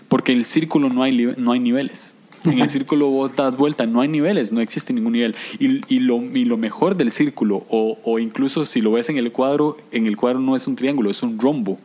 Porque 0.07 0.31
en 0.31 0.39
el 0.39 0.45
círculo 0.45 0.89
no 0.89 1.03
hay, 1.03 1.33
no 1.37 1.51
hay 1.51 1.59
niveles. 1.59 2.13
En 2.45 2.59
el 2.59 2.69
círculo 2.69 3.09
vos 3.09 3.35
das 3.35 3.55
vuelta, 3.57 3.85
no 3.85 4.01
hay 4.01 4.07
niveles, 4.07 4.51
no 4.51 4.61
existe 4.61 4.93
ningún 4.93 5.13
nivel. 5.13 5.35
Y, 5.59 5.81
y, 5.93 5.99
lo, 5.99 6.21
y 6.21 6.45
lo, 6.45 6.57
mejor 6.57 6.95
del 6.95 7.11
círculo, 7.11 7.65
o, 7.69 7.97
o, 8.03 8.19
incluso 8.19 8.63
si 8.63 8.79
lo 8.81 8.93
ves 8.93 9.09
en 9.09 9.17
el 9.17 9.31
cuadro, 9.31 9.77
en 9.91 10.05
el 10.05 10.15
cuadro 10.15 10.39
no 10.39 10.55
es 10.55 10.65
un 10.67 10.75
triángulo, 10.75 11.09
es 11.09 11.21
un 11.23 11.39
rombo. 11.39 11.77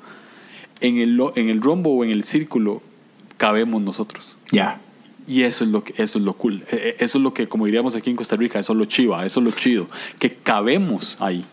En 0.81 0.99
el, 0.99 1.21
en 1.37 1.49
el 1.49 1.63
rombo 1.63 1.95
o 1.95 2.05
en 2.05 2.11
el 2.11 2.25
círculo 2.25 2.83
cabemos 3.37 3.83
nosotros. 3.83 4.37
Ya. 4.51 4.81
Y 5.27 5.43
eso 5.43 5.65
es 5.65 5.71
lo 5.71 5.85
que 5.85 5.95
eso 6.03 6.19
es 6.19 6.25
lo 6.25 6.35
cool. 6.35 6.65
E, 6.71 6.97
e, 6.99 7.05
eso 7.05 7.19
es 7.19 7.25
lo 7.25 7.33
que 7.33 7.49
como 7.49 7.67
diríamos 7.67 7.97
aquí 7.97 8.11
en 8.11 8.17
Costa 8.17 8.37
Rica, 8.37 8.59
eso 8.59 8.73
es 8.73 8.79
lo 8.79 8.85
chiva, 8.85 9.25
eso 9.25 9.41
es 9.41 9.47
lo 9.47 9.53
chido, 9.53 9.87
que 10.19 10.35
cabemos 10.35 11.17
ahí. 11.21 11.45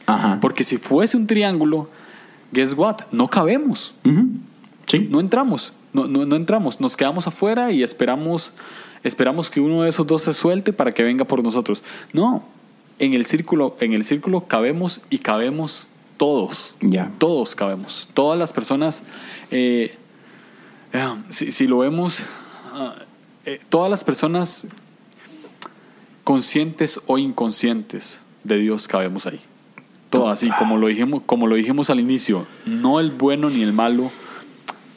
Porque 0.42 0.64
si 0.64 0.78
fuese 0.78 1.16
un 1.18 1.28
triángulo, 1.28 1.90
guess 2.52 2.74
what? 2.74 2.98
No 3.12 3.28
cabemos. 3.28 3.94
Sí. 4.88 5.08
No 5.10 5.20
entramos. 5.20 5.74
No, 5.94 6.08
no, 6.08 6.26
no, 6.26 6.38
entramos, 6.38 6.80
nos 6.80 6.96
quedamos 6.96 7.28
afuera 7.28 7.72
y 7.72 7.84
esperamos 7.84 8.54
esperamos 9.04 9.50
que 9.50 9.60
uno 9.60 9.82
de 9.84 9.90
esos 9.90 10.08
dos 10.08 10.22
se 10.22 10.34
suelte 10.34 10.72
para 10.72 10.94
que 10.94 11.04
venga 11.04 11.26
por 11.26 11.44
nosotros. 11.44 11.84
No, 12.14 12.44
en 13.00 13.14
el 13.14 13.26
círculo, 13.26 13.76
en 13.80 13.94
el 13.94 14.06
círculo 14.06 14.48
cabemos 14.48 15.02
y 15.10 15.18
cabemos 15.18 15.90
todos. 16.18 16.76
Ya. 16.82 17.12
Todos 17.18 17.56
cabemos. 17.56 18.08
Todas 18.14 18.38
las 18.38 18.54
personas 18.54 19.02
eh, 19.50 19.96
si, 21.30 21.68
lo 21.68 21.80
vemos, 21.80 22.20
ah, 22.74 22.96
eh, 23.46 23.60
todas 23.70 23.90
las 23.90 24.04
personas 24.04 24.68
conscientes 26.24 27.00
o 27.08 27.18
inconscientes 27.18 28.22
de 28.44 28.58
Dios 28.58 28.88
cabemos 28.88 29.26
ahí. 29.26 29.40
Todas, 30.10 30.40
así 30.40 30.52
como 30.60 30.78
lo 30.78 30.88
dijimos, 30.88 31.24
como 31.26 31.48
lo 31.48 31.56
dijimos 31.56 31.90
al 31.90 32.02
inicio, 32.02 32.46
no 32.66 33.00
el 33.00 33.12
bueno 33.12 33.50
ni 33.50 33.64
el 33.64 33.72
malo, 33.72 34.12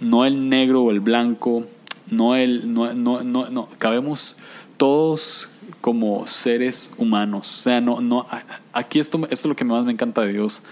no 0.01 0.25
el 0.25 0.49
negro 0.49 0.83
o 0.83 0.91
el 0.91 0.99
blanco, 0.99 1.65
no 2.11 2.35
el 2.35 2.75
no, 2.75 2.93
no, 2.95 3.23
no, 3.23 3.69
cabemos 3.79 4.37
todos 4.77 5.49
como 5.81 6.27
seres 6.27 6.91
humanos. 6.97 7.59
O 7.61 7.63
sea, 7.63 7.81
no, 7.81 8.01
no, 8.01 8.27
aquí 8.73 8.99
esto, 8.99 9.19
esto 9.31 9.35
es 9.35 9.45
lo 9.45 9.55
que 9.55 9.65
más 9.65 9.85
me 9.85 9.93
encanta 9.93 10.23
de 10.23 10.33
Dios, 10.33 10.63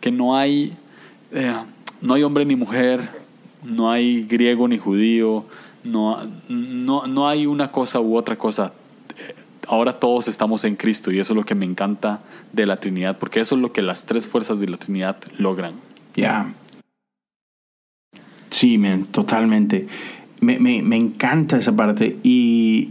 que 0.00 0.10
no 0.10 0.36
hay, 0.36 0.74
eh, 1.30 1.54
no 2.00 2.14
hay 2.14 2.24
hombre 2.24 2.44
ni 2.44 2.56
mujer, 2.56 3.21
no 3.62 3.90
hay 3.90 4.24
griego 4.24 4.68
ni 4.68 4.78
judío, 4.78 5.44
no, 5.84 6.18
no, 6.48 7.06
no 7.06 7.28
hay 7.28 7.46
una 7.46 7.70
cosa 7.70 8.00
u 8.00 8.16
otra 8.16 8.36
cosa. 8.36 8.72
Ahora 9.68 9.98
todos 9.98 10.28
estamos 10.28 10.64
en 10.64 10.76
Cristo 10.76 11.12
y 11.12 11.18
eso 11.18 11.32
es 11.32 11.36
lo 11.36 11.44
que 11.44 11.54
me 11.54 11.64
encanta 11.64 12.20
de 12.52 12.66
la 12.66 12.78
Trinidad, 12.78 13.18
porque 13.18 13.40
eso 13.40 13.54
es 13.54 13.60
lo 13.60 13.72
que 13.72 13.82
las 13.82 14.04
tres 14.04 14.26
fuerzas 14.26 14.58
de 14.58 14.68
la 14.68 14.76
Trinidad 14.76 15.16
logran. 15.38 15.74
Ya. 16.14 16.52
Sí, 18.50 18.76
man, 18.78 19.04
totalmente. 19.04 19.86
Me, 20.40 20.58
me, 20.58 20.82
me, 20.82 20.96
encanta 20.96 21.56
esa 21.56 21.74
parte 21.74 22.18
y 22.22 22.90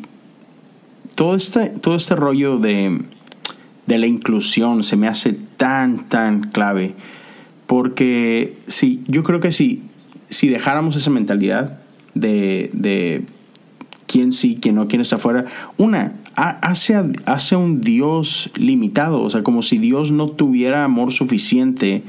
todo 1.15 1.35
este, 1.35 1.67
todo 1.67 1.95
este 1.95 2.15
rollo 2.15 2.57
de, 2.57 3.01
de 3.85 3.97
la 3.97 4.07
inclusión 4.07 4.83
se 4.83 4.95
me 4.95 5.07
hace 5.07 5.33
tan, 5.57 6.09
tan 6.09 6.49
clave. 6.49 6.95
Porque 7.67 8.57
sí, 8.67 9.03
yo 9.07 9.23
creo 9.23 9.39
que 9.39 9.51
sí, 9.51 9.83
si 10.31 10.47
dejáramos 10.47 10.95
esa 10.95 11.11
mentalidad 11.11 11.77
de, 12.15 12.71
de 12.73 13.25
quién 14.07 14.33
sí, 14.33 14.57
quién 14.59 14.75
no, 14.75 14.87
quién 14.87 15.01
está 15.01 15.17
afuera, 15.17 15.45
una, 15.77 16.13
hace, 16.35 16.95
hace 17.25 17.55
un 17.55 17.81
Dios 17.81 18.49
limitado, 18.55 19.21
o 19.21 19.29
sea, 19.29 19.43
como 19.43 19.61
si 19.61 19.77
Dios 19.77 20.11
no 20.11 20.27
tuviera 20.27 20.83
amor 20.83 21.13
suficiente 21.13 22.03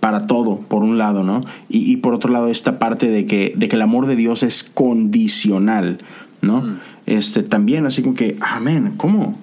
para 0.00 0.26
todo, 0.26 0.58
por 0.58 0.82
un 0.82 0.98
lado, 0.98 1.22
¿no? 1.22 1.42
Y, 1.68 1.96
por 1.98 2.12
otro 2.12 2.32
lado, 2.32 2.48
esta 2.48 2.80
parte 2.80 3.08
de 3.08 3.26
que, 3.26 3.54
de 3.56 3.68
que 3.68 3.76
el 3.76 3.82
amor 3.82 4.06
de 4.06 4.16
Dios 4.16 4.42
es 4.42 4.64
condicional, 4.64 6.00
¿no? 6.40 6.62
Mm. 6.62 6.78
Este, 7.06 7.42
también, 7.44 7.86
así 7.86 8.02
como 8.02 8.14
que, 8.14 8.36
amén, 8.40 8.94
¿cómo? 8.96 9.38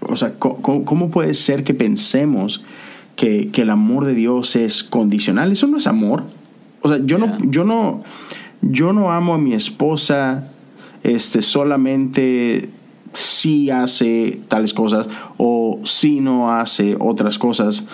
O 0.00 0.14
sea, 0.14 0.34
¿cómo, 0.38 1.10
puede 1.10 1.34
ser 1.34 1.64
que 1.64 1.74
pensemos 1.74 2.64
que, 3.16 3.48
que, 3.48 3.62
el 3.62 3.70
amor 3.70 4.04
de 4.04 4.14
Dios 4.14 4.54
es 4.54 4.84
condicional? 4.84 5.50
Eso 5.50 5.66
no 5.66 5.76
es 5.76 5.88
amor. 5.88 6.24
O 6.86 6.88
sea, 6.88 7.00
yo 7.04 7.18
no, 7.18 7.36
yo 7.40 7.64
no, 7.64 8.00
yo 8.62 8.92
no 8.92 9.10
amo 9.10 9.34
a 9.34 9.38
mi 9.38 9.54
esposa 9.54 10.46
este, 11.02 11.42
solamente 11.42 12.68
si 13.12 13.70
hace 13.70 14.38
tales 14.46 14.72
cosas 14.72 15.08
o 15.36 15.80
si 15.82 16.20
no 16.20 16.52
hace 16.52 16.96
otras 17.00 17.40
cosas. 17.40 17.88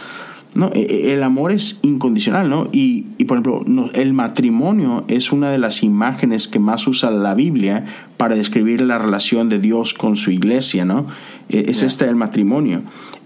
No, 0.55 0.70
e, 0.74 0.80
e, 0.82 1.14
el 1.14 1.22
amor 1.22 1.53
es 1.53 1.80
incondicional, 1.80 2.51
¿no? 2.51 2.68
Y, 2.70 3.07
y 3.16 3.24
por 3.24 3.38
ejemplo, 3.38 3.90
el 3.95 4.12
matrimonio 4.12 5.05
es 5.09 5.32
una 5.32 5.51
de 5.51 5.57
las 5.57 5.82
imágenes 5.82 6.47
que 6.49 6.59
más 6.59 6.86
usa 6.86 7.11
la 7.11 7.32
Biblia 7.32 7.86
para 8.18 8.34
describir 8.34 8.82
la 8.82 8.99
relación 8.99 9.49
de 9.49 9.59
Dios 9.59 9.95
con 9.95 10.16
su 10.16 10.30
iglesia, 10.30 10.84
¿no? 10.84 11.07
E, 11.49 11.64
es 11.70 11.82
este 11.82 12.05
el 12.05 12.16
matrimonio. 12.16 12.82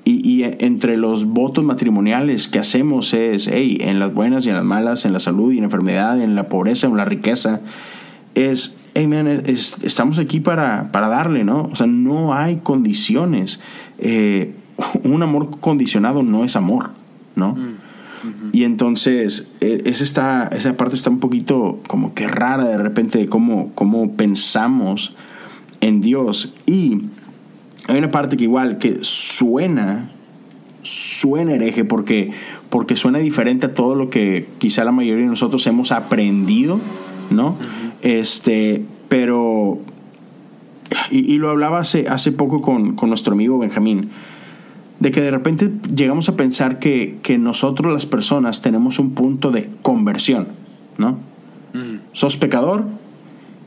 Y, 0.09 0.45
entre 0.45 0.97
los 0.97 1.25
votos 1.25 1.65
matrimoniales 1.65 2.47
que 2.47 2.61
hacemos 2.61 3.13
es, 3.13 3.49
hey, 3.49 3.79
en 3.81 3.99
las 3.99 4.15
buenas 4.15 4.47
y 4.47 4.51
en 4.51 4.55
las 4.55 4.65
malas, 4.65 5.05
en 5.05 5.13
la 5.13 5.19
salud 5.19 5.51
y 5.51 5.57
en 5.57 5.63
la 5.63 5.67
enfermedad, 5.67 6.21
en 6.21 6.37
la 6.37 6.49
pobreza, 6.49 6.87
en 6.87 6.97
la 6.97 7.05
riqueza, 7.05 7.61
es, 8.37 8.77
hey, 8.95 9.09
man, 9.09 9.27
estamos 9.27 10.21
aquí 10.21 10.39
para, 10.39 10.93
para 10.93 11.09
darle, 11.09 11.43
¿no? 11.43 11.69
O 11.73 11.75
sea, 11.75 11.89
no 11.89 12.35
hay 12.35 12.59
condiciones. 12.59 13.59
Eh, 13.99 14.55
un 15.03 15.25
amor 15.25 15.59
condicionado 15.59 16.23
no 16.23 16.45
es 16.45 16.55
amor, 16.55 16.91
¿no? 17.35 17.57
Mm, 17.57 18.51
y 18.53 18.63
entonces, 18.63 19.51
e, 19.61 19.83
es 19.87 20.03
esa 20.03 20.51
parte 20.77 20.95
está 20.95 21.11
un 21.11 21.19
poquito 21.19 21.81
como 21.89 22.15
que 22.15 22.29
rara 22.29 22.65
de 22.65 22.79
repente 22.79 23.19
de 23.19 23.29
cómo, 23.29 23.73
cómo 23.75 24.13
pensamos 24.13 25.17
en 25.81 26.01
Dios. 26.01 26.55
Y 26.67 27.03
hay 27.89 27.99
una 27.99 28.11
parte 28.11 28.37
que 28.37 28.45
igual 28.45 28.79
que 28.79 28.99
suena, 29.03 30.09
suena 30.83 31.55
hereje 31.55 31.85
porque, 31.85 32.33
porque 32.69 32.97
suena 32.97 33.19
diferente 33.19 33.67
a 33.67 33.75
todo 33.75 33.95
lo 33.95 34.11
que 34.11 34.47
quizá 34.59 34.85
la 34.85 34.93
mayoría 34.93 35.25
de 35.25 35.31
nosotros 35.31 35.67
hemos 35.67 35.93
aprendido, 35.93 36.81
¿no? 37.31 37.57
Este, 38.03 38.85
pero, 39.09 39.79
y, 41.11 41.39
lo 41.39 41.51
hablaba 41.51 41.81
hace, 41.81 42.09
hace 42.09 42.33
poco 42.33 42.61
con, 42.61 42.97
nuestro 43.09 43.35
amigo 43.35 43.59
Benjamín, 43.59 44.11
de 44.99 45.11
que 45.11 45.21
de 45.21 45.31
repente 45.31 45.71
llegamos 45.95 46.29
a 46.29 46.37
pensar 46.37 46.79
que, 46.79 47.19
nosotros 47.39 47.93
las 47.93 48.07
personas 48.07 48.63
tenemos 48.63 48.99
un 48.99 49.13
punto 49.13 49.53
de 49.53 49.69
conversión, 49.83 50.49
¿no? 50.99 51.19
Sos 52.13 52.39
pecador, 52.39 52.87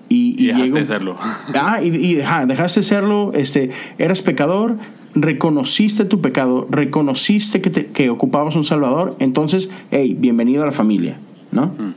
y, 0.10 0.48
dejaste 0.48 0.80
de 0.80 0.86
serlo. 0.86 1.16
Ah, 1.56 1.82
y, 1.82 2.16
dejaste 2.16 2.80
de 2.80 2.84
serlo, 2.84 3.32
este, 3.34 3.70
eras 3.98 4.22
pecador, 4.22 4.78
reconociste 5.14 6.06
tu 6.06 6.20
pecado, 6.22 6.68
reconociste 6.70 7.62
que, 7.62 7.72
que 7.88 8.10
ocupabas 8.10 8.56
un 8.56 8.66
Salvador, 8.66 9.16
entonces, 9.20 9.70
hey, 9.92 10.16
bienvenido 10.18 10.64
a 10.64 10.66
la 10.66 10.72
familia, 10.72 11.18
¿no? 11.52 11.68
Mm. 11.68 11.94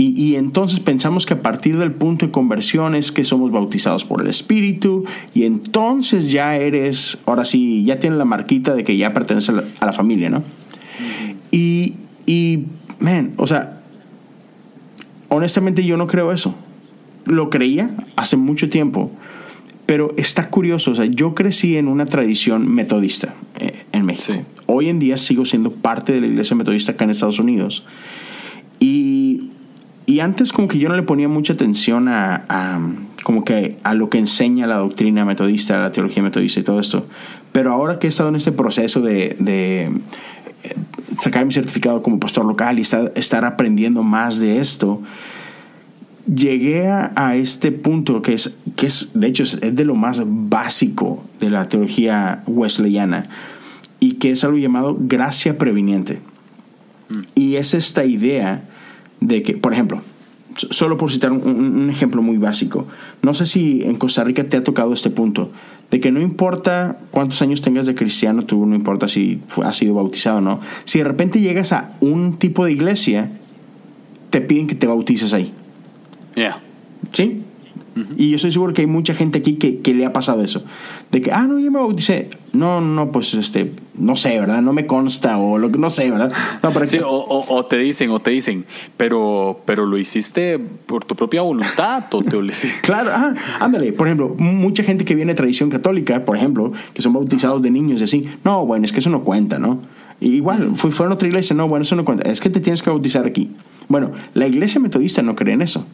Y, 0.00 0.22
y, 0.22 0.36
entonces 0.36 0.78
pensamos 0.78 1.26
que 1.26 1.34
a 1.34 1.42
partir 1.42 1.76
del 1.76 1.90
punto 1.90 2.26
de 2.26 2.30
conversión 2.30 2.94
es 2.94 3.10
que 3.10 3.24
somos 3.24 3.50
bautizados 3.50 4.04
por 4.04 4.20
el 4.20 4.28
Espíritu 4.28 5.04
y 5.34 5.42
entonces 5.42 6.30
ya 6.30 6.56
eres, 6.56 7.18
ahora 7.26 7.44
sí, 7.44 7.82
ya 7.84 7.98
tienes 7.98 8.16
la 8.16 8.24
marquita 8.24 8.74
de 8.74 8.84
que 8.84 8.96
ya 8.96 9.12
perteneces 9.12 9.56
a 9.80 9.86
la, 9.86 9.92
familia, 9.92 10.30
¿no? 10.30 10.44
Y, 11.50 11.94
y, 12.26 12.60
man, 13.00 13.32
o 13.38 13.48
sea, 13.48 13.80
honestamente 15.30 15.84
yo 15.84 15.96
no 15.96 16.06
creo 16.06 16.32
eso 16.32 16.54
lo 17.28 17.50
creía 17.50 17.88
hace 18.16 18.36
mucho 18.36 18.68
tiempo, 18.68 19.10
pero 19.86 20.12
está 20.16 20.50
curioso. 20.50 20.90
O 20.90 20.94
sea, 20.94 21.06
yo 21.06 21.34
crecí 21.34 21.76
en 21.76 21.88
una 21.88 22.06
tradición 22.06 22.68
metodista 22.68 23.34
eh, 23.58 23.84
en 23.92 24.04
México. 24.04 24.40
Hoy 24.66 24.88
en 24.88 24.98
día 24.98 25.16
sigo 25.16 25.44
siendo 25.44 25.72
parte 25.72 26.12
de 26.12 26.20
la 26.20 26.26
iglesia 26.26 26.56
metodista 26.56 26.92
acá 26.92 27.04
en 27.04 27.10
Estados 27.10 27.38
Unidos. 27.38 27.86
Y, 28.80 29.50
y 30.06 30.20
antes 30.20 30.52
como 30.52 30.68
que 30.68 30.78
yo 30.78 30.88
no 30.88 30.96
le 30.96 31.02
ponía 31.02 31.28
mucha 31.28 31.54
atención 31.54 32.08
a, 32.08 32.80
como 33.22 33.44
que 33.44 33.76
a 33.82 33.94
lo 33.94 34.10
que 34.10 34.18
enseña 34.18 34.66
la 34.66 34.76
doctrina 34.76 35.24
metodista, 35.24 35.78
la 35.78 35.92
teología 35.92 36.22
metodista 36.22 36.60
y 36.60 36.62
todo 36.62 36.80
esto. 36.80 37.06
Pero 37.52 37.72
ahora 37.72 37.98
que 37.98 38.06
he 38.06 38.10
estado 38.10 38.28
en 38.28 38.36
este 38.36 38.52
proceso 38.52 39.00
de, 39.00 39.36
de 39.38 39.84
eh, 40.64 40.74
sacar 41.18 41.44
mi 41.46 41.52
certificado 41.52 42.02
como 42.02 42.20
pastor 42.20 42.44
local 42.44 42.78
y 42.78 42.82
estar, 42.82 43.12
estar 43.16 43.44
aprendiendo 43.44 44.02
más 44.02 44.38
de 44.38 44.60
esto, 44.60 45.02
llegué 46.32 46.86
a, 46.88 47.36
este 47.36 47.72
punto 47.72 48.22
que 48.22 48.34
es, 48.34 48.56
que 48.76 48.86
es 48.86 49.12
de 49.14 49.26
hecho, 49.26 49.42
es, 49.42 49.60
de 49.60 49.84
lo 49.84 49.94
más 49.94 50.22
básico 50.24 51.24
de 51.40 51.50
la 51.50 51.68
teología 51.68 52.42
wesleyana 52.46 53.24
y 54.00 54.14
que 54.14 54.30
es 54.30 54.44
algo 54.44 54.58
llamado 54.58 54.96
gracia 54.98 55.58
previniente. 55.58 56.20
Mm. 57.08 57.20
Y 57.34 57.56
es 57.56 57.74
esta 57.74 58.04
idea 58.04 58.64
de 59.20 59.42
que, 59.42 59.54
por 59.54 59.72
ejemplo, 59.72 60.02
solo 60.56 60.96
por 60.96 61.10
citar 61.10 61.32
un, 61.32 61.90
ejemplo 61.90 62.22
muy 62.22 62.36
básico, 62.36 62.86
no 63.22 63.34
sé 63.34 63.46
si 63.46 63.82
en 63.82 63.96
Costa 63.96 64.24
Rica 64.24 64.44
te 64.44 64.56
ha 64.56 64.64
tocado 64.64 64.92
este 64.92 65.10
punto, 65.10 65.50
de 65.90 66.00
que 66.00 66.12
no 66.12 66.20
importa 66.20 66.98
cuántos 67.10 67.40
años 67.40 67.62
tengas 67.62 67.86
de 67.86 67.94
cristiano, 67.94 68.44
tú 68.44 68.66
no 68.66 68.74
importa 68.74 69.08
si 69.08 69.40
has 69.64 69.76
sido 69.76 69.94
bautizado 69.94 70.38
o 70.38 70.40
no, 70.40 70.60
si 70.84 70.98
de 70.98 71.04
repente 71.04 71.40
llegas 71.40 71.72
a 71.72 71.96
un 72.00 72.38
tipo 72.38 72.64
de 72.64 72.72
iglesia, 72.72 73.30
te 74.30 74.40
piden 74.40 74.66
que 74.66 74.74
te 74.74 74.86
bautices 74.86 75.32
ahí. 75.32 75.54
Ya. 76.38 76.60
¿Sí? 77.12 77.42
Y 78.16 78.30
yo 78.30 78.36
estoy 78.36 78.50
seguro 78.50 78.72
que 78.72 78.82
hay 78.82 78.86
mucha 78.86 79.14
gente 79.14 79.38
aquí 79.38 79.54
que, 79.54 79.80
que, 79.80 79.94
le 79.94 80.04
ha 80.06 80.12
pasado 80.12 80.42
eso. 80.42 80.62
De 81.10 81.20
que, 81.20 81.32
ah, 81.32 81.42
no, 81.42 81.58
yo 81.58 81.70
me 81.70 81.78
bauticé. 81.78 82.28
No, 82.52 82.80
no, 82.80 83.10
pues 83.12 83.34
este, 83.34 83.72
no 83.96 84.16
sé, 84.16 84.38
¿verdad? 84.38 84.62
No 84.62 84.72
me 84.72 84.86
consta 84.86 85.38
o 85.38 85.58
lo 85.58 85.70
que 85.70 85.78
no 85.78 85.90
sé, 85.90 86.10
¿verdad? 86.10 86.32
No, 86.62 86.86
sí, 86.86 86.98
o, 86.98 87.44
o, 87.48 87.66
te 87.66 87.78
dicen, 87.78 88.10
o 88.10 88.20
te 88.20 88.30
dicen, 88.30 88.64
pero, 88.96 89.60
pero 89.64 89.86
lo 89.86 89.98
hiciste 89.98 90.58
por 90.58 91.04
tu 91.04 91.14
propia 91.14 91.42
voluntad 91.42 92.04
o 92.12 92.22
te 92.22 92.38
Claro, 92.82 93.10
ah, 93.12 93.34
ándale. 93.60 93.92
Por 93.92 94.06
ejemplo, 94.06 94.34
mucha 94.38 94.82
gente 94.82 95.04
que 95.04 95.14
viene 95.14 95.32
de 95.32 95.36
tradición 95.36 95.70
católica, 95.70 96.24
por 96.24 96.36
ejemplo, 96.36 96.72
que 96.94 97.02
son 97.02 97.12
bautizados 97.12 97.62
de 97.62 97.70
niños 97.70 98.00
y 98.00 98.04
así. 98.04 98.28
No, 98.44 98.64
bueno, 98.64 98.84
es 98.84 98.92
que 98.92 99.00
eso 99.00 99.10
no 99.10 99.24
cuenta, 99.24 99.58
¿no? 99.58 99.80
igual, 100.20 100.72
fue, 100.74 100.90
fueron 100.90 101.12
a 101.12 101.14
otra 101.14 101.28
iglesia, 101.28 101.54
no, 101.54 101.68
bueno, 101.68 101.84
eso 101.84 101.94
no 101.94 102.04
cuenta. 102.04 102.28
Es 102.28 102.40
que 102.40 102.50
te 102.50 102.58
tienes 102.58 102.82
que 102.82 102.90
bautizar 102.90 103.24
aquí. 103.24 103.50
Bueno, 103.88 104.10
la 104.34 104.48
iglesia 104.48 104.80
metodista 104.80 105.22
no 105.22 105.36
cree 105.36 105.54
en 105.54 105.62
eso 105.62 105.86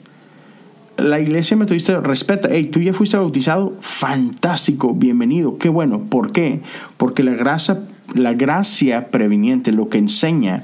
la 0.96 1.20
iglesia 1.20 1.56
metodista 1.56 2.00
respeta, 2.00 2.48
hey, 2.50 2.66
tú 2.66 2.80
ya 2.80 2.92
fuiste 2.92 3.16
bautizado, 3.16 3.74
fantástico, 3.80 4.94
bienvenido, 4.94 5.58
qué 5.58 5.68
bueno. 5.68 6.00
¿Por 6.08 6.32
qué? 6.32 6.60
Porque 6.96 7.22
la 7.22 7.32
gracia, 7.32 7.80
la 8.14 8.32
gracia 8.34 9.08
previniente 9.08 9.72
lo 9.72 9.88
que 9.88 9.98
enseña 9.98 10.62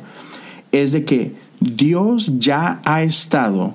es 0.72 0.92
de 0.92 1.04
que 1.04 1.32
Dios 1.60 2.38
ya 2.38 2.80
ha 2.84 3.02
estado 3.02 3.74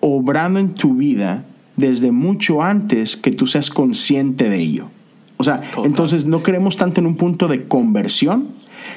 obrando 0.00 0.60
en 0.60 0.74
tu 0.74 0.94
vida 0.94 1.44
desde 1.76 2.12
mucho 2.12 2.62
antes 2.62 3.16
que 3.16 3.32
tú 3.32 3.46
seas 3.46 3.70
consciente 3.70 4.48
de 4.48 4.58
ello. 4.58 4.88
O 5.38 5.44
sea, 5.44 5.60
entonces 5.84 6.24
no 6.24 6.42
creemos 6.42 6.76
tanto 6.76 7.00
en 7.00 7.06
un 7.06 7.16
punto 7.16 7.48
de 7.48 7.66
conversión, 7.66 8.48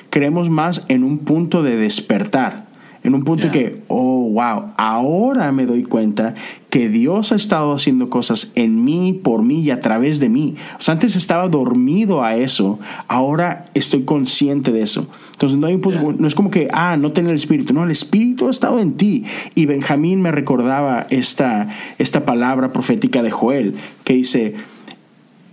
creemos 0.10 0.50
más 0.50 0.86
en 0.88 1.04
un 1.04 1.20
punto 1.20 1.64
de 1.64 1.76
despertar 1.76 2.69
en 3.04 3.16
un 3.16 3.24
punto 3.24 3.50
que, 3.52 3.82
oh, 3.88 4.30
wow, 4.30 4.74
ahora 4.78 5.52
me 5.52 5.66
doy 5.66 5.84
cuenta 5.84 6.34
que 6.70 6.90
Dios 6.90 7.32
ha 7.32 7.36
estado 7.36 7.74
haciendo 7.74 8.10
cosas 8.10 8.52
en 8.56 8.84
mí, 8.84 9.20
por 9.24 9.42
mí 9.42 9.62
y 9.62 9.72
a 9.72 9.80
través 9.80 10.20
de 10.20 10.30
mí. 10.30 10.56
O 10.78 10.82
sea, 10.82 10.94
antes 10.94 11.16
estaba 11.16 11.48
dormido 11.48 12.24
a 12.24 12.36
eso, 12.36 12.80
ahora 13.08 13.66
estoy 13.74 14.04
consciente 14.04 14.72
de 14.72 14.82
eso. 14.82 15.08
Entonces 15.32 15.58
no 15.58 15.68
hay 15.68 15.76
un 15.76 15.82
punto, 15.82 16.14
no 16.18 16.28
es 16.28 16.36
como 16.36 16.52
que, 16.52 16.68
ah, 16.72 16.98
no 16.98 17.12
tener 17.12 17.32
el 17.32 17.38
Espíritu, 17.38 17.74
no, 17.74 17.84
el 17.84 17.92
Espíritu 17.92 18.48
ha 18.48 18.52
estado 18.52 18.80
en 18.80 18.94
ti. 18.94 19.24
Y 19.56 19.66
Benjamín 19.66 20.22
me 20.22 20.32
recordaba 20.32 21.08
esta, 21.10 21.70
esta 21.98 22.26
palabra 22.26 22.72
profética 22.72 23.24
de 23.24 23.32
Joel 23.32 23.76
que 24.04 24.14
dice, 24.14 24.56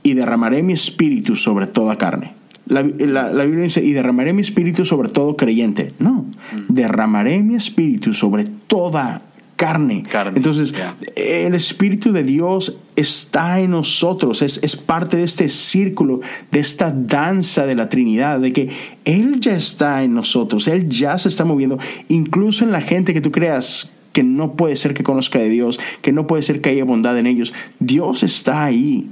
y 0.02 0.14
derramaré 0.14 0.62
mi 0.62 0.72
Espíritu 0.72 1.36
sobre 1.36 1.66
toda 1.66 1.96
carne. 1.96 2.35
La, 2.66 2.82
Biblia 2.82 3.62
dice, 3.62 3.84
y 3.84 3.92
derramaré 3.92 4.32
mi 4.32 4.40
espíritu 4.40 4.84
sobre 4.84 5.08
todo 5.08 5.36
creyente. 5.36 5.92
No, 5.98 6.26
derramaré 6.68 7.42
mi 7.42 7.54
espíritu 7.54 8.12
sobre 8.12 8.44
toda 8.66 9.22
carne. 9.56 10.04
Entonces, 10.34 10.74
el 11.16 11.54
Espíritu 11.54 12.12
de 12.12 12.22
Dios 12.22 12.78
está 12.94 13.60
en 13.60 13.70
nosotros, 13.70 14.42
es, 14.42 14.62
es, 14.62 14.76
parte 14.76 15.16
de 15.16 15.22
este 15.22 15.48
círculo, 15.48 16.20
de 16.50 16.60
esta 16.60 16.92
danza 16.94 17.66
de 17.66 17.74
la 17.74 17.88
Trinidad, 17.88 18.38
de 18.38 18.52
que 18.52 18.68
Él 19.04 19.40
ya 19.40 19.56
está 19.56 20.02
en 20.02 20.14
nosotros, 20.14 20.68
Él 20.68 20.88
ya 20.88 21.16
se 21.18 21.28
está 21.28 21.44
moviendo, 21.44 21.78
incluso 22.08 22.64
en 22.64 22.72
la 22.72 22.82
gente 22.82 23.14
que 23.14 23.22
tú 23.22 23.32
creas 23.32 23.92
que 24.12 24.22
no 24.22 24.54
puede 24.54 24.76
ser 24.76 24.94
que 24.94 25.02
conozca 25.02 25.38
de 25.38 25.48
Dios, 25.48 25.78
que 26.00 26.12
no 26.12 26.26
puede 26.26 26.42
ser 26.42 26.60
que 26.60 26.70
haya 26.70 26.84
bondad 26.84 27.18
en 27.18 27.26
ellos. 27.26 27.52
Dios 27.80 28.22
está 28.22 28.64
ahí 28.64 29.10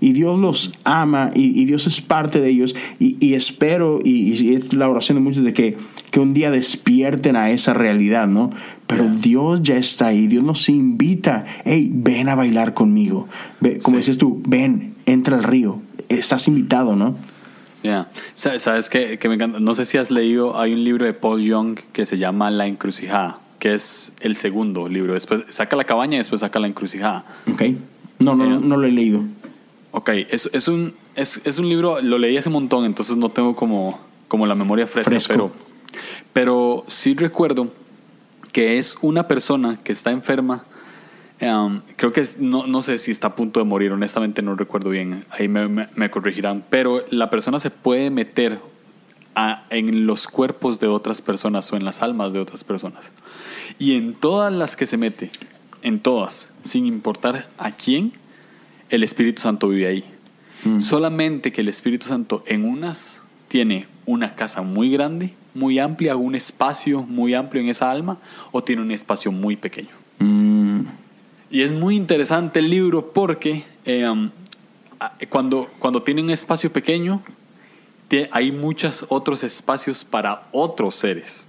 y 0.00 0.12
Dios 0.12 0.38
los 0.38 0.74
ama 0.84 1.30
y, 1.34 1.64
Dios 1.64 1.86
es 1.86 2.00
parte 2.00 2.40
de 2.40 2.48
ellos. 2.48 2.74
Y, 2.98 3.34
espero 3.34 4.00
y, 4.04 4.54
es 4.54 4.72
la 4.72 4.88
oración 4.88 5.16
de 5.16 5.22
muchos 5.22 5.44
de 5.44 5.52
que, 5.52 5.76
que 6.10 6.20
un 6.20 6.32
día 6.32 6.50
despierten 6.50 7.36
a 7.36 7.50
esa 7.50 7.74
realidad, 7.74 8.26
¿no? 8.26 8.50
Pero 8.86 9.04
Dios 9.08 9.62
ya 9.62 9.76
está 9.76 10.08
ahí, 10.08 10.26
Dios 10.26 10.44
nos 10.44 10.68
invita, 10.68 11.44
hey, 11.64 11.90
ven 11.92 12.28
a 12.28 12.34
bailar 12.36 12.72
conmigo, 12.72 13.28
como 13.82 13.96
dices 13.96 14.16
tú, 14.16 14.40
ven, 14.46 14.94
entra 15.06 15.36
al 15.36 15.42
río, 15.42 15.80
estás 16.08 16.46
invitado, 16.46 16.94
¿no? 16.94 17.16
Ya, 17.82 18.08
sabes 18.34 18.88
que, 18.88 19.18
que 19.18 19.28
me 19.28 19.34
encanta, 19.34 19.60
no 19.60 19.74
sé 19.74 19.84
si 19.84 19.98
has 19.98 20.10
leído, 20.10 20.58
hay 20.58 20.72
un 20.72 20.84
libro 20.84 21.04
de 21.04 21.12
Paul 21.12 21.42
Young 21.42 21.78
que 21.92 22.06
se 22.06 22.18
llama 22.18 22.50
La 22.50 22.66
encrucijada, 22.66 23.40
que 23.58 23.74
es 23.74 24.12
el 24.20 24.36
segundo 24.36 24.88
libro, 24.88 25.14
después 25.14 25.42
saca 25.48 25.76
la 25.76 25.84
cabaña 25.84 26.14
y 26.14 26.18
después 26.18 26.40
saca 26.40 26.58
la 26.58 26.68
encrucijada. 26.68 27.24
Ok, 27.52 27.62
no, 28.18 28.34
no, 28.34 28.60
no 28.60 28.76
lo 28.76 28.86
he 28.86 28.92
leído. 28.92 29.24
Ok, 29.96 30.10
es, 30.28 30.50
es, 30.52 30.68
un, 30.68 30.92
es, 31.14 31.40
es, 31.46 31.58
un 31.58 31.70
libro, 31.70 32.02
lo 32.02 32.18
leí 32.18 32.36
hace 32.36 32.50
un 32.50 32.52
montón, 32.52 32.84
entonces 32.84 33.16
no 33.16 33.30
tengo 33.30 33.56
como, 33.56 33.98
como 34.28 34.46
la 34.46 34.54
memoria 34.54 34.86
fresca, 34.86 35.16
pero, 35.26 35.50
pero 36.34 36.84
sí 36.86 37.14
recuerdo 37.14 37.72
que 38.52 38.76
es 38.76 38.98
una 39.00 39.26
persona 39.26 39.78
que 39.82 39.92
está 39.92 40.10
enferma. 40.10 40.66
Um, 41.40 41.80
creo 41.96 42.12
que 42.12 42.20
es, 42.20 42.38
no, 42.38 42.66
no, 42.66 42.82
sé 42.82 42.98
si 42.98 43.10
está 43.10 43.28
a 43.28 43.34
punto 43.36 43.58
de 43.58 43.64
morir, 43.64 43.90
honestamente 43.90 44.42
no 44.42 44.54
recuerdo 44.54 44.90
bien, 44.90 45.24
ahí 45.30 45.48
me, 45.48 45.66
me, 45.66 46.10
corregirán, 46.10 46.62
pero 46.68 47.02
la 47.08 47.30
persona 47.30 47.58
se 47.58 47.70
puede 47.70 48.10
meter 48.10 48.58
a, 49.34 49.64
en 49.70 50.04
los 50.06 50.26
cuerpos 50.26 50.78
de 50.78 50.88
otras 50.88 51.22
personas 51.22 51.72
o 51.72 51.76
en 51.76 51.86
las 51.86 52.02
almas 52.02 52.34
de 52.34 52.40
otras 52.40 52.64
personas. 52.64 53.12
Y 53.78 53.96
en 53.96 54.12
todas 54.12 54.52
las 54.52 54.76
que 54.76 54.84
se 54.84 54.98
mete, 54.98 55.30
en 55.80 56.00
todas, 56.00 56.52
sin 56.64 56.84
importar 56.84 57.46
a 57.56 57.70
quién, 57.70 58.12
el 58.90 59.02
Espíritu 59.02 59.42
Santo 59.42 59.68
vive 59.68 59.86
ahí. 59.86 60.04
Mm. 60.64 60.80
Solamente 60.80 61.52
que 61.52 61.60
el 61.60 61.68
Espíritu 61.68 62.06
Santo 62.06 62.42
en 62.46 62.64
unas 62.64 63.18
tiene 63.48 63.86
una 64.06 64.34
casa 64.34 64.62
muy 64.62 64.90
grande, 64.90 65.34
muy 65.54 65.78
amplia, 65.78 66.16
un 66.16 66.34
espacio 66.34 67.02
muy 67.02 67.34
amplio 67.34 67.62
en 67.62 67.68
esa 67.68 67.90
alma, 67.90 68.18
o 68.52 68.62
tiene 68.62 68.82
un 68.82 68.90
espacio 68.90 69.32
muy 69.32 69.56
pequeño. 69.56 69.90
Mm. 70.18 70.80
Y 71.50 71.62
es 71.62 71.72
muy 71.72 71.96
interesante 71.96 72.58
el 72.58 72.70
libro 72.70 73.12
porque 73.12 73.64
eh, 73.84 74.06
cuando, 75.28 75.68
cuando 75.78 76.02
tiene 76.02 76.22
un 76.22 76.30
espacio 76.30 76.72
pequeño, 76.72 77.22
hay 78.30 78.52
muchos 78.52 79.06
otros 79.08 79.42
espacios 79.42 80.04
para 80.04 80.46
otros 80.52 80.94
seres 80.94 81.45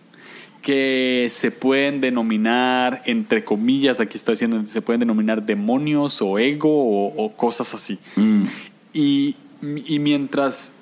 que 0.67 1.27
se 1.29 1.49
pueden 1.49 2.01
denominar, 2.01 3.01
entre 3.05 3.45
comillas, 3.45 4.01
aquí 4.01 4.17
estoy 4.17 4.33
diciendo, 4.33 4.65
se 4.69 4.81
pueden 4.81 4.99
denominar 4.99 5.45
demonios 5.45 6.21
o 6.21 6.37
ego 6.39 6.69
o, 6.69 7.33
cosas 7.37 7.73
así. 7.73 7.97
Mm. 8.17 8.43
Y, 8.91 9.35
mientras, 9.61 10.73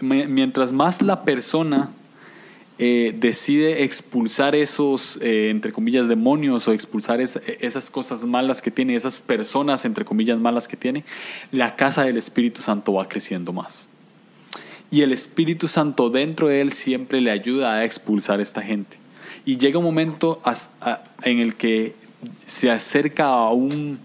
mientras 0.00 0.72
más 0.72 1.02
la 1.02 1.22
persona 1.24 1.90
eh, 2.78 3.14
decide 3.14 3.84
expulsar 3.84 4.54
esos, 4.54 5.18
eh, 5.20 5.50
entre 5.50 5.70
comillas, 5.70 6.08
demonios 6.08 6.66
o 6.66 6.72
expulsar 6.72 7.20
esas 7.20 7.90
cosas 7.90 8.24
malas 8.24 8.62
que 8.62 8.70
tiene, 8.70 8.96
esas 8.96 9.20
personas, 9.20 9.84
entre 9.84 10.06
comillas, 10.06 10.38
malas 10.38 10.66
que 10.66 10.78
tiene, 10.78 11.04
la 11.52 11.76
casa 11.76 12.04
del 12.04 12.16
Espíritu 12.16 12.62
Santo 12.62 12.94
va 12.94 13.06
creciendo 13.06 13.52
más. 13.52 13.86
Y 14.90 15.02
el 15.02 15.12
Espíritu 15.12 15.68
Santo 15.68 16.08
dentro 16.08 16.48
de 16.48 16.62
él 16.62 16.72
siempre 16.72 17.20
le 17.20 17.30
ayuda 17.30 17.74
a 17.74 17.84
expulsar 17.84 18.40
a 18.40 18.42
esta 18.42 18.62
gente. 18.62 18.96
Y 19.46 19.58
llega 19.58 19.78
un 19.78 19.84
momento 19.84 20.42
en 21.22 21.38
el 21.38 21.54
que 21.54 21.94
se 22.46 22.68
acerca 22.68 23.26
a 23.26 23.50
un, 23.52 24.00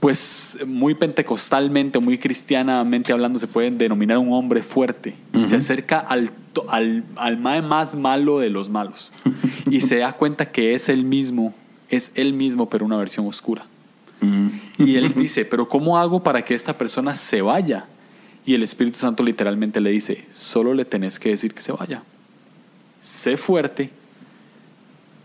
pues 0.00 0.58
muy 0.66 0.94
pentecostalmente, 0.94 1.98
muy 1.98 2.16
cristianamente 2.16 3.12
hablando, 3.12 3.38
se 3.38 3.46
puede 3.46 3.70
denominar 3.70 4.16
un 4.16 4.32
hombre 4.32 4.62
fuerte. 4.62 5.14
Se 5.44 5.56
acerca 5.56 5.98
al, 5.98 6.30
al, 6.70 7.04
al 7.16 7.36
más 7.36 7.94
malo 7.94 8.38
de 8.38 8.48
los 8.48 8.70
malos. 8.70 9.12
y 9.70 9.82
se 9.82 9.98
da 9.98 10.14
cuenta 10.14 10.50
que 10.50 10.72
es 10.72 10.88
el 10.88 11.04
mismo, 11.04 11.54
es 11.90 12.12
el 12.14 12.32
mismo, 12.32 12.70
pero 12.70 12.86
una 12.86 12.96
versión 12.96 13.26
oscura. 13.26 13.66
Y 14.78 14.96
él 14.96 15.12
dice, 15.14 15.44
pero 15.44 15.68
¿cómo 15.68 15.98
hago 15.98 16.22
para 16.22 16.42
que 16.42 16.54
esta 16.54 16.78
persona 16.78 17.14
se 17.14 17.42
vaya? 17.42 17.84
Y 18.46 18.54
el 18.54 18.62
Espíritu 18.62 18.98
Santo 18.98 19.22
literalmente 19.22 19.78
le 19.82 19.90
dice, 19.90 20.24
solo 20.34 20.72
le 20.72 20.86
tenés 20.86 21.18
que 21.18 21.28
decir 21.28 21.52
que 21.52 21.60
se 21.60 21.72
vaya. 21.72 22.02
Sé 22.98 23.36
fuerte 23.36 23.90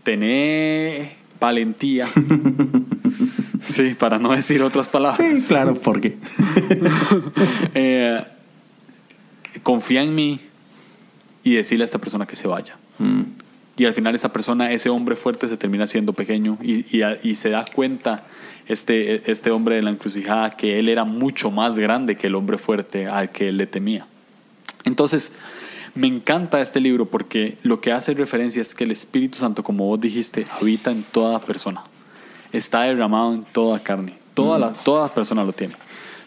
tener 0.06 1.16
valentía. 1.40 2.06
sí, 3.60 3.94
para 3.98 4.18
no 4.18 4.32
decir 4.32 4.62
otras 4.62 4.88
palabras. 4.88 5.18
Sí, 5.18 5.46
claro, 5.48 5.74
porque. 5.74 6.16
eh, 7.74 8.24
confía 9.64 10.02
en 10.02 10.14
mí 10.14 10.40
y 11.42 11.54
decirle 11.54 11.82
a 11.84 11.86
esta 11.86 11.98
persona 11.98 12.24
que 12.24 12.36
se 12.36 12.46
vaya. 12.46 12.76
Mm. 12.98 13.22
y 13.76 13.84
al 13.84 13.92
final 13.92 14.14
esa 14.14 14.32
persona, 14.32 14.72
ese 14.72 14.88
hombre 14.88 15.16
fuerte 15.16 15.48
se 15.48 15.58
termina 15.58 15.86
siendo 15.86 16.14
pequeño 16.14 16.56
y, 16.62 16.86
y, 17.22 17.34
se 17.34 17.50
da 17.50 17.62
cuenta 17.66 18.24
este, 18.68 19.30
este 19.30 19.50
hombre 19.50 19.74
de 19.74 19.82
la 19.82 19.90
encrucijada 19.90 20.52
que 20.52 20.78
él 20.78 20.88
era 20.88 21.04
mucho 21.04 21.50
más 21.50 21.78
grande 21.78 22.16
que 22.16 22.28
el 22.28 22.36
hombre 22.36 22.56
fuerte 22.56 23.06
al 23.06 23.28
que 23.30 23.50
él 23.50 23.58
le 23.58 23.66
temía. 23.66 24.06
Entonces, 24.84 25.32
me 25.96 26.06
encanta 26.06 26.60
este 26.60 26.80
libro 26.80 27.06
porque 27.06 27.58
lo 27.62 27.80
que 27.80 27.92
hace 27.92 28.14
referencia 28.14 28.62
es 28.62 28.74
que 28.74 28.84
el 28.84 28.90
Espíritu 28.90 29.38
Santo, 29.38 29.64
como 29.64 29.86
vos 29.86 30.00
dijiste, 30.00 30.46
habita 30.60 30.90
en 30.90 31.02
toda 31.02 31.40
persona. 31.40 31.82
Está 32.52 32.82
derramado 32.82 33.34
en 33.34 33.44
toda 33.44 33.80
carne. 33.80 34.14
Toda, 34.34 34.58
la, 34.58 34.72
toda 34.72 35.08
persona 35.08 35.44
lo 35.44 35.52
tiene. 35.52 35.74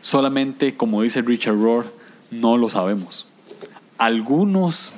Solamente, 0.02 0.76
como 0.76 1.02
dice 1.04 1.22
Richard 1.22 1.56
Rohr, 1.56 1.86
no 2.32 2.58
lo 2.58 2.70
sabemos. 2.70 3.28
Algunos 3.98 4.94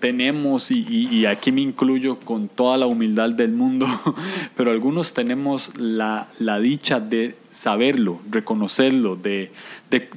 tenemos, 0.00 0.70
y, 0.70 1.26
aquí 1.26 1.52
me 1.52 1.62
incluyo 1.62 2.18
con 2.18 2.48
toda 2.48 2.76
la 2.76 2.86
humildad 2.86 3.30
del 3.30 3.52
mundo, 3.52 3.86
pero 4.56 4.70
algunos 4.70 5.14
tenemos 5.14 5.72
la, 5.76 6.28
dicha 6.60 7.00
de 7.00 7.34
saberlo, 7.50 8.20
reconocerlo, 8.30 9.16
de, 9.16 9.50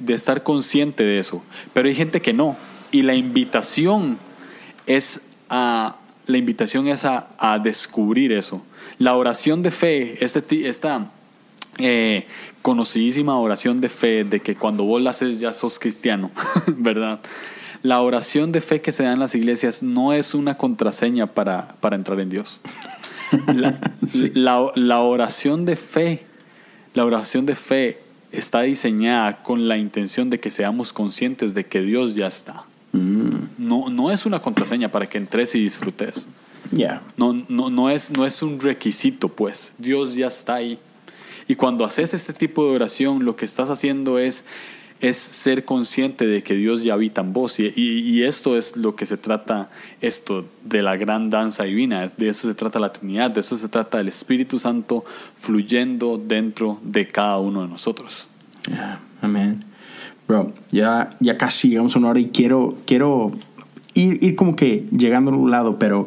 estar 0.08 0.42
consciente 0.42 1.02
de 1.02 1.18
eso. 1.18 1.42
Pero 1.72 1.88
hay 1.88 1.94
gente 1.94 2.20
que 2.20 2.32
no. 2.32 2.56
Y 2.92 3.02
la 3.02 3.14
invitación 3.14 4.18
es 4.86 5.22
a, 5.48 5.96
la 6.26 6.38
invitación 6.38 6.88
es 6.88 7.04
a, 7.04 7.58
descubrir 7.62 8.32
eso. 8.32 8.64
La 8.98 9.16
oración 9.16 9.62
de 9.62 9.70
fe, 9.70 10.22
este, 10.24 10.68
esta 10.68 11.10
eh, 11.78 12.26
conocidísima 12.62 13.38
oración 13.38 13.80
de 13.80 13.88
fe, 13.88 14.24
de 14.24 14.40
que 14.40 14.54
cuando 14.54 14.84
vos 14.84 15.00
la 15.00 15.10
haces 15.10 15.40
ya 15.40 15.52
sos 15.52 15.78
cristiano, 15.78 16.30
¿verdad? 16.66 17.20
La 17.82 18.02
oración 18.02 18.52
de 18.52 18.60
fe 18.60 18.82
que 18.82 18.92
se 18.92 19.04
da 19.04 19.12
en 19.12 19.20
las 19.20 19.34
iglesias 19.34 19.82
no 19.82 20.12
es 20.12 20.34
una 20.34 20.58
contraseña 20.58 21.28
para, 21.28 21.76
entrar 21.92 22.20
en 22.20 22.28
Dios. 22.28 22.60
La, 24.34 25.00
oración 25.00 25.64
de 25.64 25.76
fe, 25.76 26.24
la 26.94 27.04
oración 27.04 27.46
de 27.46 27.54
fe 27.54 27.98
está 28.32 28.62
diseñada 28.62 29.44
con 29.44 29.68
la 29.68 29.78
intención 29.78 30.30
de 30.30 30.40
que 30.40 30.50
seamos 30.50 30.92
conscientes 30.92 31.54
de 31.54 31.64
que 31.64 31.80
Dios 31.80 32.16
ya 32.16 32.26
está. 32.26 32.64
Mm. 32.92 33.30
No, 33.58 33.88
no 33.90 34.10
es 34.10 34.26
una 34.26 34.40
contraseña 34.40 34.90
para 34.90 35.06
que 35.06 35.18
entres 35.18 35.54
y 35.54 35.60
disfrutes. 35.60 36.28
No, 37.16 37.32
no, 37.48 37.70
no, 37.70 37.90
es, 37.90 38.10
no 38.10 38.26
es 38.26 38.42
un 38.42 38.60
requisito, 38.60 39.28
pues. 39.28 39.72
Dios 39.78 40.14
ya 40.14 40.26
está 40.26 40.56
ahí. 40.56 40.78
Y 41.48 41.56
cuando 41.56 41.84
haces 41.84 42.14
este 42.14 42.32
tipo 42.32 42.64
de 42.64 42.76
oración, 42.76 43.24
lo 43.24 43.34
que 43.36 43.44
estás 43.44 43.70
haciendo 43.70 44.18
es 44.18 44.44
es 45.00 45.16
ser 45.16 45.64
consciente 45.64 46.26
de 46.26 46.42
que 46.42 46.54
Dios 46.54 46.84
ya 46.84 46.94
habita 46.94 47.22
en 47.22 47.32
vos. 47.32 47.58
Y, 47.58 48.22
esto 48.22 48.56
es 48.56 48.76
lo 48.76 48.94
que 48.96 49.06
se 49.06 49.16
trata, 49.16 49.70
esto 50.00 50.46
de 50.64 50.82
la 50.82 50.96
gran 50.96 51.30
danza 51.30 51.64
divina. 51.64 52.06
De 52.16 52.28
eso 52.28 52.48
se 52.48 52.54
trata 52.54 52.78
la 52.78 52.92
Trinidad, 52.92 53.30
de 53.30 53.40
eso 53.40 53.56
se 53.56 53.68
trata 53.68 54.00
el 54.00 54.08
Espíritu 54.08 54.58
Santo 54.58 55.04
fluyendo 55.38 56.18
dentro 56.18 56.78
de 56.82 57.08
cada 57.08 57.38
uno 57.38 57.62
de 57.62 57.68
nosotros. 57.68 58.28
Amén. 59.22 59.64
Bro, 60.30 60.52
ya, 60.70 61.10
ya 61.18 61.36
casi 61.36 61.70
llegamos 61.70 61.96
a 61.96 61.98
una 61.98 62.10
hora 62.10 62.20
y 62.20 62.26
quiero, 62.26 62.78
quiero 62.86 63.32
ir, 63.94 64.22
ir 64.22 64.36
como 64.36 64.54
que 64.54 64.86
llegando 64.96 65.32
a 65.32 65.34
un 65.34 65.50
lado, 65.50 65.76
pero 65.80 66.06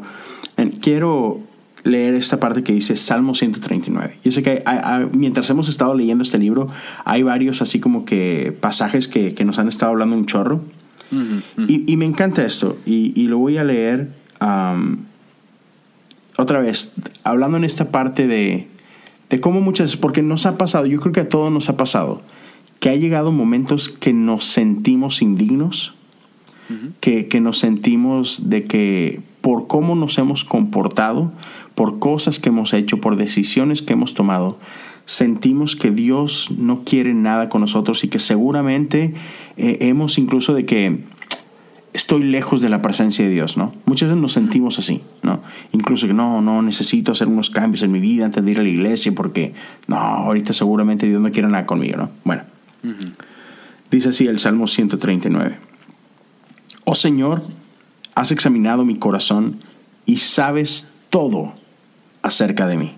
quiero 0.80 1.42
leer 1.84 2.14
esta 2.14 2.40
parte 2.40 2.64
que 2.64 2.72
dice 2.72 2.96
Salmo 2.96 3.36
139. 3.36 4.20
Yo 4.24 4.32
sé 4.32 4.42
que 4.42 4.64
mientras 5.12 5.50
hemos 5.50 5.68
estado 5.68 5.94
leyendo 5.94 6.24
este 6.24 6.38
libro, 6.38 6.70
hay 7.04 7.22
varios 7.24 7.62
así 7.62 7.82
como 7.82 8.06
que 8.06 8.58
pasajes 8.62 9.10
que, 9.10 9.36
nos 9.44 9.60
han 9.60 9.68
estado 9.68 9.92
hablando 9.92 10.16
un 10.16 10.26
chorro. 10.26 10.62
Y, 11.68 11.98
me 11.98 12.06
encanta 12.06 12.46
esto. 12.46 12.78
Y, 12.86 13.28
lo 13.28 13.40
voy 13.40 13.58
a 13.58 13.66
leer 13.66 14.08
otra 16.38 16.62
vez, 16.62 16.94
hablando 17.26 17.58
en 17.58 17.66
esta 17.66 17.92
parte 17.92 18.26
de, 18.26 18.70
de 19.30 19.42
cómo 19.42 19.60
muchas, 19.60 19.98
porque 19.98 20.22
nos 20.22 20.46
ha 20.46 20.58
pasado, 20.58 20.86
yo 20.86 21.02
creo 21.02 21.12
que 21.12 21.20
a 21.20 21.28
todos 21.28 21.52
nos 21.52 21.68
ha 21.68 21.76
pasado, 21.76 22.22
que 22.84 22.90
ha 22.90 22.98
llegado 22.98 23.32
momentos 23.32 23.88
que 23.88 24.12
nos 24.12 24.44
sentimos 24.44 25.22
indignos, 25.22 25.94
que, 27.00 27.30
que 27.30 27.40
nos 27.40 27.58
sentimos 27.58 28.50
de 28.50 28.66
que 28.66 29.22
por 29.40 29.68
cómo 29.68 29.96
nos 29.96 30.18
hemos 30.18 30.44
comportado, 30.44 31.32
por 31.76 32.00
cosas 32.00 32.40
que 32.40 32.50
hemos 32.50 32.74
hecho, 32.74 33.00
por 33.00 33.16
decisiones 33.16 33.84
que 33.84 33.94
hemos 33.94 34.14
tomado, 34.14 34.60
sentimos 35.06 35.78
que 35.78 35.92
Dios 35.92 36.50
no 36.58 36.84
quiere 36.84 37.14
nada 37.14 37.48
con 37.48 37.62
nosotros 37.62 38.04
y 38.04 38.10
que 38.10 38.20
seguramente 38.20 39.14
eh, 39.56 39.78
hemos 39.80 40.18
incluso 40.18 40.54
de 40.54 40.66
que 40.66 41.06
estoy 41.94 42.24
lejos 42.26 42.60
de 42.60 42.68
la 42.68 42.82
presencia 42.82 43.24
de 43.24 43.32
Dios, 43.32 43.56
¿no? 43.56 43.74
Muchas 43.86 44.10
veces 44.10 44.22
nos 44.22 44.34
sentimos 44.34 44.78
así, 44.78 45.00
¿no? 45.22 45.40
Incluso 45.72 46.06
que 46.06 46.14
no, 46.14 46.42
no 46.42 46.62
necesito 46.62 47.14
hacer 47.14 47.30
unos 47.30 47.50
cambios 47.50 47.82
en 47.84 47.94
mi 47.94 48.02
vida 48.02 48.26
antes 48.26 48.44
de 48.44 48.52
ir 48.52 48.60
a 48.60 48.64
la 48.64 48.68
iglesia 48.68 49.14
porque, 49.16 49.54
no, 49.88 49.96
ahorita 49.96 50.52
seguramente 50.52 51.08
Dios 51.08 51.22
no 51.22 51.32
quiere 51.32 51.48
nada 51.48 51.66
conmigo, 51.66 51.96
¿no? 51.96 52.10
Bueno, 52.26 52.44
dice 53.92 54.10
así 54.10 54.28
el 54.28 54.40
Salmo 54.40 54.68
139. 54.68 55.58
Oh 56.86 56.96
Señor, 56.96 57.44
has 58.16 58.32
examinado 58.32 58.86
mi 58.86 58.98
corazón 58.98 59.60
y 60.06 60.18
sabes 60.18 60.90
todo 61.10 61.54
acerca 62.22 62.68
de 62.68 62.78
mí. 62.78 62.96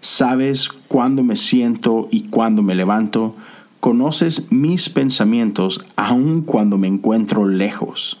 Sabes 0.00 0.68
cuándo 0.68 1.22
me 1.22 1.36
siento 1.36 2.08
y 2.10 2.22
cuándo 2.24 2.62
me 2.62 2.74
levanto. 2.74 3.36
Conoces 3.80 4.50
mis 4.50 4.88
pensamientos 4.88 5.84
aun 5.96 6.42
cuando 6.42 6.78
me 6.78 6.88
encuentro 6.88 7.46
lejos. 7.46 8.20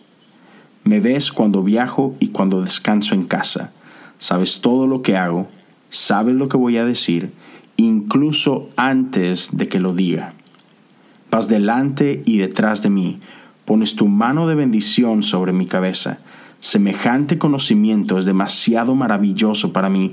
Me 0.84 1.00
ves 1.00 1.32
cuando 1.32 1.62
viajo 1.62 2.16
y 2.20 2.28
cuando 2.28 2.62
descanso 2.62 3.14
en 3.14 3.24
casa. 3.24 3.72
Sabes 4.18 4.60
todo 4.60 4.86
lo 4.86 5.02
que 5.02 5.16
hago, 5.16 5.48
sabes 5.88 6.34
lo 6.34 6.48
que 6.48 6.56
voy 6.56 6.76
a 6.76 6.84
decir, 6.84 7.32
incluso 7.76 8.68
antes 8.76 9.50
de 9.52 9.68
que 9.68 9.80
lo 9.80 9.94
diga. 9.94 10.34
Vas 11.30 11.48
delante 11.48 12.22
y 12.24 12.38
detrás 12.38 12.82
de 12.82 12.90
mí, 12.90 13.20
pones 13.64 13.94
tu 13.94 14.08
mano 14.08 14.48
de 14.48 14.54
bendición 14.54 15.22
sobre 15.22 15.52
mi 15.52 15.66
cabeza 15.66 16.18
Semejante 16.60 17.38
conocimiento 17.38 18.18
es 18.18 18.26
demasiado 18.26 18.94
maravilloso 18.94 19.72
para 19.72 19.88
mí. 19.88 20.12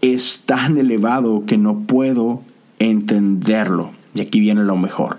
Es 0.00 0.44
tan 0.46 0.78
elevado 0.78 1.44
que 1.46 1.58
no 1.58 1.80
puedo 1.80 2.42
entenderlo. 2.78 3.92
Y 4.14 4.22
aquí 4.22 4.40
viene 4.40 4.64
lo 4.64 4.76
mejor. 4.76 5.18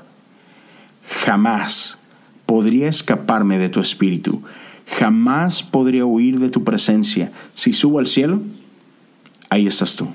Jamás 1.25 1.97
podría 2.47 2.87
escaparme 2.87 3.59
de 3.59 3.69
tu 3.69 3.79
espíritu. 3.79 4.41
Jamás 4.97 5.61
podría 5.61 6.05
huir 6.05 6.39
de 6.39 6.49
tu 6.49 6.63
presencia. 6.63 7.31
Si 7.53 7.71
subo 7.71 7.99
al 7.99 8.07
cielo, 8.07 8.41
ahí 9.49 9.67
estás 9.67 9.95
tú. 9.95 10.07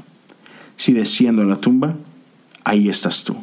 Si 0.76 0.92
desciendo 0.92 1.42
a 1.42 1.46
la 1.46 1.56
tumba, 1.56 1.94
ahí 2.64 2.88
estás 2.88 3.22
tú 3.22 3.36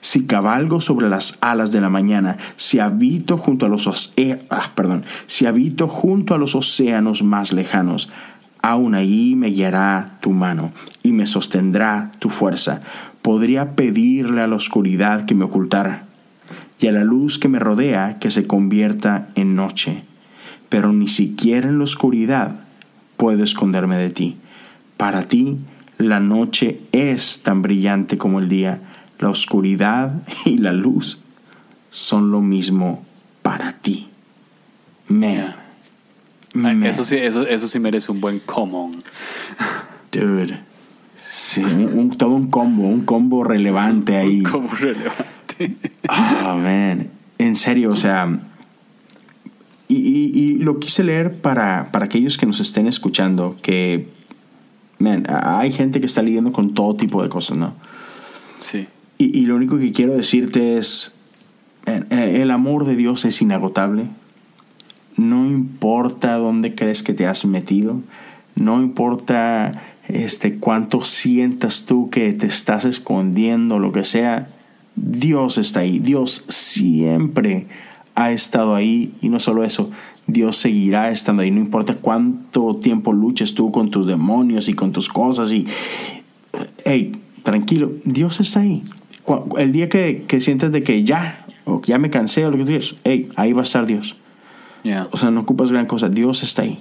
si 0.00 0.26
cabalgo 0.26 0.80
sobre 0.80 1.08
las 1.08 1.38
alas 1.40 1.72
de 1.72 1.80
la 1.80 1.88
mañana, 1.88 2.36
si 2.56 2.78
habito 2.78 3.38
junto 3.38 3.66
a 3.66 3.68
los, 3.68 4.12
eh, 4.16 4.40
ah, 4.50 4.72
perdón, 4.74 5.04
si 5.26 5.46
habito 5.46 5.88
junto 5.88 6.34
a 6.34 6.38
los 6.38 6.54
océanos 6.54 7.22
más 7.22 7.52
lejanos, 7.52 8.10
aún 8.62 8.94
allí 8.94 9.36
me 9.36 9.48
guiará 9.48 10.18
tu 10.20 10.30
mano 10.30 10.72
y 11.02 11.12
me 11.12 11.26
sostendrá 11.26 12.12
tu 12.18 12.30
fuerza. 12.30 12.82
Podría 13.22 13.76
pedirle 13.76 14.40
a 14.40 14.46
la 14.46 14.56
oscuridad 14.56 15.24
que 15.24 15.34
me 15.34 15.44
ocultara 15.44 16.04
y 16.80 16.86
a 16.86 16.92
la 16.92 17.04
luz 17.04 17.38
que 17.38 17.48
me 17.48 17.58
rodea 17.58 18.18
que 18.18 18.30
se 18.30 18.46
convierta 18.46 19.28
en 19.34 19.56
noche. 19.56 20.02
Pero 20.68 20.92
ni 20.92 21.08
siquiera 21.08 21.68
en 21.68 21.78
la 21.78 21.84
oscuridad 21.84 22.56
puedo 23.16 23.44
esconderme 23.44 23.96
de 23.96 24.10
ti. 24.10 24.36
Para 24.96 25.28
ti 25.28 25.58
la 25.98 26.20
noche 26.20 26.80
es 26.92 27.42
tan 27.42 27.62
brillante 27.62 28.18
como 28.18 28.38
el 28.38 28.48
día 28.48 28.80
la 29.18 29.30
oscuridad 29.30 30.22
y 30.44 30.58
la 30.58 30.72
luz 30.72 31.18
son 31.90 32.30
lo 32.30 32.40
mismo 32.40 33.04
para 33.42 33.78
ti. 33.78 34.08
Man. 35.08 35.54
Eso, 36.84 37.04
sí, 37.04 37.16
eso, 37.16 37.46
eso 37.46 37.68
sí 37.68 37.78
merece 37.78 38.10
un 38.10 38.20
buen 38.20 38.40
common. 38.40 38.90
Dude. 40.12 40.58
Sí, 41.16 41.62
un, 41.62 42.10
todo 42.10 42.30
un 42.30 42.50
combo, 42.50 42.86
un 42.86 43.04
combo 43.04 43.44
relevante 43.44 44.16
ahí. 44.16 44.38
Un 44.38 44.44
combo 44.44 44.74
relevante. 44.74 45.76
Oh, 46.08 46.56
man. 46.56 47.10
En 47.38 47.56
serio, 47.56 47.92
o 47.92 47.96
sea. 47.96 48.38
Y, 49.88 50.58
lo 50.58 50.80
quise 50.80 51.04
leer 51.04 51.40
para, 51.40 51.92
para 51.92 52.06
aquellos 52.06 52.36
que 52.36 52.46
nos 52.46 52.60
estén 52.60 52.86
escuchando, 52.86 53.56
que. 53.62 54.08
Man, 54.98 55.24
hay 55.28 55.72
gente 55.72 56.00
que 56.00 56.06
está 56.06 56.22
lidiando 56.22 56.52
con 56.52 56.74
todo 56.74 56.96
tipo 56.96 57.22
de 57.22 57.28
cosas, 57.28 57.58
¿no? 57.58 57.74
Sí. 58.58 58.86
Y, 59.18 59.46
lo 59.46 59.56
único 59.56 59.78
que 59.78 59.92
quiero 59.92 60.14
decirte 60.14 60.76
es, 60.76 61.12
eh, 61.86 62.04
eh, 62.10 62.38
el 62.42 62.50
amor 62.50 62.84
de 62.84 62.96
Dios 62.96 63.24
es 63.24 63.40
inagotable. 63.40 64.04
No 65.16 65.46
importa 65.46 66.36
dónde 66.36 66.74
crees 66.74 67.02
que 67.02 67.14
te 67.14 67.26
has 67.26 67.46
metido, 67.46 68.02
no 68.54 68.82
importa 68.82 69.72
este, 70.08 70.58
cuánto 70.58 71.02
sientas 71.02 71.86
tú 71.86 72.10
que 72.10 72.32
te 72.34 72.46
estás 72.46 72.84
escondiendo, 72.84 73.78
lo 73.78 73.92
que 73.92 74.04
sea, 74.04 74.48
Dios 74.96 75.56
está 75.56 75.80
ahí. 75.80 75.98
Dios 75.98 76.44
siempre 76.48 77.66
ha 78.14 78.32
estado 78.32 78.74
ahí 78.74 79.14
y 79.20 79.28
no 79.28 79.40
solo 79.40 79.62
eso, 79.64 79.90
Dios 80.26 80.56
seguirá 80.56 81.10
estando 81.10 81.42
ahí, 81.42 81.50
no 81.50 81.60
importa 81.60 81.94
cuánto 81.94 82.74
tiempo 82.76 83.12
luches 83.12 83.54
tú 83.54 83.70
con 83.70 83.90
tus 83.90 84.06
demonios 84.06 84.68
y 84.68 84.74
con 84.74 84.92
tus 84.92 85.08
cosas 85.08 85.52
y, 85.52 85.66
hey, 86.84 87.12
tranquilo, 87.42 87.92
Dios 88.04 88.40
está 88.40 88.60
ahí. 88.60 88.82
El 89.58 89.72
día 89.72 89.88
que, 89.88 90.24
que 90.26 90.40
sientes 90.40 90.72
de 90.72 90.82
que 90.82 91.04
ya, 91.04 91.46
o 91.64 91.82
ya 91.82 91.98
me 91.98 92.10
cansé 92.10 92.46
o 92.46 92.50
lo 92.50 92.56
que 92.56 92.64
tú 92.64 92.68
quieras, 92.68 92.94
hey, 93.04 93.28
ahí 93.36 93.52
va 93.52 93.62
a 93.62 93.64
estar 93.64 93.86
Dios. 93.86 94.16
O 95.10 95.16
sea, 95.16 95.32
no 95.32 95.40
ocupas 95.40 95.72
gran 95.72 95.86
cosa, 95.86 96.08
Dios 96.08 96.42
está 96.44 96.62
ahí. 96.62 96.78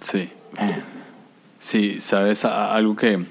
Sí. 0.00 0.28
Sí, 1.60 2.00
sabes, 2.00 2.44
algo 2.44 2.96
que, 2.96 3.24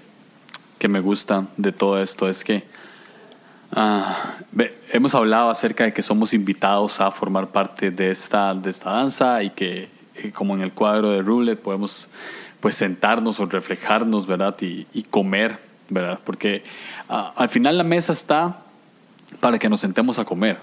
que 0.79 0.87
me 0.87 1.01
gusta 1.01 1.47
de 1.57 1.73
todo 1.73 2.01
esto 2.01 2.29
es 2.29 2.43
que 2.45 2.63
Ah, 3.73 4.35
hemos 4.91 5.15
hablado 5.15 5.49
acerca 5.49 5.85
de 5.85 5.93
que 5.93 6.01
somos 6.01 6.33
invitados 6.33 6.99
a 6.99 7.09
formar 7.09 7.47
parte 7.47 7.89
de 7.89 8.11
esta, 8.11 8.53
de 8.53 8.69
esta 8.69 8.91
danza 8.91 9.41
y 9.43 9.51
que, 9.51 9.87
como 10.33 10.55
en 10.55 10.61
el 10.61 10.73
cuadro 10.73 11.11
de 11.11 11.21
Roulette, 11.21 11.61
podemos 11.61 12.09
pues 12.59 12.75
sentarnos 12.75 13.39
o 13.39 13.45
reflejarnos, 13.45 14.27
¿verdad? 14.27 14.55
Y, 14.61 14.87
y 14.93 15.03
comer, 15.03 15.57
¿verdad? 15.91 16.19
Porque 16.23 16.63
ah, 17.07 17.33
al 17.35 17.49
final 17.49 17.77
la 17.77 17.83
mesa 17.83 18.13
está 18.13 18.61
para 19.39 19.59
que 19.59 19.69
nos 19.69 19.81
sentemos 19.81 20.17
a 20.17 20.25
comer, 20.25 20.57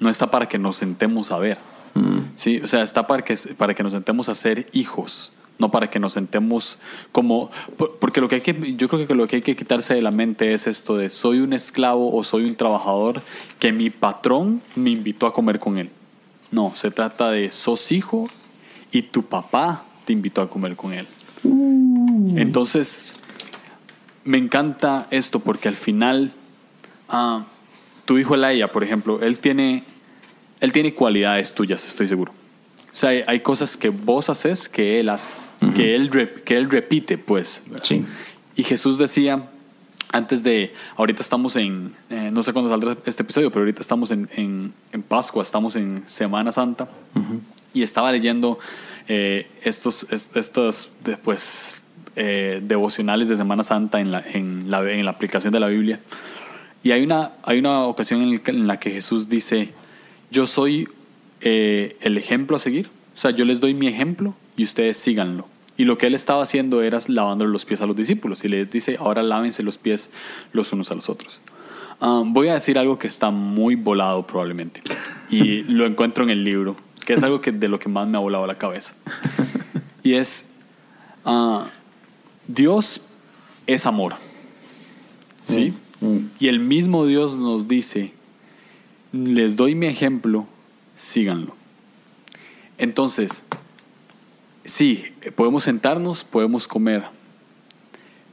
no 0.00 0.08
está 0.08 0.30
para 0.30 0.46
que 0.48 0.58
nos 0.58 0.76
sentemos 0.76 1.30
a 1.30 1.38
ver. 1.38 1.58
Mm. 1.94 2.20
¿sí? 2.36 2.60
O 2.62 2.66
sea, 2.66 2.82
está 2.82 3.06
para 3.06 3.22
que, 3.22 3.36
para 3.56 3.74
que 3.74 3.82
nos 3.82 3.92
sentemos 3.92 4.28
a 4.28 4.34
ser 4.34 4.68
hijos 4.72 5.32
no 5.56 5.70
para 5.70 5.88
que 5.88 6.00
nos 6.00 6.14
sentemos 6.14 6.78
como 7.12 7.50
porque 8.00 8.20
lo 8.20 8.28
que 8.28 8.36
hay 8.36 8.40
que 8.40 8.74
yo 8.76 8.88
creo 8.88 9.06
que 9.06 9.14
lo 9.14 9.28
que 9.28 9.36
hay 9.36 9.42
que 9.42 9.54
quitarse 9.54 9.94
de 9.94 10.02
la 10.02 10.10
mente 10.10 10.52
es 10.52 10.66
esto 10.66 10.96
de 10.96 11.10
soy 11.10 11.38
un 11.38 11.52
esclavo 11.52 12.12
o 12.12 12.24
soy 12.24 12.44
un 12.44 12.56
trabajador 12.56 13.22
que 13.60 13.72
mi 13.72 13.90
patrón 13.90 14.62
me 14.74 14.90
invitó 14.90 15.26
a 15.26 15.32
comer 15.32 15.60
con 15.60 15.78
él. 15.78 15.90
No, 16.50 16.72
se 16.74 16.90
trata 16.90 17.30
de 17.30 17.52
sos 17.52 17.92
hijo 17.92 18.28
y 18.90 19.02
tu 19.02 19.24
papá 19.24 19.84
te 20.04 20.12
invitó 20.12 20.42
a 20.42 20.50
comer 20.50 20.74
con 20.74 20.92
él. 20.92 21.06
Mm. 21.44 22.38
Entonces, 22.38 23.02
me 24.24 24.38
encanta 24.38 25.06
esto 25.10 25.40
porque 25.40 25.68
al 25.68 25.76
final 25.76 26.32
ah, 27.08 27.44
tu 28.04 28.18
hijo 28.18 28.34
Elaya, 28.34 28.68
por 28.68 28.84
ejemplo, 28.84 29.20
él 29.22 29.38
tiene 29.38 29.82
él 30.60 30.72
tiene 30.72 30.94
cualidades 30.94 31.54
tuyas, 31.54 31.86
estoy 31.86 32.08
seguro. 32.08 32.32
O 32.92 32.96
sea, 32.96 33.10
hay, 33.10 33.22
hay 33.26 33.40
cosas 33.40 33.76
que 33.76 33.90
vos 33.90 34.30
haces 34.30 34.68
que 34.68 35.00
él 35.00 35.08
hace 35.08 35.28
que, 35.72 35.94
él, 35.94 36.10
que 36.44 36.56
él 36.56 36.70
repite, 36.70 37.18
pues. 37.18 37.62
Sí. 37.82 38.04
Y 38.56 38.62
Jesús 38.62 38.98
decía, 38.98 39.48
antes 40.12 40.42
de, 40.42 40.72
ahorita 40.96 41.22
estamos 41.22 41.56
en, 41.56 41.94
eh, 42.10 42.30
no 42.32 42.42
sé 42.42 42.52
cuándo 42.52 42.70
saldrá 42.70 42.96
este 43.06 43.22
episodio, 43.22 43.50
pero 43.50 43.62
ahorita 43.62 43.80
estamos 43.80 44.10
en, 44.10 44.28
en, 44.36 45.02
Pascua, 45.02 45.42
estamos 45.42 45.76
en 45.76 46.04
Semana 46.06 46.52
Santa, 46.52 46.88
y 47.72 47.82
estaba 47.82 48.12
leyendo 48.12 48.58
eh, 49.08 49.48
estos, 49.62 50.06
estos 50.10 50.90
después, 51.04 51.80
eh, 52.16 52.60
devocionales 52.62 53.28
de 53.28 53.36
Semana 53.36 53.62
Santa 53.62 54.00
en 54.00 54.10
la, 54.10 54.22
en, 54.32 54.70
la, 54.70 55.10
aplicación 55.10 55.52
de 55.52 55.60
la 55.60 55.68
Biblia. 55.68 56.00
Y 56.82 56.90
hay 56.92 57.02
una, 57.02 57.32
hay 57.42 57.58
una 57.58 57.84
ocasión 57.84 58.22
en 58.22 58.66
la 58.66 58.78
que 58.78 58.90
Jesús 58.90 59.28
dice, 59.28 59.70
yo 60.30 60.46
soy 60.46 60.88
el 61.40 62.16
ejemplo 62.16 62.56
a 62.56 62.58
seguir, 62.58 62.88
o 63.14 63.18
sea, 63.18 63.30
yo 63.30 63.44
les 63.44 63.60
doy 63.60 63.74
mi 63.74 63.86
ejemplo 63.86 64.34
y 64.56 64.64
ustedes 64.64 64.96
síganlo. 64.96 65.46
Y 65.76 65.84
lo 65.84 65.98
que 65.98 66.06
él 66.06 66.14
estaba 66.14 66.42
haciendo 66.42 66.82
era 66.82 66.98
lavando 67.08 67.46
los 67.46 67.64
pies 67.64 67.80
a 67.80 67.86
los 67.86 67.96
discípulos 67.96 68.44
y 68.44 68.48
les 68.48 68.70
dice, 68.70 68.96
ahora 68.98 69.22
lávense 69.22 69.62
los 69.62 69.78
pies 69.78 70.10
los 70.52 70.72
unos 70.72 70.90
a 70.90 70.94
los 70.94 71.08
otros. 71.08 71.40
Ah, 72.00 72.22
voy 72.24 72.48
a 72.48 72.54
decir 72.54 72.78
algo 72.78 72.98
que 72.98 73.06
está 73.06 73.30
muy 73.30 73.74
volado 73.74 74.26
probablemente 74.26 74.82
y 75.30 75.62
lo 75.62 75.86
encuentro 75.86 76.24
en 76.24 76.30
el 76.30 76.44
libro, 76.44 76.76
que 77.04 77.14
es 77.14 77.22
algo 77.22 77.40
que, 77.40 77.50
de 77.50 77.68
lo 77.68 77.78
que 77.78 77.88
más 77.88 78.06
me 78.06 78.16
ha 78.16 78.20
volado 78.20 78.46
la 78.46 78.56
cabeza. 78.56 78.94
Y 80.02 80.14
es, 80.14 80.44
uh, 81.24 81.62
Dios 82.48 83.00
es 83.66 83.86
amor. 83.86 84.14
¿Sí? 85.44 85.72
Mm, 86.00 86.06
mm. 86.06 86.30
Y 86.40 86.48
el 86.48 86.60
mismo 86.60 87.06
Dios 87.06 87.36
nos 87.36 87.68
dice, 87.68 88.12
les 89.12 89.56
doy 89.56 89.74
mi 89.74 89.86
ejemplo, 89.86 90.46
síganlo. 90.96 91.54
Entonces, 92.78 93.44
sí, 94.64 95.04
podemos 95.36 95.64
sentarnos, 95.64 96.24
podemos 96.24 96.66
comer, 96.66 97.04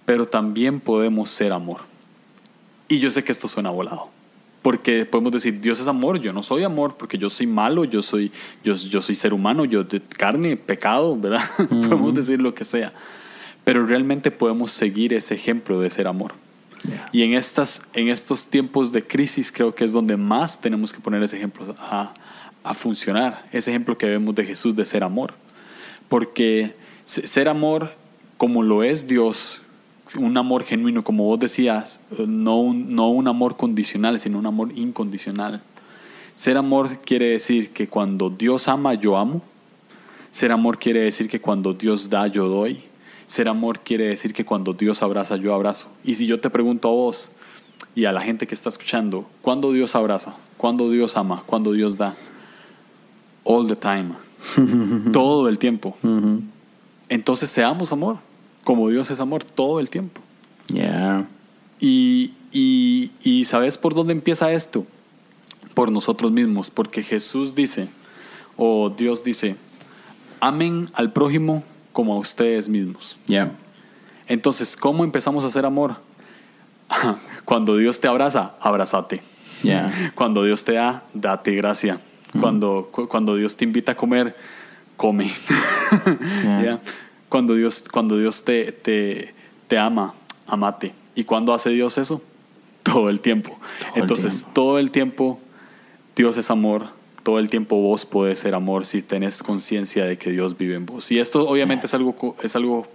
pero 0.06 0.26
también 0.26 0.80
podemos 0.80 1.30
ser 1.30 1.54
amor. 1.54 1.82
Y 2.88 3.00
yo 3.00 3.12
sé 3.12 3.24
que 3.24 3.32
esto 3.32 3.48
suena 3.48 3.70
volado, 3.70 4.10
porque 4.62 5.06
podemos 5.06 5.32
decir, 5.32 5.62
Dios 5.62 5.80
es 5.80 5.88
amor, 5.88 6.20
yo 6.20 6.34
no 6.34 6.44
soy 6.44 6.64
amor, 6.64 6.96
porque 6.98 7.18
yo 7.18 7.30
soy 7.30 7.48
malo, 7.48 7.86
yo 7.86 8.02
soy, 8.02 8.32
yo, 8.64 8.74
yo 8.74 9.02
soy 9.02 9.16
ser 9.16 9.34
humano, 9.34 9.66
yo 9.66 9.84
de 9.84 10.02
carne, 10.02 10.58
pecado, 10.58 11.16
¿verdad? 11.16 11.48
podemos 11.70 12.14
decir 12.14 12.42
lo 12.42 12.54
que 12.54 12.66
sea, 12.66 12.94
pero 13.64 13.86
realmente 13.86 14.32
podemos 14.32 14.72
seguir 14.72 15.14
ese 15.14 15.36
ejemplo 15.36 15.80
de 15.80 15.90
ser 15.90 16.08
amor. 16.08 16.34
Y 17.12 17.22
en, 17.22 17.34
estas, 17.34 17.84
en 17.94 18.10
estos 18.10 18.48
tiempos 18.48 18.92
de 18.92 19.06
crisis 19.06 19.52
creo 19.52 19.76
que 19.76 19.84
es 19.84 19.92
donde 19.92 20.18
más 20.18 20.60
tenemos 20.60 20.92
que 20.92 21.00
poner 21.00 21.22
ese 21.22 21.38
ejemplo 21.38 21.76
a, 21.80 22.14
a 22.64 22.74
funcionar, 22.74 23.46
ese 23.52 23.70
ejemplo 23.70 23.98
que 23.98 24.08
vemos 24.08 24.34
de 24.34 24.46
Jesús 24.46 24.76
de 24.76 24.86
ser 24.86 25.04
amor 25.04 25.36
porque 26.12 26.76
ser 27.06 27.48
amor 27.48 27.94
como 28.38 28.64
lo 28.64 28.84
es 28.84 29.08
Dios, 29.08 29.62
un 30.18 30.36
amor 30.36 30.66
genuino, 30.66 31.06
como 31.06 31.24
vos 31.24 31.40
decías, 31.40 32.02
no 32.28 32.60
un, 32.60 32.94
no 32.94 33.08
un 33.08 33.30
amor 33.30 33.56
condicional, 33.56 34.20
sino 34.20 34.38
un 34.38 34.46
amor 34.46 34.74
incondicional. 34.76 35.62
Ser 36.36 36.58
amor 36.58 37.00
quiere 37.00 37.28
decir 37.28 37.70
que 37.70 37.88
cuando 37.88 38.30
Dios 38.30 38.68
ama, 38.68 38.94
yo 38.94 39.16
amo. 39.16 39.42
Ser 40.32 40.52
amor 40.52 40.80
quiere 40.80 41.00
decir 41.00 41.30
que 41.30 41.40
cuando 41.40 41.74
Dios 41.74 42.10
da, 42.10 42.28
yo 42.28 42.50
doy. 42.50 42.84
Ser 43.32 43.48
amor 43.48 43.80
quiere 43.80 44.10
decir 44.10 44.34
que 44.34 44.44
cuando 44.44 44.74
Dios 44.74 45.02
abraza, 45.02 45.38
yo 45.38 45.54
abrazo. 45.54 45.88
Y 46.04 46.16
si 46.16 46.28
yo 46.28 46.42
te 46.42 46.50
pregunto 46.50 46.90
a 46.90 46.92
vos 46.92 47.30
y 47.96 48.04
a 48.04 48.12
la 48.12 48.20
gente 48.20 48.46
que 48.46 48.54
está 48.54 48.68
escuchando, 48.68 49.26
¿cuándo 49.42 49.72
Dios 49.72 49.96
abraza? 49.96 50.36
¿Cuándo 50.58 50.90
Dios 50.90 51.16
ama? 51.16 51.42
¿Cuándo 51.46 51.72
Dios 51.72 51.98
da? 51.98 52.14
All 53.46 53.70
the 53.70 53.78
time. 53.78 54.16
todo 55.14 55.48
el 55.48 55.60
tiempo. 55.60 55.96
Entonces 57.08 57.50
seamos 57.50 57.94
amor, 57.94 58.18
como 58.66 58.90
Dios 58.90 59.10
es 59.12 59.22
amor 59.22 59.46
todo 59.46 59.80
el 59.80 59.90
tiempo. 59.90 60.20
Y, 61.80 62.34
y, 62.52 63.46
¿sabes 63.46 63.78
por 63.78 63.94
dónde 63.94 64.12
empieza 64.12 64.52
esto? 64.52 64.86
Por 65.74 65.90
nosotros 65.90 66.34
mismos, 66.34 66.70
porque 66.70 67.02
Jesús 67.02 67.56
dice, 67.56 67.88
o 68.58 68.90
Dios 68.90 69.24
dice, 69.24 69.56
amen 70.42 70.90
al 70.96 71.14
prójimo 71.14 71.64
como 71.94 72.14
a 72.14 72.18
ustedes 72.18 72.70
mismos. 72.70 73.18
Entonces, 74.28 74.78
¿cómo 74.78 75.04
empezamos 75.04 75.44
a 75.44 75.48
hacer 75.48 75.66
amor? 75.66 75.96
Cuando 77.46 77.78
Dios 77.78 78.00
te 78.00 78.08
abraza, 78.08 78.54
abrázate. 78.62 79.22
Cuando 80.16 80.44
Dios 80.44 80.64
te 80.64 80.74
da, 80.74 81.04
date 81.14 81.54
gracia. 81.54 82.00
Cuando, 82.40 82.90
cuando 83.10 83.36
Dios 83.36 83.58
te 83.58 83.66
invita 83.66 83.92
a 83.92 83.96
comer, 83.96 84.36
come. 84.96 85.34
Cuando 87.28 87.56
Dios, 87.56 87.86
cuando 87.90 88.18
Dios 88.18 88.44
te, 88.44 88.72
te, 88.72 89.34
te, 89.68 89.78
ama, 89.78 90.14
amate. 90.48 90.94
¿Y 91.16 91.24
cuando 91.24 91.54
hace 91.54 91.70
Dios 91.70 91.98
eso? 91.98 92.22
Todo 92.84 93.10
el 93.10 93.22
tiempo. 93.22 93.58
Entonces, 93.96 94.48
todo 94.54 94.80
el 94.80 94.92
tiempo 94.92 95.40
Dios 96.16 96.38
es 96.38 96.52
amor. 96.52 96.88
Todo 97.24 97.40
el 97.40 97.50
tiempo 97.50 97.76
vos 97.78 98.06
podés 98.06 98.40
ser 98.40 98.56
amor 98.56 98.86
si 98.86 99.02
tenés 99.02 99.44
conciencia 99.44 100.06
de 100.06 100.18
que 100.18 100.32
Dios 100.32 100.58
vive 100.58 100.76
en 100.76 100.86
vos. 100.86 101.12
Y 101.12 101.20
esto 101.20 101.48
obviamente 101.48 101.86
es 101.86 101.94
algo, 101.94 102.36
es 102.42 102.56
algo 102.56 102.88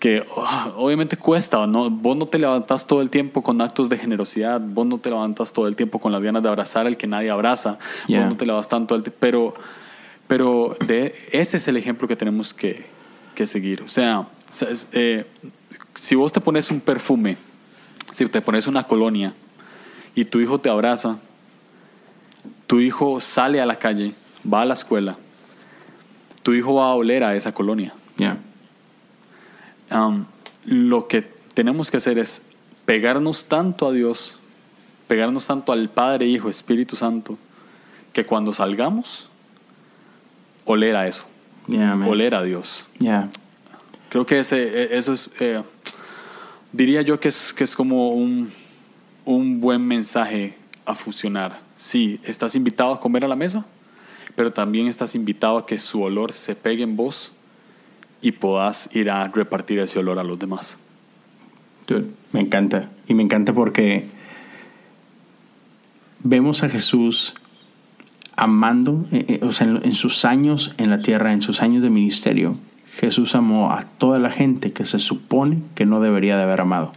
que 0.00 0.24
ah, 0.38 0.72
obviamente 0.76 1.16
cuesta, 1.16 1.66
¿no? 1.66 1.90
Vos 1.90 2.16
no 2.16 2.26
te 2.26 2.38
levantas 2.38 2.86
todo 2.86 3.02
el 3.02 3.10
tiempo 3.10 3.42
con 3.42 3.60
actos 3.60 3.88
de 3.90 3.98
generosidad, 3.98 4.60
vos 4.60 4.86
no 4.86 4.98
te 4.98 5.10
levantas 5.10 5.52
todo 5.52 5.68
el 5.68 5.76
tiempo 5.76 5.98
con 5.98 6.10
las 6.10 6.22
ganas 6.22 6.42
de 6.42 6.48
abrazar 6.48 6.86
al 6.86 6.96
que 6.96 7.06
nadie 7.06 7.30
abraza, 7.30 7.78
vos 8.08 8.26
no 8.26 8.36
te 8.36 8.46
levantas 8.46 8.68
tanto, 8.68 8.94
el 8.94 9.02
pero, 9.02 9.54
pero 10.26 10.76
de, 10.86 11.14
ese 11.32 11.58
es 11.58 11.68
el 11.68 11.76
ejemplo 11.76 12.08
que 12.08 12.16
tenemos 12.16 12.54
que, 12.54 12.86
que 13.34 13.46
seguir. 13.46 13.82
O 13.82 13.88
sea, 13.88 14.26
eh, 14.92 15.26
si 15.94 16.14
vos 16.14 16.32
te 16.32 16.40
pones 16.40 16.70
un 16.70 16.80
perfume, 16.80 17.36
si 18.12 18.26
te 18.26 18.40
pones 18.40 18.66
una 18.66 18.84
colonia 18.84 19.34
y 20.14 20.24
tu 20.24 20.40
hijo 20.40 20.58
te 20.58 20.70
abraza, 20.70 21.18
tu 22.70 22.78
hijo 22.78 23.20
sale 23.20 23.60
a 23.60 23.66
la 23.66 23.80
calle, 23.80 24.14
va 24.46 24.62
a 24.62 24.64
la 24.64 24.74
escuela, 24.74 25.16
tu 26.44 26.52
hijo 26.52 26.74
va 26.74 26.84
a 26.84 26.94
oler 26.94 27.24
a 27.24 27.34
esa 27.34 27.52
colonia. 27.52 27.92
Lo 30.66 31.08
que 31.08 31.22
tenemos 31.52 31.90
que 31.90 31.96
hacer 31.96 32.16
es 32.20 32.42
pegarnos 32.84 33.46
tanto 33.46 33.88
a 33.88 33.92
Dios, 33.92 34.36
pegarnos 35.08 35.48
tanto 35.48 35.72
al 35.72 35.88
Padre, 35.88 36.26
Hijo, 36.26 36.48
Espíritu 36.48 36.94
Santo, 36.94 37.38
que 38.12 38.24
cuando 38.24 38.52
salgamos, 38.52 39.28
oler 40.64 40.94
a 40.94 41.08
eso, 41.08 41.24
oler 42.06 42.36
a 42.36 42.44
Dios. 42.44 42.86
Creo 44.10 44.26
que 44.26 44.38
ese, 44.38 44.62
e, 44.62 44.96
eso 44.96 45.12
es, 45.12 45.32
eh, 45.40 45.60
diría 46.70 47.02
yo 47.02 47.18
que 47.18 47.30
es, 47.30 47.52
que 47.52 47.64
es 47.64 47.74
como 47.74 48.10
un, 48.10 48.48
un 49.24 49.60
buen 49.60 49.84
mensaje 49.84 50.56
a 50.86 50.94
funcionar. 50.94 51.68
Sí, 51.80 52.20
estás 52.24 52.54
invitado 52.54 52.92
a 52.92 53.00
comer 53.00 53.24
a 53.24 53.28
la 53.28 53.36
mesa, 53.36 53.64
pero 54.36 54.52
también 54.52 54.86
estás 54.86 55.14
invitado 55.14 55.56
a 55.56 55.66
que 55.66 55.78
su 55.78 56.02
olor 56.02 56.34
se 56.34 56.54
pegue 56.54 56.84
en 56.84 56.94
vos 56.94 57.32
y 58.20 58.32
puedas 58.32 58.94
ir 58.94 59.10
a 59.10 59.26
repartir 59.28 59.78
ese 59.80 59.98
olor 59.98 60.18
a 60.18 60.22
los 60.22 60.38
demás. 60.38 60.78
me 62.32 62.40
encanta. 62.40 62.90
Y 63.08 63.14
me 63.14 63.22
encanta 63.22 63.54
porque 63.54 64.06
vemos 66.22 66.62
a 66.62 66.68
Jesús 66.68 67.34
amando, 68.36 69.06
eh, 69.10 69.24
eh, 69.28 69.40
o 69.42 69.52
sea, 69.52 69.66
en, 69.66 69.94
sus 69.94 70.24
años 70.24 70.74
en 70.76 70.90
la 70.90 70.98
tierra, 70.98 71.32
en 71.32 71.42
sus 71.42 71.62
años 71.62 71.82
de 71.82 71.90
ministerio, 71.90 72.56
Jesús 72.96 73.34
amó 73.34 73.72
a 73.72 73.82
toda 73.82 74.18
la 74.18 74.30
gente 74.30 74.72
que 74.72 74.84
se 74.84 74.98
supone 74.98 75.62
que 75.74 75.86
no 75.86 76.00
debería 76.00 76.36
de 76.36 76.42
haber 76.42 76.60
amado. 76.60 76.92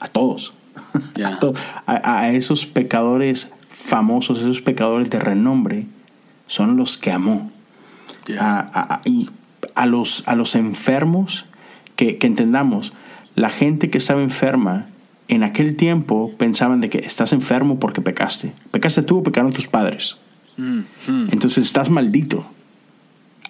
A 0.00 0.08
todos. 0.08 0.54
a, 1.86 2.30
esos 2.30 2.66
pecadores 2.66 3.52
famosos, 3.86 4.40
esos 4.40 4.60
pecadores 4.60 5.08
de 5.10 5.18
renombre, 5.18 5.86
son 6.46 6.76
los 6.76 6.98
que 6.98 7.12
amó. 7.12 7.50
A, 8.40 9.00
y 9.04 9.30
a 9.74 9.86
los, 9.86 10.26
a 10.26 10.34
los 10.34 10.56
enfermos, 10.56 11.46
que, 11.94 12.18
que 12.18 12.26
entendamos, 12.26 12.92
la 13.36 13.50
gente 13.50 13.88
que 13.88 13.98
estaba 13.98 14.22
enferma 14.22 14.86
en 15.28 15.42
aquel 15.42 15.76
tiempo 15.76 16.32
pensaban 16.36 16.80
de 16.80 16.90
que 16.90 16.98
estás 16.98 17.32
enfermo 17.32 17.78
porque 17.78 18.00
pecaste. 18.00 18.52
Pecaste 18.70 19.02
tú 19.02 19.18
o 19.18 19.22
pecaron 19.22 19.52
tus 19.52 19.68
padres. 19.68 20.16
Mm-hmm. 20.58 21.32
Entonces 21.32 21.64
estás 21.66 21.90
maldito. 21.90 22.46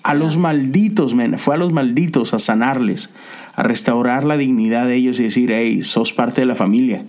A 0.02 0.14
los 0.14 0.36
malditos, 0.36 1.14
fue 1.38 1.54
a 1.54 1.58
los 1.58 1.72
malditos 1.72 2.32
a 2.34 2.38
sanarles, 2.38 3.12
a 3.54 3.62
restaurar 3.62 4.24
la 4.24 4.36
dignidad 4.36 4.86
de 4.86 4.96
ellos 4.96 5.18
y 5.18 5.24
decir, 5.24 5.50
hey, 5.50 5.82
sos 5.82 6.12
parte 6.12 6.42
de 6.42 6.46
la 6.46 6.54
familia. 6.54 7.04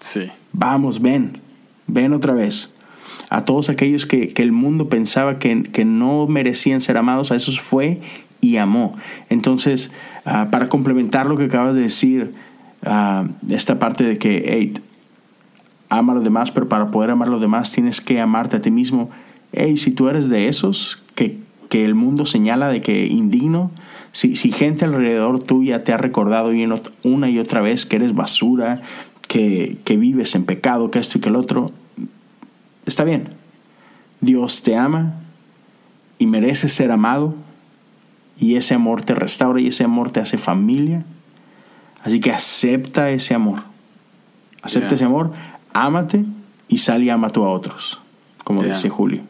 Sí. 0.00 0.30
Vamos, 0.52 1.02
ven, 1.02 1.40
ven 1.86 2.12
otra 2.12 2.32
vez. 2.32 2.72
A 3.28 3.44
todos 3.44 3.68
aquellos 3.68 4.06
que, 4.06 4.32
el 4.36 4.52
mundo 4.52 4.88
pensaba 4.88 5.38
que, 5.38 5.64
que, 5.64 5.84
no 5.84 6.26
merecían 6.26 6.80
ser 6.80 6.96
amados, 6.96 7.32
a 7.32 7.36
esos 7.36 7.60
fue 7.60 8.00
y 8.40 8.56
amó. 8.56 8.96
Entonces, 9.28 9.90
ah, 10.24 10.48
para 10.50 10.68
complementar 10.68 11.26
lo 11.26 11.36
que 11.36 11.44
acabas 11.44 11.74
de 11.74 11.80
decir, 11.82 12.34
uh, 12.84 13.26
esta 13.52 13.78
parte 13.78 14.04
de 14.04 14.18
que, 14.18 14.44
hey, 14.46 14.74
ama 15.88 16.12
a 16.12 16.16
los 16.16 16.24
demás, 16.24 16.50
pero 16.50 16.68
para 16.68 16.90
poder 16.90 17.10
amar 17.10 17.28
a 17.28 17.30
los 17.32 17.40
demás 17.40 17.72
tienes 17.72 18.00
que 18.00 18.20
amarte 18.20 18.56
a 18.56 18.60
ti 18.60 18.70
mismo. 18.70 19.10
Hey, 19.52 19.76
si 19.76 19.90
tú 19.90 20.08
eres 20.08 20.28
de 20.28 20.48
esos 20.48 21.02
que, 21.14 21.38
que 21.68 21.84
el 21.84 21.94
mundo 21.94 22.26
señala 22.26 22.68
de 22.68 22.82
que 22.82 23.06
indigno, 23.06 23.70
si, 24.12 24.36
si 24.36 24.50
gente 24.50 24.84
alrededor 24.84 25.42
tuya 25.42 25.84
te 25.84 25.92
ha 25.92 25.96
recordado 25.96 26.50
una 27.02 27.30
y 27.30 27.38
otra 27.38 27.60
vez 27.60 27.86
que 27.86 27.96
eres 27.96 28.14
basura, 28.14 28.80
que, 29.36 29.76
que 29.84 29.98
vives 29.98 30.34
en 30.34 30.46
pecado, 30.46 30.90
que 30.90 30.98
esto 30.98 31.18
y 31.18 31.20
que 31.20 31.28
el 31.28 31.36
otro, 31.36 31.70
está 32.86 33.04
bien. 33.04 33.28
Dios 34.22 34.62
te 34.62 34.78
ama 34.78 35.12
y 36.18 36.24
mereces 36.24 36.72
ser 36.72 36.90
amado 36.90 37.34
y 38.38 38.56
ese 38.56 38.72
amor 38.72 39.02
te 39.02 39.14
restaura 39.14 39.60
y 39.60 39.66
ese 39.66 39.84
amor 39.84 40.10
te 40.10 40.20
hace 40.20 40.38
familia. 40.38 41.04
Así 42.02 42.18
que 42.18 42.32
acepta 42.32 43.10
ese 43.10 43.34
amor. 43.34 43.60
Acepta 44.62 44.94
ese 44.94 45.04
amor, 45.04 45.32
ámate 45.74 46.24
y 46.66 46.78
sal 46.78 47.04
y 47.04 47.10
ama 47.10 47.28
tú 47.28 47.44
a 47.44 47.50
otros, 47.50 48.00
como 48.42 48.62
dice 48.62 48.88
Julio. 48.88 49.20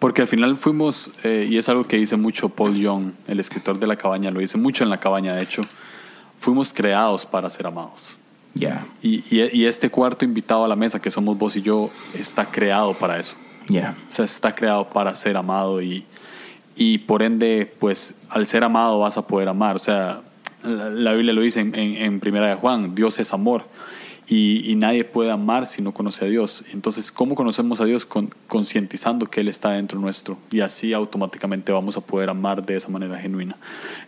Porque 0.00 0.22
al 0.22 0.26
final 0.26 0.56
fuimos, 0.56 1.12
eh, 1.22 1.46
y 1.48 1.58
es 1.58 1.68
algo 1.68 1.84
que 1.84 1.96
dice 1.96 2.16
mucho 2.16 2.48
Paul 2.48 2.74
Young, 2.74 3.12
el 3.28 3.38
escritor 3.38 3.78
de 3.78 3.86
La 3.86 3.94
Cabaña, 3.94 4.32
lo 4.32 4.40
dice 4.40 4.58
mucho 4.58 4.82
en 4.82 4.90
La 4.90 4.98
Cabaña, 4.98 5.32
de 5.32 5.42
hecho, 5.44 5.62
fuimos 6.40 6.72
creados 6.72 7.24
para 7.24 7.48
ser 7.50 7.68
amados. 7.68 8.18
Ya. 8.54 8.86
Y, 9.02 9.24
y, 9.30 9.66
este 9.66 9.90
cuarto 9.90 10.24
invitado 10.24 10.64
a 10.64 10.68
la 10.68 10.76
mesa, 10.76 11.00
que 11.00 11.10
somos 11.10 11.36
vos 11.36 11.56
y 11.56 11.62
yo, 11.62 11.90
está 12.16 12.46
creado 12.46 12.94
para 12.94 13.18
eso. 13.18 13.34
Ya. 13.68 13.96
O 14.10 14.14
sea, 14.14 14.24
está 14.24 14.54
creado 14.54 14.88
para 14.88 15.14
ser 15.14 15.36
amado 15.36 15.82
y, 15.82 16.04
y 16.76 16.98
por 16.98 17.22
ende, 17.22 17.72
pues 17.78 18.14
al 18.28 18.46
ser 18.46 18.64
amado 18.64 18.98
vas 19.00 19.16
a 19.16 19.26
poder 19.26 19.48
amar. 19.48 19.76
O 19.76 19.80
sea, 19.80 20.22
la, 20.62 21.12
Biblia 21.12 21.32
lo 21.32 21.42
dice 21.42 21.60
en, 21.60 21.74
en, 21.74 22.20
Primera 22.20 22.48
de 22.48 22.54
Juan, 22.54 22.94
Dios 22.94 23.18
es 23.18 23.32
amor. 23.32 23.64
Y, 24.26 24.74
nadie 24.76 25.04
puede 25.04 25.30
amar 25.30 25.66
si 25.66 25.82
no 25.82 25.92
conoce 25.92 26.24
a 26.24 26.28
Dios. 26.28 26.64
Entonces, 26.72 27.12
¿cómo 27.12 27.34
conocemos 27.34 27.80
a 27.80 27.84
Dios? 27.84 28.06
Con, 28.06 28.32
concientizando 28.48 29.26
que 29.26 29.40
Él 29.40 29.48
está 29.48 29.70
dentro 29.70 29.98
nuestro. 30.00 30.38
Y 30.50 30.60
así 30.60 30.92
automáticamente 30.92 31.72
vamos 31.72 31.96
a 31.96 32.00
poder 32.00 32.30
amar 32.30 32.64
de 32.64 32.76
esa 32.76 32.88
manera 32.88 33.18
genuina. 33.18 33.56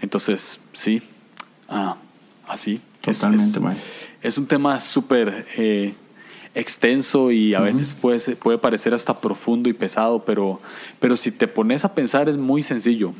Entonces, 0.00 0.60
sí, 0.72 1.02
ah, 1.68 1.96
así. 2.48 2.80
Totalmente, 3.02 3.44
es, 3.44 3.56
es, 3.56 3.62
un 4.38 4.46
tema 4.46 4.80
súper 4.80 5.46
eh, 5.56 5.94
extenso 6.54 7.30
y 7.30 7.54
a 7.54 7.60
veces 7.60 7.94
puede, 7.94 8.36
puede 8.36 8.58
parecer 8.58 8.94
hasta 8.94 9.20
profundo 9.20 9.68
y 9.68 9.74
pesado, 9.74 10.24
pero, 10.24 10.60
pero 10.98 11.16
si 11.16 11.30
te 11.30 11.46
pones 11.46 11.84
a 11.84 11.94
pensar 11.94 12.28
es 12.28 12.36
muy 12.36 12.62
sencillo. 12.62 13.12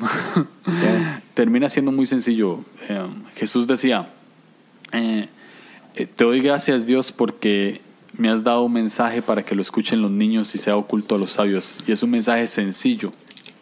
Termina 1.35 1.69
siendo 1.69 1.93
muy 1.93 2.07
sencillo. 2.07 2.61
Eh, 2.89 3.07
Jesús 3.37 3.67
decía, 3.67 4.09
eh, 4.93 5.29
te 5.95 6.25
doy 6.25 6.41
gracias 6.41 6.87
Dios 6.87 7.13
porque 7.13 7.83
me 8.17 8.31
has 8.31 8.43
dado 8.43 8.63
un 8.63 8.73
mensaje 8.73 9.21
para 9.21 9.43
que 9.43 9.55
lo 9.55 9.63
escuchen 9.63 10.01
los 10.01 10.11
niños 10.11 10.55
y 10.55 10.59
sea 10.59 10.77
oculto 10.77 11.15
a 11.15 11.19
los 11.19 11.33
sabios. 11.33 11.79
Y 11.87 11.93
es 11.93 12.03
un 12.03 12.11
mensaje 12.11 12.47
sencillo. 12.47 13.13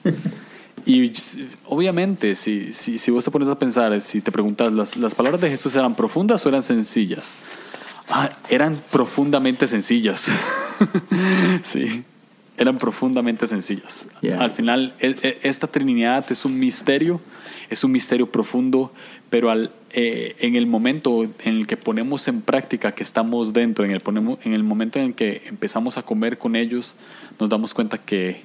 y 0.86 1.12
obviamente, 1.66 2.34
si, 2.34 2.72
si, 2.72 2.98
si, 2.98 3.10
vos 3.10 3.24
te 3.24 3.30
pones 3.30 3.48
a 3.48 3.58
pensar, 3.58 4.00
si 4.00 4.20
te 4.20 4.30
preguntas, 4.30 4.72
¿las, 4.72 4.96
¿las 4.96 5.14
palabras 5.14 5.40
de 5.40 5.50
Jesús 5.50 5.74
eran 5.74 5.94
profundas 5.94 6.44
o 6.44 6.48
eran 6.48 6.62
sencillas? 6.62 7.32
Ah, 8.08 8.30
eran 8.50 8.80
profundamente 8.90 9.66
sencillas. 9.66 10.30
sí, 11.62 12.04
eran 12.56 12.78
profundamente 12.78 13.46
sencillas. 13.46 14.06
Al 14.38 14.50
final, 14.50 14.94
e, 15.00 15.14
e, 15.22 15.38
esta 15.42 15.66
Trinidad 15.66 16.30
es 16.30 16.44
un 16.44 16.58
misterio, 16.58 17.20
es 17.70 17.82
un 17.82 17.92
misterio 17.92 18.30
profundo, 18.30 18.92
pero 19.30 19.50
al, 19.50 19.72
eh, 19.90 20.36
en 20.40 20.54
el 20.54 20.66
momento 20.66 21.24
en 21.24 21.56
el 21.56 21.66
que 21.66 21.76
ponemos 21.76 22.28
en 22.28 22.42
práctica 22.42 22.92
que 22.92 23.02
estamos 23.02 23.52
dentro, 23.52 23.84
en 23.84 23.90
el, 23.90 24.00
ponemos, 24.00 24.38
en 24.44 24.52
el 24.52 24.62
momento 24.62 24.98
en 24.98 25.06
el 25.06 25.14
que 25.14 25.42
empezamos 25.46 25.96
a 25.98 26.02
comer 26.02 26.36
con 26.36 26.56
ellos, 26.56 26.96
nos 27.40 27.48
damos 27.48 27.74
cuenta 27.74 27.98
que 27.98 28.42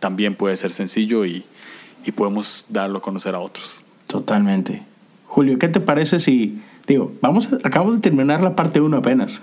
también 0.00 0.34
puede 0.34 0.56
ser 0.56 0.72
sencillo 0.72 1.24
y, 1.24 1.44
y 2.04 2.12
podemos 2.12 2.66
darlo 2.68 2.98
a 2.98 3.02
conocer 3.02 3.34
a 3.34 3.40
otros. 3.40 3.80
Totalmente. 4.06 4.82
Julio, 5.26 5.58
¿qué 5.58 5.68
te 5.68 5.80
parece 5.80 6.20
si 6.20 6.60
Digo, 6.88 7.12
vamos 7.20 7.50
acabamos 7.62 7.96
de 7.96 8.00
terminar 8.00 8.42
la 8.42 8.56
parte 8.56 8.80
1 8.80 8.96
apenas. 8.96 9.42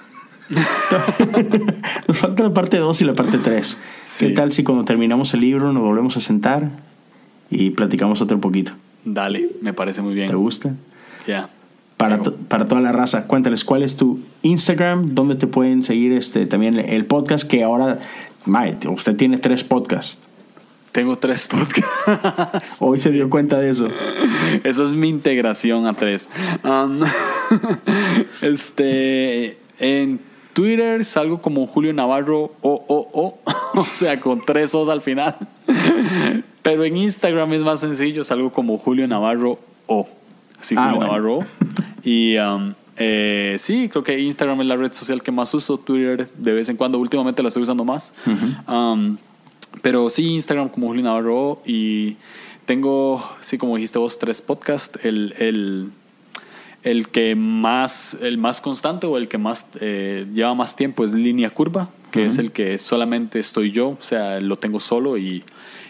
nos 2.08 2.18
falta 2.18 2.44
la 2.44 2.54
parte 2.54 2.78
2 2.78 3.02
y 3.02 3.06
la 3.06 3.14
parte 3.14 3.38
3. 3.38 3.78
¿Qué 4.20 4.30
tal 4.32 4.52
si 4.52 4.64
cuando 4.64 4.84
terminamos 4.84 5.34
el 5.36 5.42
libro 5.42 5.72
nos 5.72 5.84
volvemos 5.84 6.18
a 6.18 6.22
sentar 6.22 6.72
y 7.52 7.70
platicamos 7.70 8.22
otro 8.22 8.42
poquito? 8.42 8.72
Dale, 9.06 9.48
me 9.62 9.74
parece 9.74 10.02
muy 10.02 10.16
bien. 10.16 10.28
¿Te 10.28 10.36
gusta? 10.36 10.74
Ya. 11.28 11.50
Para, 11.98 12.22
para 12.24 12.66
toda 12.66 12.82
la 12.82 12.92
raza, 12.92 13.28
cuéntales 13.28 13.64
cuál 13.64 13.84
es 13.84 13.96
tu 13.96 14.20
Instagram, 14.42 15.14
dónde 15.14 15.36
te 15.36 15.46
pueden 15.46 15.84
seguir 15.84 16.14
este 16.14 16.48
también 16.48 16.80
el 16.80 17.06
podcast 17.06 17.48
que 17.48 17.64
ahora, 17.64 18.00
Mike, 18.48 18.88
usted 18.88 19.16
tiene 19.16 19.38
tres 19.38 19.64
podcasts. 19.64 20.28
Tengo 20.96 21.18
tres 21.18 21.46
podcasts. 21.50 22.78
Hoy 22.80 23.00
se 23.00 23.12
dio 23.12 23.30
cuenta 23.30 23.60
de 23.60 23.70
eso. 23.70 23.90
Esa 24.64 24.84
es 24.84 24.92
mi 24.92 25.10
integración 25.10 25.88
a 25.88 25.94
tres. 25.94 26.30
Um, 26.64 27.02
este, 28.42 29.58
en 29.78 30.22
Twitter 30.54 31.04
salgo 31.04 31.42
como 31.42 31.68
Julio 31.68 31.92
Navarro 31.92 32.54
o 32.62 32.86
o 32.88 33.10
o, 33.12 33.40
o 33.78 33.84
sea, 33.84 34.22
con 34.22 34.40
tres 34.46 34.74
O's 34.74 34.88
al 34.88 35.02
final. 35.02 35.36
Pero 36.62 36.86
en 36.86 36.96
Instagram 36.96 37.52
es 37.52 37.62
más 37.64 37.82
sencillo, 37.82 38.24
salgo 38.24 38.54
como 38.54 38.78
Julio 38.78 39.06
Navarro 39.06 39.60
O. 39.88 40.08
Así 40.62 40.76
ah, 40.78 40.92
Julio 40.92 41.02
Navarro 41.02 41.40
Y 42.06 42.38
um, 42.38 42.74
eh, 42.96 43.58
sí, 43.60 43.90
creo 43.90 44.06
que 44.06 44.18
Instagram 44.18 44.62
es 44.62 44.68
la 44.68 44.78
red 44.78 44.94
social 44.94 45.22
que 45.22 45.34
más 45.34 45.54
uso. 45.54 45.78
Twitter 45.78 46.30
de 46.38 46.54
vez 46.54 46.70
en 46.70 46.78
cuando, 46.78 47.00
últimamente 47.00 47.44
la 47.44 47.50
estoy 47.50 47.64
usando 47.64 47.84
más. 47.84 48.14
Pero 49.82 50.10
sí, 50.10 50.34
Instagram 50.34 50.70
como 50.70 50.88
Julio 50.88 51.04
Navarro 51.04 51.62
y 51.66 52.18
tengo, 52.66 53.24
sí, 53.42 53.58
como 53.58 53.76
dijiste 53.76 54.00
vos, 54.00 54.18
tres 54.20 54.42
podcasts. 54.42 55.00
El, 55.04 55.34
el, 55.38 55.90
el 56.84 57.08
que 57.10 57.36
más, 57.36 58.18
el 58.22 58.38
más 58.38 58.62
constante 58.62 59.08
o 59.08 59.18
el 59.18 59.28
que 59.28 59.38
más 59.38 59.68
eh, 59.80 60.28
lleva 60.34 60.54
más 60.54 60.76
tiempo 60.76 61.04
es 61.04 61.14
Línea 61.14 61.50
Curva, 61.50 61.90
que 62.12 62.28
es 62.28 62.38
el 62.38 62.52
que 62.52 62.78
solamente 62.78 63.40
estoy 63.40 63.72
yo, 63.72 63.90
o 63.90 64.02
sea, 64.02 64.40
lo 64.40 64.58
tengo 64.58 64.80
solo 64.80 65.18
y 65.18 65.44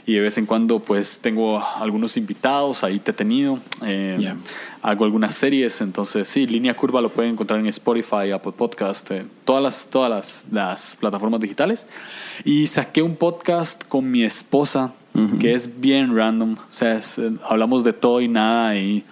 y 0.05 0.13
de 0.13 0.21
vez 0.21 0.37
en 0.37 0.45
cuando 0.45 0.79
pues 0.79 1.19
tengo 1.19 1.63
algunos 1.77 2.15
invitados 2.17 2.83
ahí 2.83 2.99
te 2.99 3.11
he 3.11 3.13
tenido 3.13 3.59
eh, 3.83 4.33
hago 4.81 5.05
algunas 5.05 5.33
series 5.33 5.81
entonces 5.81 6.27
sí 6.27 6.45
línea 6.45 6.75
curva 6.75 7.01
lo 7.01 7.09
pueden 7.09 7.31
encontrar 7.31 7.59
en 7.59 7.67
Spotify 7.67 8.31
Apple 8.33 8.53
Podcast 8.55 9.09
eh, 9.11 9.25
todas 9.43 9.63
las 9.63 9.87
todas 9.89 10.09
las, 10.09 10.45
las, 10.51 10.95
plataformas 10.95 11.39
digitales. 11.39 11.85
Y 12.43 12.67
saqué 12.67 13.01
un 13.01 13.15
podcast 13.15 13.83
con 13.87 14.09
mi 14.09 14.23
esposa 14.23 14.93
que 15.39 15.53
es 15.53 15.79
bien 15.79 16.13
random 16.13 16.57
o 16.59 16.73
sea 16.73 16.95
eh, 16.97 17.31
hablamos 17.49 17.85
de 17.85 17.93
todo 17.93 18.19
y 18.19 18.27
nada 18.27 18.75
y 18.75 19.05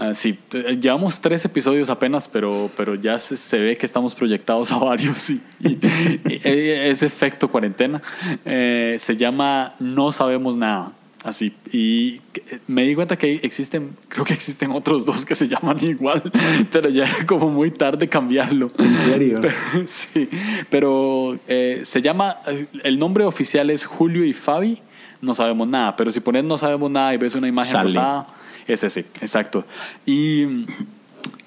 Ah, 0.00 0.14
sí, 0.14 0.38
llevamos 0.80 1.20
tres 1.20 1.44
episodios 1.44 1.90
apenas, 1.90 2.26
pero, 2.26 2.70
pero 2.74 2.94
ya 2.94 3.18
se, 3.18 3.58
ve 3.58 3.76
que 3.76 3.84
estamos 3.84 4.14
proyectados 4.14 4.72
a 4.72 4.78
varios 4.78 5.28
y, 5.28 5.42
ese 6.42 7.04
efecto 7.04 7.48
cuarentena 7.48 8.00
eh, 8.46 8.96
se 8.98 9.16
llama 9.18 9.74
No 9.78 10.10
sabemos 10.10 10.56
nada. 10.56 10.92
Así, 11.22 11.52
y 11.70 12.22
me 12.66 12.84
di 12.84 12.94
cuenta 12.94 13.18
que 13.18 13.40
existen, 13.42 13.90
creo 14.08 14.24
que 14.24 14.32
existen 14.32 14.70
otros 14.70 15.04
dos 15.04 15.26
que 15.26 15.34
se 15.34 15.48
llaman 15.48 15.76
igual, 15.84 16.22
pero 16.72 16.88
ya 16.88 17.04
era 17.04 17.26
como 17.26 17.50
muy 17.50 17.70
tarde 17.70 18.08
cambiarlo. 18.08 18.70
¿En 18.78 18.98
serio? 18.98 19.38
sí, 19.86 20.30
pero 20.70 21.38
eh, 21.46 21.82
se 21.84 22.00
llama, 22.00 22.38
el 22.84 22.98
nombre 22.98 23.24
oficial 23.24 23.68
es 23.68 23.84
Julio 23.84 24.24
y 24.24 24.32
Fabi, 24.32 24.80
no 25.20 25.34
sabemos 25.34 25.68
nada, 25.68 25.94
pero 25.94 26.10
si 26.10 26.20
pones 26.20 26.44
no 26.44 26.56
sabemos 26.56 26.90
nada 26.90 27.12
y 27.12 27.18
ves 27.18 27.34
una 27.34 27.48
imagen 27.48 27.82
rosada, 27.82 28.26
ese 28.72 28.90
sí, 28.90 29.04
exacto. 29.20 29.64
Y 30.06 30.66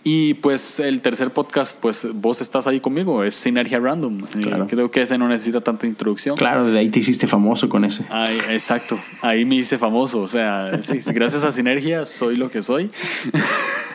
y 0.06 0.34
pues 0.36 0.82
el 0.82 1.00
tercer 1.00 1.30
podcast, 1.30 1.80
pues 1.80 2.06
vos 2.14 2.42
estás 2.42 2.68
ahí 2.68 2.82
conmigo, 2.82 3.24
es 3.24 3.36
Sinergia 3.36 3.80
Random. 3.80 4.20
Creo 4.68 4.92
que 4.92 5.02
ese 5.02 5.18
no 5.18 5.30
necesita 5.30 5.62
tanta 5.62 5.88
introducción. 5.88 6.36
Claro, 6.36 6.66
de 6.66 6.78
ahí 6.78 6.90
te 6.90 7.00
hiciste 7.00 7.26
famoso 7.26 7.70
con 7.70 7.86
ese. 7.86 8.06
exacto, 8.50 9.00
ahí 9.22 9.46
me 9.46 9.56
hice 9.56 9.78
famoso. 9.78 10.20
O 10.20 10.28
sea, 10.28 10.72
gracias 11.08 11.46
a 11.46 11.54
Sinergia 11.54 12.06
soy 12.06 12.36
lo 12.36 12.50
que 12.50 12.62
soy. 12.62 12.92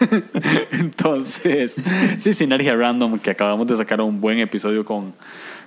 Entonces, 0.71 1.79
sí, 2.17 2.33
Sinergia 2.33 2.75
Random, 2.75 3.19
que 3.19 3.31
acabamos 3.31 3.67
de 3.67 3.77
sacar 3.77 4.01
un 4.01 4.19
buen 4.19 4.39
episodio 4.39 4.87
con, 4.87 5.13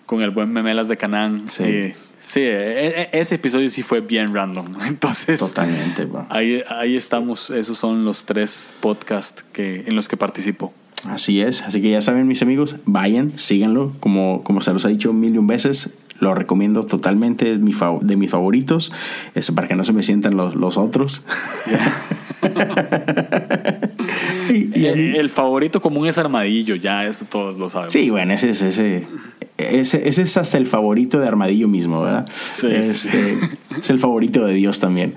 con 0.07 0.23
el 0.23 0.31
buen 0.31 0.51
Memelas 0.51 0.87
de 0.87 0.97
Canán. 0.97 1.51
Sí. 1.51 1.63
Eh, 1.65 1.95
Sí, 2.21 2.39
e, 2.39 2.87
e, 2.87 3.19
ese 3.19 3.35
episodio 3.35 3.69
sí 3.69 3.83
fue 3.83 3.99
bien 3.99 4.33
random. 4.33 4.67
Entonces, 4.87 5.39
totalmente. 5.39 6.07
Ahí, 6.29 6.61
ahí 6.69 6.95
estamos. 6.95 7.49
Esos 7.49 7.77
son 7.77 8.05
los 8.05 8.25
tres 8.25 8.73
podcasts 8.79 9.43
que, 9.51 9.83
en 9.87 9.95
los 9.95 10.07
que 10.07 10.17
participo. 10.17 10.73
Así 11.09 11.41
es. 11.41 11.63
Así 11.63 11.81
que 11.81 11.89
ya 11.89 12.01
saben, 12.01 12.27
mis 12.27 12.43
amigos, 12.43 12.77
vayan, 12.85 13.37
síganlo. 13.37 13.93
Como, 13.99 14.43
como 14.43 14.61
se 14.61 14.71
los 14.71 14.85
ha 14.85 14.87
dicho 14.87 15.13
mil 15.13 15.33
y 15.33 15.39
un 15.39 15.47
veces, 15.47 15.93
lo 16.19 16.35
recomiendo 16.35 16.83
totalmente. 16.83 17.51
Es 17.51 17.59
mi 17.59 17.73
de 18.01 18.15
mis 18.15 18.29
favoritos. 18.29 18.93
Eso 19.33 19.55
para 19.55 19.67
que 19.67 19.75
no 19.75 19.83
se 19.83 19.93
me 19.93 20.03
sientan 20.03 20.37
los, 20.37 20.55
los 20.55 20.77
otros. 20.77 21.23
el, 24.49 25.29
favorito 25.29 25.81
común 25.81 26.07
es 26.07 26.17
Armadillo, 26.17 26.75
ya 26.75 27.05
eso 27.05 27.25
todos 27.25 27.57
lo 27.57 27.69
sabemos. 27.69 27.93
Sí, 27.93 28.09
bueno, 28.09 28.33
ese 28.33 28.49
es 28.49 28.61
ese, 28.61 28.97
ese, 28.97 29.07
es 29.61 30.37
hasta 30.37 30.57
el 30.57 30.67
favorito 30.67 31.19
de 31.19 31.27
Armadillo 31.27 31.67
mismo, 31.67 32.01
¿verdad? 32.01 32.29
Sí, 32.49 32.67
este, 32.67 33.37
Es 33.79 33.89
el 33.89 33.99
favorito 33.99 34.45
de 34.45 34.53
Dios 34.53 34.79
también. 34.79 35.13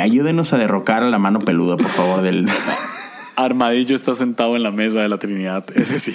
ayúdenos 0.00 0.52
a 0.52 0.58
derrocar 0.58 1.02
a 1.02 1.10
la 1.10 1.18
mano 1.18 1.40
peluda, 1.40 1.76
por 1.76 1.90
favor, 1.90 2.22
del... 2.22 2.46
Armadillo 3.36 3.94
está 3.94 4.14
sentado 4.14 4.56
en 4.56 4.62
la 4.62 4.70
mesa 4.70 5.00
de 5.00 5.08
la 5.08 5.18
Trinidad, 5.18 5.64
ese 5.74 5.98
sí. 5.98 6.14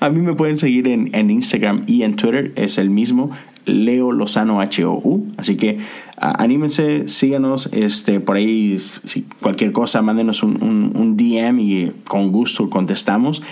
a 0.00 0.08
mí 0.08 0.20
me 0.20 0.34
pueden 0.34 0.56
seguir 0.56 0.88
en, 0.88 1.14
en 1.14 1.30
Instagram 1.30 1.84
y 1.86 2.02
en 2.02 2.16
Twitter, 2.16 2.52
es 2.56 2.78
el 2.78 2.88
mismo, 2.88 3.30
Leo 3.70 4.12
Lozano 4.12 4.60
HOU. 4.60 5.26
Así 5.36 5.56
que 5.56 5.78
anímense, 6.16 7.08
síganos. 7.08 7.68
Este, 7.72 8.20
por 8.20 8.36
ahí, 8.36 8.78
si 9.04 9.22
cualquier 9.40 9.72
cosa, 9.72 10.02
mándenos 10.02 10.42
un, 10.42 11.16
DM 11.16 11.60
y 11.60 11.92
con 12.06 12.32
gusto 12.32 12.70
contestamos. 12.70 13.42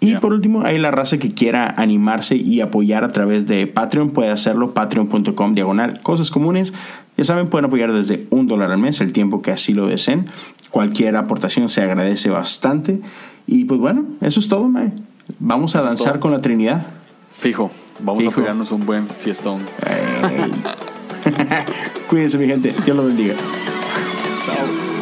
Y 0.00 0.16
por 0.16 0.34
último, 0.34 0.62
hay 0.62 0.78
la 0.78 0.90
raza 0.90 1.18
que 1.18 1.32
quiera 1.32 1.66
animarse 1.78 2.36
y 2.36 2.60
apoyar 2.60 3.04
a 3.04 3.12
través 3.12 3.46
de 3.46 3.66
Patreon, 3.66 4.10
puede 4.10 4.30
hacerlo, 4.30 4.74
patreon.com 4.74 5.54
diagonal, 5.54 6.00
cosas 6.02 6.30
comunes. 6.30 6.74
Ya 7.16 7.24
saben, 7.24 7.48
pueden 7.48 7.66
apoyar 7.66 7.92
desde 7.92 8.26
un 8.30 8.46
dólar 8.46 8.70
al 8.70 8.78
mes, 8.78 9.00
el 9.00 9.12
tiempo 9.12 9.40
que 9.40 9.52
así 9.52 9.72
lo 9.72 9.86
deseen. 9.86 10.26
Cualquier 10.70 11.16
aportación 11.16 11.68
se 11.68 11.80
agradece 11.80 12.28
bastante. 12.28 13.00
Y 13.46 13.64
pues 13.64 13.80
bueno, 13.80 14.04
eso 14.20 14.40
es 14.40 14.48
todo, 14.48 14.68
Mae. 14.68 14.92
Vamos 15.38 15.76
a 15.76 15.82
danzar 15.82 16.18
con 16.18 16.32
la 16.32 16.40
Trinidad. 16.40 16.86
Fijo, 17.38 17.70
vamos 18.00 18.26
a 18.26 18.30
pegarnos 18.30 18.70
un 18.70 18.86
buen 18.86 19.08
fiestón. 19.08 19.62
Cuídense, 22.08 22.38
mi 22.38 22.46
gente. 22.46 22.74
Dios 22.84 22.96
los 22.96 23.06
bendiga. 23.06 23.34
Chao. 24.46 24.93